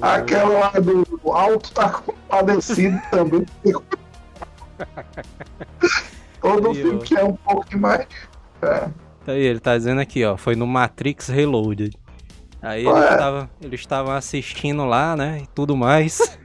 Aquela 0.02 0.60
lá 0.60 0.70
do 0.80 1.32
Alto 1.32 1.72
tá 1.72 1.90
compadecido 1.90 3.00
também. 3.10 3.46
Todo 6.42 6.70
Aí, 6.70 6.76
filme 6.76 7.00
ó. 7.00 7.04
que 7.04 7.16
é 7.18 7.24
um 7.24 7.34
pouco 7.36 7.78
mais. 7.78 8.06
É. 8.62 8.90
Tá 9.26 9.32
aí, 9.34 9.42
ele 9.42 9.60
tá 9.60 9.78
dizendo 9.78 10.02
aqui, 10.02 10.24
ó, 10.26 10.36
foi 10.38 10.56
no 10.56 10.66
Matrix 10.68 11.28
Reloaded. 11.28 11.96
Aí 12.62 12.86
Ué. 12.86 12.98
eles 13.08 13.18
tava- 13.18 13.50
eles 13.62 13.80
estavam 13.80 14.14
assistindo 14.14 14.86
lá, 14.86 15.16
né, 15.16 15.42
e 15.44 15.48
tudo 15.48 15.76
mais. 15.78 16.38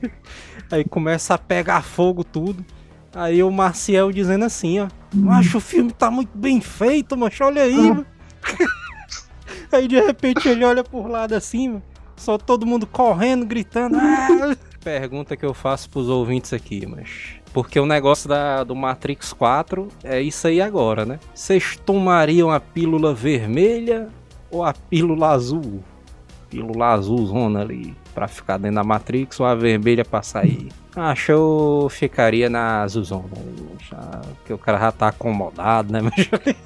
aí 0.70 0.84
começa 0.84 1.34
a 1.34 1.38
pegar 1.38 1.82
fogo 1.82 2.24
tudo. 2.24 2.64
Aí 3.14 3.42
o 3.42 3.50
Marcial 3.50 4.10
dizendo 4.10 4.44
assim, 4.44 4.80
ó, 4.80 4.88
macho, 5.12 5.58
o 5.58 5.60
filme 5.60 5.92
tá 5.92 6.10
muito 6.10 6.36
bem 6.36 6.60
feito, 6.60 7.16
macho, 7.16 7.44
olha 7.44 7.62
aí, 7.62 7.76
mano." 7.76 8.06
Aí 9.70 9.88
de 9.88 10.00
repente 10.00 10.48
ele 10.48 10.64
olha 10.64 10.82
por 10.84 11.08
lado 11.08 11.34
assim, 11.34 11.68
mano, 11.68 11.82
só 12.16 12.38
todo 12.38 12.66
mundo 12.66 12.86
correndo, 12.86 13.44
gritando. 13.44 13.96
"Ah!" 13.98 14.56
Pergunta 14.82 15.36
que 15.36 15.44
eu 15.44 15.54
faço 15.54 15.88
pros 15.88 16.08
ouvintes 16.08 16.52
aqui, 16.52 16.86
mas. 16.86 17.36
Porque 17.52 17.78
o 17.78 17.86
negócio 17.86 18.28
da, 18.28 18.64
do 18.64 18.74
Matrix 18.74 19.32
4 19.32 19.88
é 20.02 20.20
isso 20.20 20.46
aí 20.48 20.60
agora, 20.60 21.04
né? 21.04 21.20
Vocês 21.34 21.78
tomariam 21.84 22.50
a 22.50 22.58
pílula 22.58 23.14
vermelha 23.14 24.08
ou 24.50 24.64
a 24.64 24.72
pílula 24.72 25.28
azul? 25.28 25.84
Pílula 26.50 26.86
azul 26.88 27.26
zona 27.26 27.60
ali 27.60 27.94
pra 28.14 28.28
ficar 28.28 28.58
dentro 28.58 28.76
da 28.76 28.84
Matrix 28.84 29.40
ou 29.40 29.46
a 29.46 29.54
vermelha 29.54 30.04
pra 30.04 30.22
sair? 30.22 30.68
Acho 30.94 31.26
que 31.26 31.32
eu 31.32 31.88
ficaria 31.90 32.50
na 32.50 32.82
azulzona. 32.82 33.24
Já, 33.90 34.20
porque 34.36 34.52
o 34.52 34.58
cara 34.58 34.78
já 34.78 34.92
tá 34.92 35.08
acomodado, 35.08 35.92
né? 35.92 36.00
Mas 36.02 36.28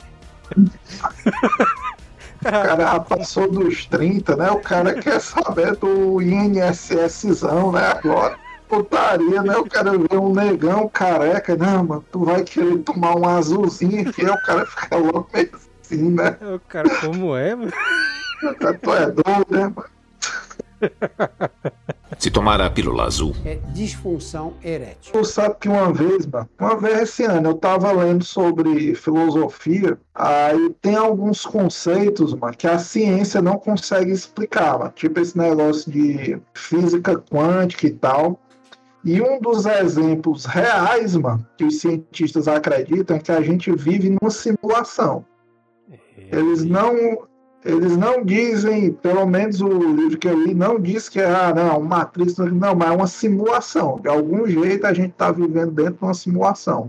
O 2.41 2.45
cara 2.45 2.83
já 2.83 3.01
passou 3.01 3.51
dos 3.51 3.87
30, 3.87 4.37
né? 4.37 4.51
O 4.51 4.61
cara 4.61 4.95
quer 4.95 5.21
saber 5.21 5.75
do 5.77 6.21
INSSzão, 6.21 7.73
né? 7.73 7.87
Agora. 7.89 8.39
Putaria, 8.69 9.43
né? 9.43 9.57
O 9.57 9.65
cara 9.65 9.93
vê 9.93 10.17
um 10.17 10.35
negão 10.35 10.89
careca, 10.89 11.57
não, 11.57 11.85
mano, 11.85 12.05
tu 12.11 12.25
vai 12.25 12.43
querer 12.43 12.79
tomar 12.79 13.17
um 13.17 13.25
azulzinho 13.25 14.09
aqui, 14.09 14.25
o 14.25 14.43
cara 14.43 14.67
fica 14.67 14.97
louco 14.97 15.31
meio 15.33 15.51
assim, 15.81 16.11
né? 16.11 16.37
o 16.43 16.59
cara, 16.59 16.91
como 17.01 17.37
é, 17.37 17.55
mano? 17.55 17.71
Tu 18.83 18.93
é 18.93 19.07
doido, 19.07 19.47
né, 19.51 19.73
mano? 19.75 19.85
Se 22.19 22.31
tomar 22.31 22.61
a 22.61 22.71
pílula 22.71 23.05
azul, 23.05 23.35
É 23.45 23.57
disfunção 23.73 24.55
erétil. 24.63 25.13
Tu 25.13 25.25
sabe 25.25 25.57
que 25.61 25.69
uma 25.69 25.93
vez, 25.93 26.27
uma 26.59 26.77
vez 26.77 27.03
esse 27.03 27.25
ano 27.25 27.51
eu 27.51 27.55
tava 27.55 27.91
lendo 27.93 28.25
sobre 28.25 28.95
filosofia, 28.95 29.99
aí 30.15 30.71
tem 30.81 30.95
alguns 30.95 31.45
conceitos, 31.45 32.33
mano, 32.35 32.57
que 32.57 32.67
a 32.67 32.79
ciência 32.79 33.43
não 33.43 33.59
consegue 33.59 34.13
explicar, 34.13 34.79
mano, 34.79 34.93
tipo 34.95 35.21
esse 35.21 35.37
negócio 35.37 35.91
de 35.91 36.41
física 36.55 37.19
quântica 37.19 37.87
e 37.87 37.93
tal. 37.93 38.41
E 39.05 39.21
um 39.21 39.41
dos 39.41 39.67
exemplos 39.67 40.47
reais, 40.47 41.15
mano, 41.17 41.47
que 41.57 41.65
os 41.65 41.81
cientistas 41.81 42.49
acreditam 42.49 43.17
é 43.17 43.21
que 43.21 43.31
a 43.31 43.41
gente 43.41 43.71
vive 43.73 44.11
numa 44.11 44.31
simulação. 44.31 45.25
Eles 46.17 46.65
não, 46.65 47.27
eles 47.67 47.97
não 47.97 48.25
dizem, 48.25 48.93
pelo 48.93 49.27
menos 49.27 49.61
o 49.61 49.69
livro 49.69 50.17
que 50.17 50.29
eu 50.29 50.41
li, 50.41 50.55
não 50.55 50.79
diz 50.79 51.09
que 51.09 51.19
é, 51.19 51.27
ah, 51.27 51.53
não, 51.53 51.81
Matrix, 51.81 52.39
não, 52.39 52.77
mas 52.77 52.89
é 52.89 52.93
uma 52.93 53.07
simulação. 53.09 53.99
De 54.01 54.09
algum 54.09 54.47
jeito 54.47 54.87
a 54.87 54.95
gente 54.95 55.11
está 55.11 55.33
vivendo 55.33 55.73
dentro 55.73 55.95
de 55.95 56.05
uma 56.05 56.15
simulação. 56.15 56.89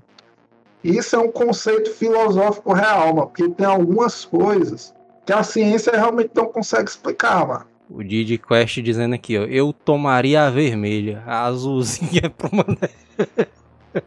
Isso 0.83 1.15
é 1.15 1.19
um 1.19 1.31
conceito 1.31 1.89
filosófico 1.89 2.73
real, 2.73 3.07
mano, 3.15 3.27
porque 3.27 3.49
tem 3.49 3.65
algumas 3.65 4.23
coisas 4.23 4.93
que 5.25 5.33
a 5.33 5.41
ciência 5.41 5.91
realmente 5.93 6.29
não 6.35 6.45
consegue 6.45 6.87
explicar, 6.87 7.47
mano. 7.47 7.65
O 7.89 8.03
Didi 8.03 8.37
Quest 8.37 8.79
dizendo 8.81 9.15
aqui, 9.15 9.35
ó. 9.35 9.45
Eu 9.45 9.73
tomaria 9.73 10.43
a 10.43 10.49
vermelha. 10.51 11.23
A 11.25 11.45
azulzinha 11.45 12.21
é 12.23 12.29
pro 12.29 12.49
mané. 12.53 12.89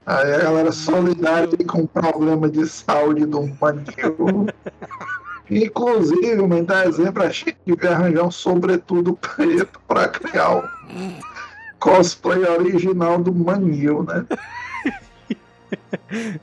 Aí 0.07 0.35
a 0.35 0.39
galera 0.39 0.71
solidária 0.71 1.49
com 1.67 1.85
problema 1.85 2.49
de 2.49 2.65
saúde 2.69 3.27
do 3.27 3.41
manil. 3.61 4.47
Inclusive, 5.51 6.37
mano, 6.47 6.65
dá 6.65 6.87
exemplo, 6.87 7.23
a 7.23 7.29
gente 7.29 7.57
devia 7.67 7.91
arranjar 7.91 8.25
um 8.25 8.31
sobretudo 8.31 9.15
preto 9.17 9.81
pra 9.89 10.07
criar 10.09 10.57
o 10.59 10.65
cosplay 11.79 12.45
original 12.45 13.19
do 13.19 13.35
manil, 13.35 14.03
né? 14.05 14.25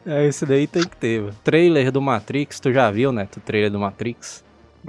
É, 0.05 0.25
esse 0.25 0.45
daí 0.45 0.65
tem 0.67 0.83
que 0.83 0.95
ter, 0.95 1.21
mano. 1.21 1.35
Trailer 1.43 1.91
do 1.91 2.01
Matrix, 2.01 2.59
tu 2.59 2.71
já 2.71 2.89
viu, 2.89 3.11
né? 3.11 3.27
O 3.35 3.39
trailer 3.41 3.69
do 3.69 3.79
Matrix? 3.79 4.43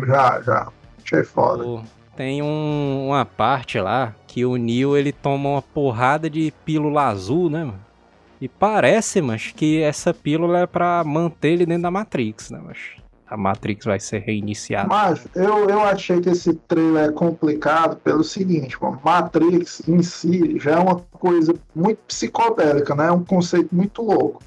Já, 0.07 0.41
já. 0.43 0.69
Achei 1.05 1.25
foda. 1.25 1.65
Pô, 1.65 1.83
Tem 2.17 2.41
um- 2.43 3.09
uma 3.09 3.25
parte 3.25 3.79
lá 3.81 4.15
que 4.27 4.45
o 4.45 4.57
Neo 4.57 4.97
ele 4.97 5.13
toma 5.13 5.49
uma 5.51 5.63
porrada 5.63 6.29
de 6.31 6.53
pílula 6.65 7.05
azul, 7.09 7.51
né, 7.51 7.65
mano? 7.65 7.81
E 8.41 8.49
parece, 8.49 9.21
mas 9.21 9.53
que 9.55 9.81
essa 9.83 10.15
pílula 10.15 10.61
é 10.61 10.67
pra 10.67 11.03
manter 11.05 11.49
ele 11.51 11.67
dentro 11.67 11.83
da 11.83 11.91
Matrix, 11.91 12.51
né, 12.51 12.61
mas 12.65 12.79
a 13.31 13.37
Matrix 13.37 13.85
vai 13.85 14.01
ser 14.01 14.21
reiniciada. 14.21 14.89
Mas 14.89 15.27
eu, 15.35 15.69
eu 15.69 15.83
achei 15.83 16.21
que 16.21 16.31
esse 16.31 16.55
trailer 16.55 17.11
é 17.11 17.13
complicado 17.13 17.97
pelo 17.97 18.25
seguinte, 18.25 18.81
mano, 18.81 19.01
Matrix 19.05 19.83
em 19.87 20.03
si 20.03 20.59
já 20.59 20.73
é 20.73 20.79
uma 20.79 20.97
coisa 20.97 21.55
muito 21.75 21.99
psicodélica, 22.07 22.95
né? 22.95 23.07
É 23.07 23.13
um 23.13 23.25
conceito 23.25 23.75
muito 23.75 24.03
louco. 24.03 24.43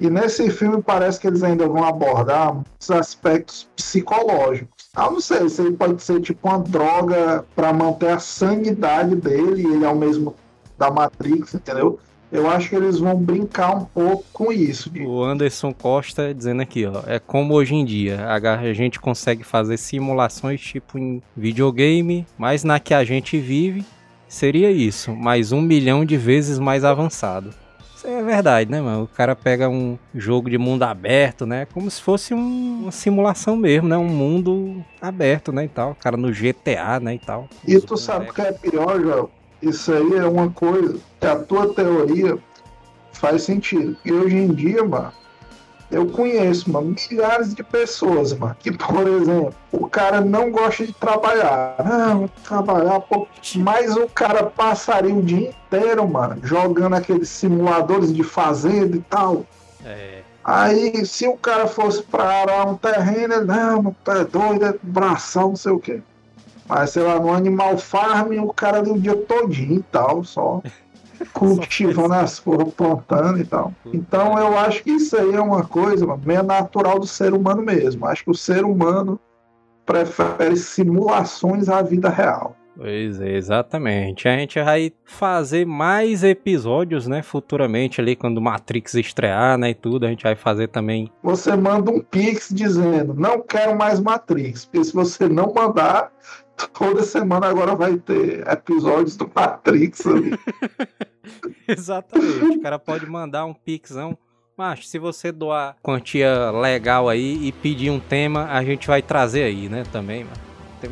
E 0.00 0.08
nesse 0.08 0.48
filme 0.50 0.82
parece 0.82 1.20
que 1.20 1.26
eles 1.26 1.42
ainda 1.42 1.68
vão 1.68 1.84
abordar 1.84 2.54
muitos 2.54 2.90
aspectos 2.90 3.68
psicológicos. 3.76 4.88
Ah, 4.96 5.10
não 5.10 5.20
sei, 5.20 5.44
isso 5.44 5.60
aí 5.60 5.70
pode 5.72 6.02
ser 6.02 6.22
tipo 6.22 6.48
uma 6.48 6.58
droga 6.58 7.44
para 7.54 7.70
manter 7.70 8.08
a 8.08 8.18
sanidade 8.18 9.14
dele 9.14 9.62
e 9.62 9.66
ele 9.66 9.84
ao 9.84 9.94
mesmo 9.94 10.34
da 10.78 10.90
Matrix, 10.90 11.52
entendeu? 11.52 12.00
Eu 12.32 12.48
acho 12.48 12.68
que 12.70 12.76
eles 12.76 12.98
vão 12.98 13.16
brincar 13.16 13.74
um 13.76 13.84
pouco 13.84 14.24
com 14.32 14.52
isso. 14.52 14.90
O 15.04 15.22
Anderson 15.24 15.72
Costa 15.72 16.32
dizendo 16.32 16.62
aqui, 16.62 16.86
ó, 16.86 17.02
é 17.06 17.18
como 17.18 17.54
hoje 17.54 17.74
em 17.74 17.84
dia, 17.84 18.24
a 18.28 18.72
gente 18.72 19.00
consegue 19.00 19.42
fazer 19.42 19.76
simulações 19.76 20.60
tipo 20.60 20.96
em 20.98 21.20
videogame, 21.36 22.24
mas 22.38 22.62
na 22.62 22.78
que 22.78 22.94
a 22.94 23.02
gente 23.02 23.36
vive 23.38 23.84
seria 24.28 24.70
isso, 24.70 25.12
mais 25.14 25.50
um 25.50 25.60
milhão 25.60 26.04
de 26.04 26.16
vezes 26.16 26.58
mais 26.60 26.84
avançado. 26.84 27.50
Isso 27.96 28.06
é 28.06 28.22
verdade, 28.22 28.70
né, 28.70 28.80
mano? 28.80 29.02
O 29.02 29.08
cara 29.08 29.36
pega 29.36 29.68
um 29.68 29.98
jogo 30.14 30.48
de 30.48 30.56
mundo 30.56 30.84
aberto, 30.84 31.44
né? 31.44 31.66
Como 31.74 31.90
se 31.90 32.00
fosse 32.00 32.32
um- 32.32 32.82
uma 32.84 32.92
simulação 32.92 33.56
mesmo, 33.56 33.88
né? 33.88 33.96
Um 33.98 34.08
mundo 34.08 34.82
aberto, 35.02 35.52
né? 35.52 35.64
E 35.64 35.68
tal. 35.68 35.90
O 35.90 35.94
cara 35.96 36.16
no 36.16 36.32
GTA, 36.32 36.98
né? 36.98 37.16
E 37.16 37.18
tal. 37.18 37.46
E 37.66 37.78
tu 37.78 37.98
sabe 37.98 38.30
o 38.30 38.32
que 38.32 38.40
é 38.40 38.52
pior, 38.52 38.98
Joel? 39.02 39.30
Isso 39.62 39.92
aí 39.92 40.16
é 40.16 40.26
uma 40.26 40.50
coisa 40.50 40.98
que 41.20 41.26
a 41.26 41.36
tua 41.36 41.74
teoria 41.74 42.38
faz 43.12 43.42
sentido. 43.42 43.96
E 44.04 44.12
hoje 44.12 44.36
em 44.36 44.48
dia, 44.54 44.82
mano, 44.82 45.12
eu 45.90 46.06
conheço, 46.06 46.70
mano, 46.70 46.94
milhares 47.10 47.52
de 47.52 47.62
pessoas, 47.62 48.32
mano, 48.32 48.56
que, 48.58 48.70
por 48.70 49.06
exemplo, 49.06 49.54
o 49.72 49.88
cara 49.88 50.20
não 50.20 50.50
gosta 50.50 50.86
de 50.86 50.92
trabalhar. 50.92 51.74
Não, 51.84 52.28
trabalhar, 52.44 53.00
pô. 53.00 53.26
Mas 53.56 53.96
o 53.96 54.06
cara 54.06 54.44
passaria 54.44 55.14
o 55.14 55.22
dia 55.22 55.50
inteiro, 55.50 56.08
mano, 56.08 56.38
jogando 56.44 56.94
aqueles 56.94 57.28
simuladores 57.28 58.12
de 58.12 58.22
fazenda 58.22 58.96
e 58.96 59.00
tal. 59.00 59.44
É. 59.84 60.22
Aí, 60.44 61.04
se 61.04 61.28
o 61.28 61.36
cara 61.36 61.66
fosse 61.66 62.02
pra 62.02 62.24
arar 62.24 62.66
um 62.66 62.76
terreno, 62.76 63.34
ele, 63.34 63.44
não, 63.44 63.94
é 64.06 64.24
doido, 64.24 64.64
é 64.64 64.74
bração, 64.82 65.50
não 65.50 65.56
sei 65.56 65.72
o 65.72 65.78
quê. 65.78 66.00
Mas, 66.70 66.90
sei 66.90 67.02
lá, 67.02 67.18
no 67.18 67.32
Animal 67.32 67.76
Farm, 67.78 68.30
o 68.38 68.52
cara 68.52 68.78
ali 68.78 68.92
o 68.92 68.98
dia 68.98 69.16
todinho 69.16 69.80
e 69.80 69.82
tal, 69.82 70.22
só 70.22 70.62
cultivando 71.34 72.14
as 72.14 72.38
coisas, 72.38 72.72
plantando 72.74 73.40
e 73.40 73.44
tal. 73.44 73.74
Então, 73.86 74.38
eu 74.38 74.56
acho 74.56 74.84
que 74.84 74.92
isso 74.92 75.16
aí 75.16 75.34
é 75.34 75.40
uma 75.40 75.64
coisa 75.64 76.06
mano, 76.06 76.22
meio 76.24 76.44
natural 76.44 77.00
do 77.00 77.08
ser 77.08 77.34
humano 77.34 77.60
mesmo. 77.60 78.06
Acho 78.06 78.22
que 78.22 78.30
o 78.30 78.36
ser 78.36 78.64
humano 78.64 79.18
prefere 79.84 80.56
simulações 80.56 81.68
à 81.68 81.82
vida 81.82 82.08
real. 82.08 82.54
Pois 82.76 83.20
é, 83.20 83.36
exatamente. 83.36 84.28
A 84.28 84.38
gente 84.38 84.62
vai 84.62 84.92
fazer 85.04 85.66
mais 85.66 86.22
episódios, 86.22 87.08
né, 87.08 87.20
futuramente 87.20 88.00
ali, 88.00 88.14
quando 88.14 88.40
Matrix 88.40 88.94
estrear, 88.94 89.58
né, 89.58 89.70
e 89.70 89.74
tudo, 89.74 90.06
a 90.06 90.08
gente 90.08 90.22
vai 90.22 90.36
fazer 90.36 90.68
também. 90.68 91.10
Você 91.22 91.54
manda 91.56 91.90
um 91.90 92.00
pix 92.00 92.48
dizendo, 92.50 93.12
não 93.12 93.42
quero 93.42 93.76
mais 93.76 93.98
Matrix, 93.98 94.64
porque 94.64 94.84
se 94.84 94.94
você 94.94 95.28
não 95.28 95.52
mandar, 95.52 96.10
toda 96.68 97.02
semana 97.02 97.46
agora 97.46 97.74
vai 97.74 97.96
ter 97.96 98.46
episódios 98.48 99.16
do 99.16 99.30
Matrix 99.34 100.06
ali. 100.06 100.38
exatamente, 101.66 102.58
o 102.58 102.62
cara 102.62 102.78
pode 102.78 103.06
mandar 103.06 103.44
um 103.44 103.54
pixão 103.54 104.16
mas 104.60 104.86
se 104.90 104.98
você 104.98 105.32
doar 105.32 105.74
quantia 105.82 106.50
legal 106.50 107.08
aí 107.08 107.46
e 107.46 107.50
pedir 107.50 107.88
um 107.88 107.98
tema, 107.98 108.44
a 108.44 108.62
gente 108.62 108.86
vai 108.86 109.00
trazer 109.00 109.44
aí, 109.44 109.70
né, 109.70 109.84
também, 109.90 110.24
mano. 110.24 110.36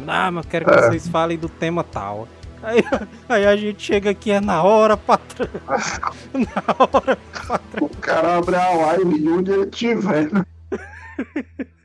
Ah, 0.07 0.31
mas 0.31 0.47
quero 0.47 0.65
que 0.65 0.71
é. 0.71 0.83
vocês 0.89 1.07
falem 1.07 1.37
do 1.37 1.51
tema 1.51 1.85
tal. 1.85 2.27
Aí, 2.63 2.83
aí, 3.29 3.47
a 3.47 3.55
gente 3.57 3.83
chega 3.83 4.09
aqui, 4.09 4.31
é 4.31 4.41
na 4.41 4.63
hora, 4.63 4.97
patrão. 4.97 5.49
na 6.33 6.65
hora, 6.79 7.19
patrão. 7.47 7.87
O 7.93 7.97
cara 7.99 8.39
abre 8.39 8.57
a 8.57 8.71
live 8.71 9.23
e 9.23 9.29
onde 9.29 9.51
ele 9.51 9.67
tiver, 9.67 10.33
né? 10.33 10.47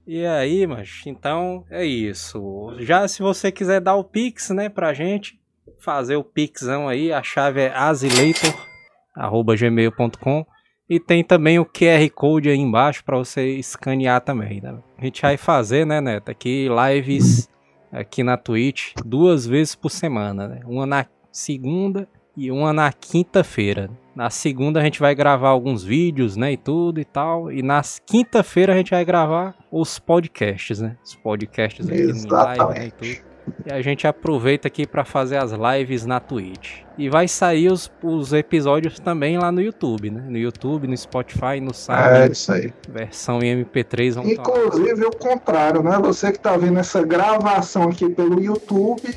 E 0.06 0.26
aí, 0.26 0.68
mas 0.68 1.02
então 1.06 1.64
é 1.70 1.86
isso. 1.86 2.76
Já 2.80 3.08
se 3.08 3.22
você 3.22 3.50
quiser 3.52 3.80
dar 3.80 3.96
o 3.96 4.04
Pix, 4.04 4.50
né, 4.50 4.68
pra 4.68 4.94
gente, 4.94 5.40
fazer 5.80 6.18
o 6.18 6.24
Pixão 6.24 6.88
aí, 6.88 7.14
a 7.14 7.22
chave 7.24 7.62
é 7.62 7.74
azileitor.gmail.com 7.74 10.46
e 10.90 11.00
tem 11.00 11.24
também 11.24 11.60
o 11.60 11.66
QR 11.66 12.10
Code 12.14 12.50
aí 12.50 12.58
embaixo 12.58 13.04
para 13.04 13.18
você 13.18 13.56
escanear 13.56 14.22
também, 14.22 14.62
né? 14.62 14.78
A 14.98 15.06
gente 15.06 15.22
vai 15.22 15.38
fazer, 15.38 15.86
né, 15.86 16.02
Neto, 16.02 16.30
aqui 16.30 16.68
lives 16.68 17.50
aqui 17.92 18.24
na 18.24 18.36
Twitch 18.36 18.94
duas 19.06 19.46
vezes 19.46 19.76
por 19.76 19.90
semana, 19.90 20.48
né? 20.48 20.62
Uma 20.66 20.86
na 20.86 21.06
segunda 21.32 22.08
e 22.36 22.52
uma 22.52 22.74
na 22.74 22.92
quinta-feira. 22.92 23.90
Na 24.16 24.30
segunda 24.30 24.80
a 24.80 24.84
gente 24.84 25.00
vai 25.00 25.16
gravar 25.16 25.50
alguns 25.50 25.84
vídeos, 25.84 26.36
né, 26.36 26.54
e 26.54 26.58
tudo 26.58 27.00
e 27.00 27.06
tal. 27.06 27.52
E 27.52 27.62
na 27.62 27.82
quinta-feira 28.06 28.74
a 28.74 28.78
gente 28.78 28.92
vai 28.92 29.04
gravar 29.04 29.56
os 29.72 29.98
podcasts, 29.98 30.80
né? 30.80 30.96
Os 31.04 31.16
podcasts 31.16 31.88
aqui 31.88 32.00
Exatamente. 32.00 32.28
no 32.28 32.66
live, 32.66 32.80
né, 32.80 32.88
e 32.88 32.92
tudo. 32.92 33.34
E 33.66 33.74
a 33.74 33.82
gente 33.82 34.08
aproveita 34.08 34.68
aqui 34.68 34.88
para 34.88 35.04
fazer 35.04 35.38
as 35.38 35.52
lives 35.52 36.06
na 36.06 36.20
Twitch. 36.20 36.82
E 36.98 37.10
vai 37.10 37.28
sair 37.28 37.72
os, 37.72 37.92
os 38.02 38.32
episódios 38.32 39.00
também 39.00 39.38
lá 39.38 39.52
no 39.52 39.62
YouTube, 39.62 40.12
né? 40.12 40.24
No 40.30 40.38
YouTube, 40.38 40.88
no 40.88 40.96
Spotify, 40.96 41.60
no 41.62 41.74
site. 41.74 42.30
É 42.30 42.32
isso 42.32 42.52
aí. 42.54 42.74
Versão 42.88 43.40
em 43.42 43.66
MP3. 43.66 44.24
Inclusive 44.32 45.06
o 45.06 45.12
contrário, 45.12 45.84
né? 45.84 46.00
Você 46.02 46.32
que 46.32 46.40
tá 46.40 46.56
vendo 46.56 46.80
essa 46.80 47.02
gravação 47.04 47.90
aqui 47.90 48.10
pelo 48.10 48.42
YouTube 48.42 49.14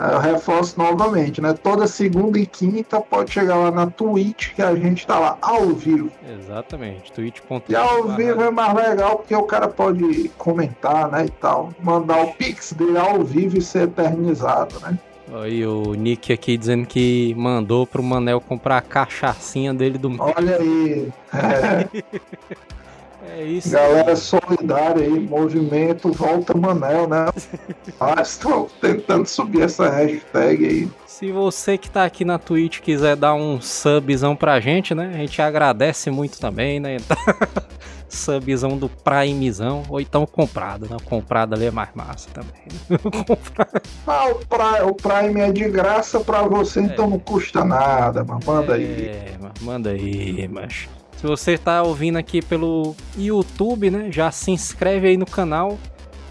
eu 0.00 0.18
reforço 0.18 0.78
novamente, 0.78 1.40
né? 1.40 1.52
Toda 1.52 1.86
segunda 1.86 2.38
e 2.38 2.46
quinta 2.46 3.00
pode 3.00 3.32
chegar 3.32 3.56
lá 3.56 3.70
na 3.70 3.86
Twitch, 3.86 4.54
que 4.54 4.62
a 4.62 4.74
gente 4.74 5.06
tá 5.06 5.18
lá 5.18 5.38
ao 5.40 5.68
vivo. 5.68 6.10
Exatamente, 6.38 7.12
twitch.com. 7.12 7.62
E 7.68 7.76
ao 7.76 8.08
vivo 8.08 8.42
é 8.42 8.50
mais 8.50 8.74
legal 8.74 9.16
porque 9.16 9.34
o 9.34 9.42
cara 9.42 9.68
pode 9.68 10.30
comentar, 10.38 11.10
né? 11.10 11.26
E 11.26 11.30
tal. 11.30 11.72
Mandar 11.80 12.22
o 12.22 12.32
pix 12.34 12.72
dele 12.72 12.98
ao 12.98 13.22
vivo 13.22 13.58
e 13.58 13.62
ser 13.62 13.84
eternizado, 13.84 14.80
né? 14.80 14.98
Aí 15.32 15.66
o 15.66 15.92
Nick 15.92 16.32
aqui 16.32 16.56
dizendo 16.56 16.86
que 16.86 17.34
mandou 17.36 17.86
pro 17.86 18.02
Manel 18.02 18.40
comprar 18.40 18.78
a 18.78 18.82
cachaçinha 18.82 19.74
dele 19.74 19.98
do 19.98 20.16
Olha 20.18 20.56
aí. 20.56 21.12
É. 21.34 22.02
É 23.36 23.44
isso. 23.44 23.70
Galera 23.70 24.16
solidária 24.16 25.04
aí, 25.04 25.20
movimento 25.20 26.12
Volta 26.12 26.56
Manel, 26.56 27.08
né? 27.08 27.26
ah, 28.00 28.20
estão 28.22 28.68
tentando 28.80 29.26
subir 29.26 29.62
essa 29.62 29.88
hashtag 29.88 30.66
aí. 30.66 30.90
Se 31.06 31.30
você 31.32 31.76
que 31.76 31.90
tá 31.90 32.04
aqui 32.04 32.24
na 32.24 32.38
Twitch 32.38 32.80
quiser 32.80 33.16
dar 33.16 33.34
um 33.34 33.60
subzão 33.60 34.36
pra 34.36 34.60
gente, 34.60 34.94
né? 34.94 35.10
A 35.14 35.18
gente 35.18 35.42
agradece 35.42 36.10
muito 36.10 36.38
também, 36.38 36.80
né? 36.80 36.96
subzão 38.08 38.76
do 38.76 38.88
Primezão, 38.88 39.82
ou 39.88 40.00
então 40.00 40.26
comprado, 40.26 40.86
né? 40.88 40.96
Comprado 41.04 41.54
ali 41.54 41.66
é 41.66 41.70
mais 41.70 41.90
massa 41.94 42.28
também. 42.30 42.50
Né? 42.88 42.98
ah, 44.06 44.28
o, 44.28 44.34
Prime, 44.36 44.90
o 44.90 44.94
Prime 44.94 45.40
é 45.40 45.52
de 45.52 45.68
graça 45.68 46.20
pra 46.20 46.42
você, 46.42 46.80
é. 46.80 46.82
então 46.84 47.08
não 47.08 47.18
custa 47.18 47.64
nada, 47.64 48.24
mas 48.24 48.44
manda 48.44 48.72
é, 48.72 48.76
aí. 48.76 49.08
É, 49.08 49.36
manda 49.60 49.90
aí, 49.90 50.48
mas 50.48 50.88
se 51.18 51.26
você 51.26 51.54
está 51.54 51.82
ouvindo 51.82 52.16
aqui 52.16 52.40
pelo 52.40 52.94
YouTube, 53.16 53.90
né, 53.90 54.08
já 54.12 54.30
se 54.30 54.52
inscreve 54.52 55.08
aí 55.08 55.16
no 55.16 55.26
canal 55.26 55.76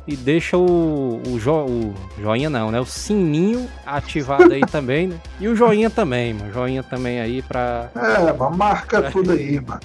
e 0.08 0.16
deixa 0.16 0.58
o, 0.58 1.22
o, 1.28 1.38
jo, 1.38 1.66
o 1.66 1.94
joinha 2.18 2.50
não, 2.50 2.72
né, 2.72 2.80
o 2.80 2.86
sininho 2.86 3.68
ativado 3.86 4.54
aí 4.54 4.62
também, 4.72 5.08
né? 5.08 5.20
E 5.42 5.50
o 5.50 5.56
joinha 5.58 5.90
também, 5.90 6.34
mano, 6.34 6.54
joinha 6.54 6.82
também 6.84 7.20
aí 7.20 7.42
pra... 7.42 7.92
É, 7.94 8.32
mas 8.32 8.58
marca 8.58 9.02
pra... 9.02 9.12
tudo 9.12 9.34
aí, 9.34 9.60
mano. 9.60 9.82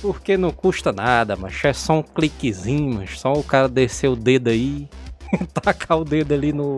Porque 0.00 0.38
não 0.38 0.50
custa 0.50 0.90
nada, 0.90 1.36
mas 1.36 1.62
é 1.62 1.74
só 1.74 1.98
um 1.98 2.02
cliquezinho, 2.02 2.94
mas 2.94 3.20
só 3.20 3.34
o 3.34 3.44
cara 3.44 3.68
descer 3.68 4.08
o 4.08 4.16
dedo 4.16 4.48
aí, 4.48 4.88
tacar 5.52 5.98
o 5.98 6.04
dedo 6.04 6.32
ali 6.32 6.50
no 6.50 6.76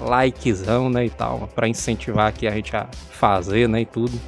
likezão, 0.00 0.88
né, 0.88 1.04
e 1.04 1.10
tal, 1.10 1.46
para 1.54 1.68
incentivar 1.68 2.28
aqui 2.28 2.46
a 2.46 2.52
gente 2.52 2.74
a 2.74 2.88
fazer, 3.10 3.68
né, 3.68 3.82
e 3.82 3.86
tudo. 3.86 4.18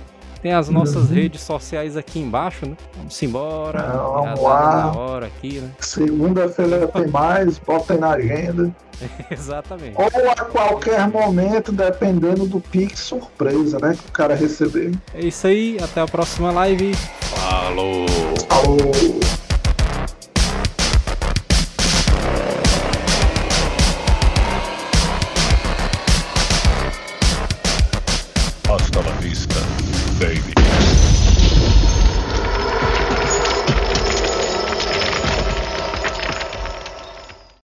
Tem 0.44 0.52
as 0.52 0.68
nossas 0.68 1.08
uhum. 1.08 1.14
redes 1.14 1.40
sociais 1.40 1.96
aqui 1.96 2.18
embaixo, 2.18 2.66
né? 2.66 2.76
Vamos 2.94 3.22
embora. 3.22 3.80
vamos 3.80 4.42
lá. 4.42 4.94
Hora 4.94 5.24
aqui, 5.24 5.58
né? 5.58 5.70
Segunda-feira 5.80 6.86
tem 6.86 7.06
mais, 7.08 7.56
bota 7.56 7.94
aí 7.94 7.98
na 7.98 8.10
agenda. 8.10 8.70
Exatamente. 9.30 9.96
Ou 9.96 10.30
a 10.30 10.36
qualquer 10.44 11.08
momento, 11.08 11.72
dependendo 11.72 12.44
do 12.44 12.60
Pix 12.60 12.98
surpresa, 12.98 13.78
né? 13.80 13.96
Que 13.98 14.06
o 14.06 14.12
cara 14.12 14.34
receber. 14.34 14.92
É 15.14 15.24
isso 15.24 15.46
aí, 15.46 15.78
até 15.82 16.02
a 16.02 16.06
próxima 16.06 16.50
live. 16.50 16.94
Falou! 17.22 18.04
Falou! 18.46 19.43